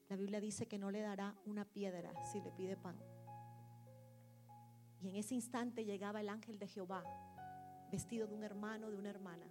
La 0.10 0.16
Biblia 0.16 0.40
dice 0.40 0.68
que 0.68 0.78
no 0.78 0.92
le 0.92 1.02
dará 1.02 1.36
una 1.46 1.66
piedra 1.66 2.14
si 2.26 2.42
le 2.42 2.52
pide 2.52 2.76
pan. 2.76 2.98
Y 5.02 5.10
en 5.10 5.16
ese 5.16 5.36
instante 5.36 5.86
llegaba 5.86 6.22
el 6.22 6.30
ángel 6.30 6.60
de 6.60 6.68
Jehová, 6.68 7.04
vestido 7.92 8.28
de 8.28 8.36
un 8.36 8.44
hermano, 8.44 8.90
de 8.90 8.98
una 8.98 9.10
hermana, 9.10 9.46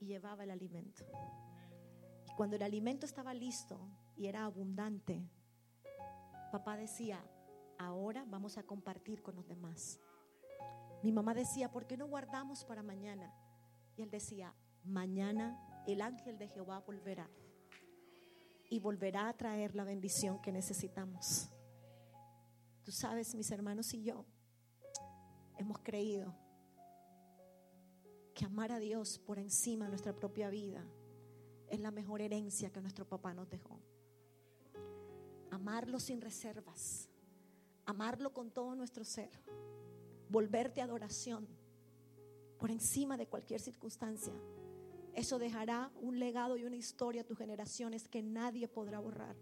y 0.00 0.06
llevaba 0.06 0.44
el 0.44 0.50
alimento. 0.50 1.04
Y 2.28 2.34
cuando 2.36 2.56
el 2.56 2.62
alimento 2.62 3.06
estaba 3.06 3.34
listo 3.34 3.78
y 4.16 4.26
era 4.26 4.44
abundante, 4.44 5.28
papá 6.52 6.76
decía, 6.76 7.24
ahora 7.78 8.24
vamos 8.28 8.56
a 8.58 8.62
compartir 8.62 9.22
con 9.22 9.36
los 9.36 9.46
demás. 9.46 10.00
Mi 11.02 11.12
mamá 11.12 11.34
decía, 11.34 11.70
¿por 11.70 11.86
qué 11.86 11.96
no 11.96 12.06
guardamos 12.06 12.64
para 12.64 12.82
mañana? 12.82 13.32
Y 13.96 14.02
él 14.02 14.10
decía, 14.10 14.54
mañana 14.84 15.58
el 15.86 16.00
ángel 16.00 16.38
de 16.38 16.48
Jehová 16.48 16.80
volverá 16.80 17.30
y 18.68 18.80
volverá 18.80 19.28
a 19.28 19.36
traer 19.36 19.74
la 19.74 19.84
bendición 19.84 20.40
que 20.40 20.52
necesitamos. 20.52 21.48
Tú 22.84 22.92
sabes, 22.92 23.34
mis 23.34 23.50
hermanos 23.50 23.92
y 23.94 24.02
yo 24.02 24.24
hemos 25.58 25.78
creído 25.80 26.34
que 28.34 28.44
amar 28.44 28.70
a 28.70 28.78
Dios 28.78 29.18
por 29.18 29.38
encima 29.38 29.86
de 29.86 29.90
nuestra 29.90 30.14
propia 30.14 30.50
vida 30.50 30.84
es 31.68 31.80
la 31.80 31.90
mejor 31.90 32.20
herencia 32.20 32.70
que 32.70 32.80
nuestro 32.80 33.08
papá 33.08 33.32
nos 33.32 33.48
dejó. 33.48 33.80
Amarlo 35.50 35.98
sin 35.98 36.20
reservas, 36.20 37.08
amarlo 37.86 38.32
con 38.32 38.50
todo 38.50 38.74
nuestro 38.74 39.04
ser, 39.04 39.30
volverte 40.28 40.82
adoración 40.82 41.48
por 42.58 42.70
encima 42.70 43.16
de 43.16 43.26
cualquier 43.26 43.60
circunstancia. 43.60 44.32
Eso 45.14 45.38
dejará 45.38 45.90
un 46.00 46.18
legado 46.18 46.56
y 46.56 46.64
una 46.64 46.76
historia 46.76 47.22
a 47.22 47.24
tus 47.24 47.38
generaciones 47.38 48.06
que 48.08 48.22
nadie 48.22 48.68
podrá 48.68 49.00
borrar. 49.00 49.36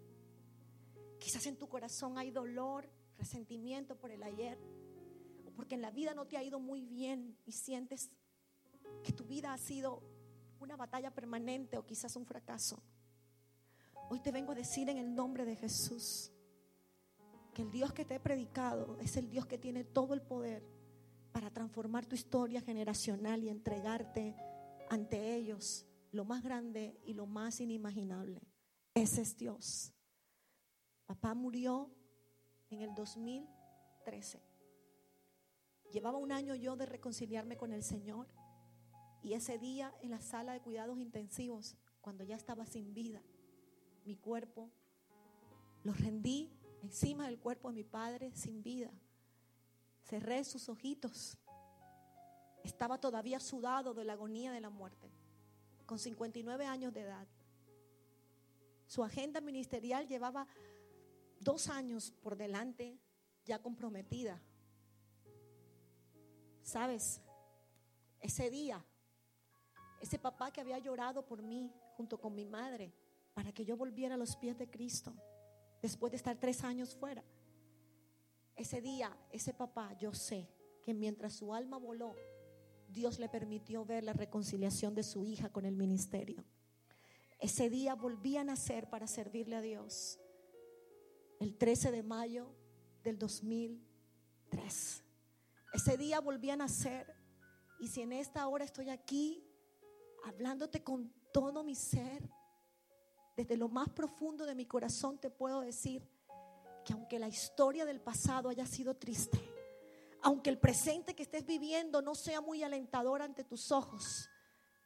Quizás 1.19 1.47
en 1.47 1.57
tu 1.57 1.69
corazón 1.69 2.19
hay 2.19 2.31
dolor, 2.31 2.89
resentimiento 3.19 3.97
por 3.97 4.11
el 4.11 4.23
ayer, 4.23 4.59
o 5.47 5.51
porque 5.51 5.75
en 5.75 5.83
la 5.83 5.91
vida 5.91 6.15
no 6.15 6.27
te 6.27 6.37
ha 6.37 6.43
ido 6.43 6.61
muy 6.61 6.85
bien 6.85 7.37
y 7.45 7.53
sientes 7.53 8.11
que 9.03 9.13
tu 9.13 9.25
vida 9.25 9.53
ha 9.53 9.59
sido 9.59 10.03
una 10.61 10.77
batalla 10.77 11.13
permanente 11.13 11.79
o 11.79 11.85
quizás 11.85 12.17
un 12.17 12.27
fracaso. 12.27 12.83
Hoy 14.11 14.21
te 14.21 14.33
vengo 14.33 14.53
a 14.53 14.55
decir 14.55 14.89
en 14.89 14.99
el 14.99 15.15
nombre 15.15 15.45
de 15.45 15.57
Jesús 15.57 16.31
que 17.53 17.63
el 17.63 17.71
Dios 17.71 17.93
que 17.93 18.05
te 18.05 18.17
he 18.17 18.21
predicado 18.21 18.99
es 19.01 19.17
el 19.17 19.31
Dios 19.31 19.47
que 19.47 19.59
tiene 19.59 19.85
todo 19.85 20.15
el 20.15 20.23
poder 20.23 20.74
para 21.35 21.51
transformar 21.51 22.07
tu 22.07 22.15
historia 22.15 22.61
generacional 22.61 23.43
y 23.43 23.49
entregarte 23.49 24.37
ante 24.89 25.35
ellos 25.35 25.85
lo 26.13 26.25
más 26.25 26.45
grande 26.45 27.01
y 27.05 27.13
lo 27.13 27.27
más 27.27 27.61
inimaginable. 27.61 28.41
Ese 28.95 29.23
es 29.23 29.37
Dios. 29.37 29.93
Papá 31.07 31.35
murió 31.35 31.91
en 32.71 32.83
el 32.83 32.95
2013. 32.95 34.41
Llevaba 35.91 36.19
un 36.19 36.31
año 36.31 36.55
yo 36.55 36.77
de 36.77 36.87
reconciliarme 36.87 37.57
con 37.57 37.73
el 37.73 37.83
Señor 37.83 38.29
y 39.21 39.33
ese 39.33 39.59
día 39.59 39.93
en 40.03 40.11
la 40.11 40.21
sala 40.21 40.53
de 40.53 40.61
cuidados 40.61 41.01
intensivos, 41.01 41.77
cuando 42.01 42.23
ya 42.23 42.37
estaba 42.37 42.65
sin 42.65 42.95
vida, 42.95 43.21
mi 44.05 44.15
cuerpo 44.15 44.71
lo 45.83 45.95
rendí 45.95 46.53
encima 46.85 47.27
del 47.27 47.41
cuerpo 47.41 47.71
de 47.71 47.75
mi 47.75 47.83
padre 47.83 48.31
sin 48.37 48.63
vida. 48.63 48.93
Cerré 50.05 50.45
sus 50.45 50.69
ojitos. 50.69 51.39
Estaba 52.63 52.99
todavía 52.99 53.41
sudado 53.41 53.95
de 53.95 54.05
la 54.05 54.15
agonía 54.15 54.53
de 54.53 54.61
la 54.61 54.71
muerte, 54.71 55.11
con 55.87 55.99
59 55.99 56.67
años 56.67 56.93
de 56.93 57.03
edad. 57.03 57.27
su 58.87 59.03
agenda 59.03 59.41
ministerial 59.41 60.07
llevaba 60.07 60.47
dos 61.41 61.69
años 61.69 62.13
por 62.23 62.37
delante 62.37 62.99
ya 63.45 63.61
comprometida. 63.61 64.41
¿Sabes? 66.63 67.21
Ese 68.21 68.51
día, 68.51 68.85
ese 70.01 70.19
papá 70.19 70.51
que 70.51 70.61
había 70.61 70.79
llorado 70.79 71.27
por 71.27 71.43
mí 71.43 71.73
junto 71.97 72.19
con 72.21 72.35
mi 72.35 72.47
madre 72.47 72.93
para 73.35 73.53
que 73.53 73.65
yo 73.65 73.77
volviera 73.77 74.15
a 74.15 74.19
los 74.19 74.37
pies 74.37 74.57
de 74.57 74.71
Cristo 74.71 75.15
después 75.83 76.11
de 76.13 76.17
estar 76.17 76.37
tres 76.39 76.65
años 76.65 76.95
fuera. 76.95 77.23
Ese 78.57 78.81
día, 78.81 79.17
ese 79.31 79.53
papá, 79.53 79.93
yo 79.99 80.15
sé 80.15 80.49
que 80.85 80.95
mientras 80.95 81.35
su 81.35 81.55
alma 81.55 81.77
voló, 81.77 82.15
Dios 82.89 83.19
le 83.19 83.29
permitió 83.29 83.85
ver 83.85 84.05
la 84.05 84.13
reconciliación 84.13 84.95
de 84.95 85.03
su 85.03 85.25
hija 85.25 85.51
con 85.51 85.65
el 85.65 85.75
ministerio. 85.77 86.45
Ese 87.41 87.69
día 87.69 87.95
volví 87.95 88.37
a 88.37 88.45
nacer 88.45 88.89
para 88.89 89.07
servirle 89.07 89.57
a 89.57 89.61
Dios. 89.61 90.21
El 91.41 91.57
13 91.57 91.91
de 91.91 92.03
mayo 92.03 92.55
del 93.03 93.19
2003. 93.19 95.03
Ese 95.73 95.97
día 95.97 96.21
volví 96.21 96.51
a 96.51 96.57
nacer. 96.57 97.13
Y 97.81 97.89
si 97.89 98.03
en 98.03 98.13
esta 98.13 98.47
hora 98.47 98.65
estoy 98.65 98.91
aquí 98.91 99.45
hablándote 100.25 100.85
con 100.85 101.13
todo 101.33 101.65
mi 101.65 101.75
ser, 101.75 102.31
desde 103.37 103.57
lo 103.57 103.69
más 103.69 103.89
profundo 103.91 104.47
de 104.47 104.55
mi 104.55 104.65
corazón 104.65 105.19
te 105.19 105.29
puedo 105.29 105.61
decir 105.61 106.09
que 106.85 106.93
aunque 106.93 107.19
la 107.19 107.29
historia 107.29 107.85
del 107.85 108.01
pasado 108.01 108.49
haya 108.49 108.67
sido 108.67 108.95
triste, 108.95 109.41
aunque 110.23 110.51
el 110.51 110.59
presente 110.59 111.15
que 111.15 111.23
estés 111.23 111.45
viviendo 111.45 112.03
no 112.03 112.15
sea 112.15 112.41
muy 112.41 112.63
alentador 112.63 113.23
ante 113.23 113.45
tus 113.45 113.73
ojos, 113.73 114.29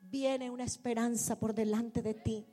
viene 0.00 0.50
una 0.50 0.64
esperanza 0.64 1.38
por 1.38 1.54
delante 1.54 2.02
de 2.02 2.14
ti. 2.14 2.46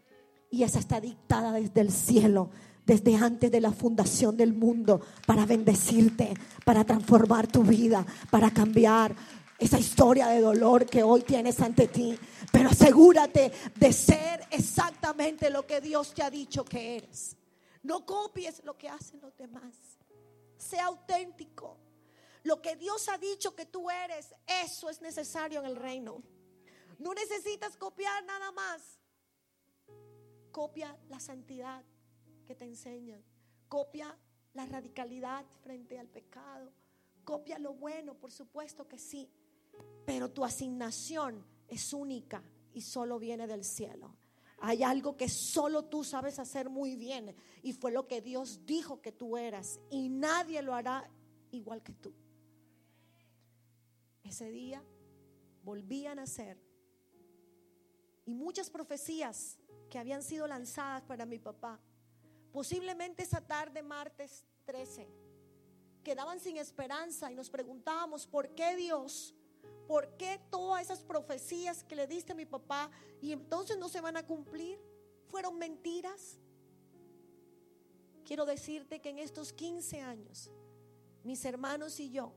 Y 0.51 0.63
esa 0.63 0.79
está 0.79 1.01
dictada 1.01 1.51
desde 1.51 1.81
el 1.81 1.91
cielo, 1.91 2.49
desde 2.85 3.15
antes 3.15 3.51
de 3.51 3.61
la 3.61 3.71
fundación 3.71 4.37
del 4.37 4.53
mundo, 4.53 5.01
para 5.25 5.45
bendecirte, 5.45 6.33
para 6.63 6.83
transformar 6.83 7.47
tu 7.47 7.63
vida, 7.63 8.05
para 8.29 8.51
cambiar 8.51 9.15
esa 9.57 9.79
historia 9.79 10.27
de 10.27 10.41
dolor 10.41 10.85
que 10.85 11.01
hoy 11.01 11.21
tienes 11.21 11.59
ante 11.61 11.87
ti. 11.87 12.17
Pero 12.51 12.69
asegúrate 12.69 13.51
de 13.75 13.93
ser 13.93 14.41
exactamente 14.51 15.49
lo 15.49 15.65
que 15.65 15.81
Dios 15.81 16.13
te 16.13 16.21
ha 16.21 16.29
dicho 16.29 16.63
que 16.63 16.97
eres. 16.97 17.35
No 17.85 18.03
copies 18.03 18.63
lo 18.63 18.75
que 18.75 18.89
hacen 18.89 19.21
los 19.21 19.37
demás. 19.37 19.99
Sea 20.57 20.85
auténtico. 20.85 21.77
Lo 22.41 22.59
que 22.59 22.75
Dios 22.75 23.07
ha 23.09 23.19
dicho 23.19 23.55
que 23.55 23.67
tú 23.67 23.91
eres, 23.91 24.33
eso 24.47 24.89
es 24.89 25.01
necesario 25.01 25.59
en 25.59 25.67
el 25.67 25.75
reino. 25.75 26.23
No 26.97 27.13
necesitas 27.13 27.77
copiar 27.77 28.25
nada 28.25 28.51
más. 28.53 28.99
Copia 30.51 30.97
la 31.09 31.19
santidad 31.19 31.85
que 32.47 32.55
te 32.55 32.65
enseñan. 32.65 33.23
Copia 33.67 34.17
la 34.53 34.65
radicalidad 34.65 35.45
frente 35.61 35.99
al 35.99 36.07
pecado. 36.07 36.73
Copia 37.23 37.59
lo 37.59 37.75
bueno, 37.75 38.15
por 38.15 38.31
supuesto 38.31 38.87
que 38.87 38.97
sí. 38.97 39.29
Pero 40.07 40.31
tu 40.31 40.43
asignación 40.43 41.45
es 41.67 41.93
única 41.93 42.43
y 42.73 42.81
solo 42.81 43.19
viene 43.19 43.45
del 43.45 43.63
cielo. 43.63 44.15
Hay 44.59 44.83
algo 44.83 45.17
que 45.17 45.29
solo 45.29 45.85
tú 45.85 46.03
sabes 46.03 46.39
hacer 46.39 46.69
muy 46.69 46.95
bien 46.95 47.35
y 47.61 47.73
fue 47.73 47.91
lo 47.91 48.07
que 48.07 48.21
Dios 48.21 48.65
dijo 48.65 49.01
que 49.01 49.11
tú 49.11 49.37
eras 49.37 49.79
y 49.89 50.09
nadie 50.09 50.61
lo 50.61 50.73
hará 50.73 51.09
igual 51.51 51.83
que 51.83 51.93
tú. 51.93 52.13
Ese 54.23 54.49
día 54.49 54.83
volví 55.63 56.05
a 56.07 56.15
nacer. 56.15 56.57
Y 58.25 58.33
muchas 58.33 58.69
profecías 58.69 59.59
que 59.89 59.99
habían 59.99 60.23
sido 60.23 60.47
lanzadas 60.47 61.03
para 61.03 61.25
mi 61.25 61.37
papá, 61.37 61.79
posiblemente 62.51 63.23
esa 63.23 63.41
tarde, 63.41 63.83
martes 63.83 64.45
13, 64.65 65.07
quedaban 66.03 66.39
sin 66.39 66.57
esperanza 66.57 67.31
y 67.31 67.35
nos 67.35 67.49
preguntábamos, 67.49 68.25
¿por 68.25 68.55
qué 68.55 68.75
Dios? 68.75 69.35
¿Por 69.87 70.09
qué 70.17 70.39
todas 70.49 70.81
esas 70.81 71.01
profecías 71.01 71.83
que 71.83 71.95
le 71.95 72.07
diste 72.07 72.31
a 72.31 72.35
mi 72.35 72.45
papá 72.45 72.89
y 73.21 73.31
entonces 73.31 73.77
no 73.77 73.89
se 73.89 74.01
van 74.01 74.17
a 74.17 74.25
cumplir? 74.25 74.79
¿Fueron 75.27 75.57
mentiras? 75.57 76.39
Quiero 78.25 78.45
decirte 78.45 78.99
que 78.99 79.09
en 79.09 79.19
estos 79.19 79.53
15 79.53 80.01
años, 80.01 80.49
mis 81.23 81.45
hermanos 81.45 81.99
y 81.99 82.09
yo 82.09 82.33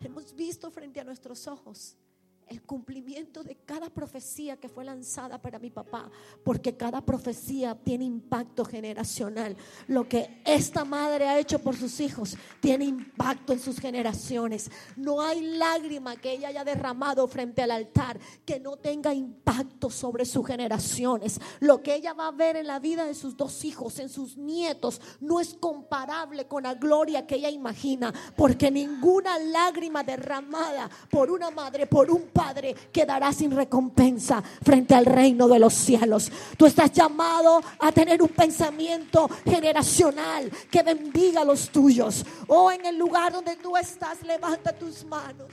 hemos 0.00 0.34
visto 0.34 0.70
frente 0.70 1.00
a 1.00 1.04
nuestros 1.04 1.46
ojos 1.46 1.96
el 2.50 2.62
cumplimiento 2.62 3.42
de 3.42 3.56
cada 3.56 3.90
profecía 3.90 4.56
que 4.56 4.68
fue 4.68 4.84
lanzada 4.84 5.40
para 5.40 5.58
mi 5.58 5.70
papá, 5.70 6.10
porque 6.44 6.76
cada 6.76 7.00
profecía 7.00 7.74
tiene 7.74 8.04
impacto 8.04 8.64
generacional. 8.64 9.56
Lo 9.86 10.08
que 10.08 10.40
esta 10.44 10.84
madre 10.84 11.28
ha 11.28 11.38
hecho 11.38 11.58
por 11.58 11.76
sus 11.76 12.00
hijos 12.00 12.36
tiene 12.60 12.84
impacto 12.84 13.52
en 13.52 13.60
sus 13.60 13.78
generaciones. 13.78 14.70
No 14.96 15.20
hay 15.20 15.40
lágrima 15.40 16.16
que 16.16 16.32
ella 16.32 16.48
haya 16.48 16.64
derramado 16.64 17.26
frente 17.28 17.62
al 17.62 17.70
altar 17.70 18.18
que 18.44 18.60
no 18.60 18.76
tenga 18.76 19.12
impacto 19.14 19.90
sobre 19.90 20.24
sus 20.24 20.46
generaciones. 20.46 21.40
Lo 21.60 21.82
que 21.82 21.94
ella 21.94 22.12
va 22.12 22.28
a 22.28 22.32
ver 22.32 22.56
en 22.56 22.66
la 22.66 22.78
vida 22.78 23.04
de 23.04 23.14
sus 23.14 23.36
dos 23.36 23.64
hijos, 23.64 23.98
en 23.98 24.08
sus 24.08 24.36
nietos, 24.36 25.00
no 25.20 25.40
es 25.40 25.54
comparable 25.54 26.46
con 26.46 26.62
la 26.62 26.74
gloria 26.74 27.26
que 27.26 27.36
ella 27.36 27.50
imagina, 27.50 28.12
porque 28.36 28.70
ninguna 28.70 29.38
lágrima 29.38 30.02
derramada 30.02 30.90
por 31.10 31.30
una 31.30 31.50
madre, 31.50 31.86
por 31.86 32.10
un 32.10 32.28
Padre 32.38 32.72
quedará 32.92 33.32
sin 33.32 33.50
recompensa 33.50 34.40
frente 34.62 34.94
al 34.94 35.06
reino 35.06 35.48
de 35.48 35.58
los 35.58 35.74
cielos. 35.74 36.30
Tú 36.56 36.66
estás 36.66 36.92
llamado 36.92 37.60
a 37.80 37.90
tener 37.90 38.22
un 38.22 38.28
pensamiento 38.28 39.28
generacional 39.44 40.48
que 40.70 40.84
bendiga 40.84 41.40
a 41.40 41.44
los 41.44 41.68
tuyos. 41.70 42.24
Oh, 42.46 42.70
en 42.70 42.86
el 42.86 42.96
lugar 42.96 43.32
donde 43.32 43.56
tú 43.56 43.76
estás, 43.76 44.22
levanta 44.22 44.72
tus 44.72 45.04
manos. 45.04 45.48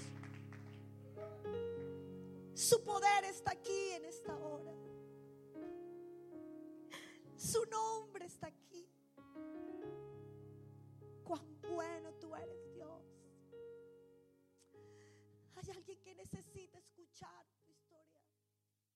Su 2.53 2.83
poder 2.83 3.23
está 3.23 3.49
aquí 3.53 3.89
en 3.95 4.05
esta 4.05 4.35
hora. 4.35 4.71
Su 7.35 7.65
nombre 7.65 8.27
está 8.27 8.45
aquí. 8.45 8.87
Cuán 11.23 11.41
bueno 11.73 12.11
tú 12.21 12.24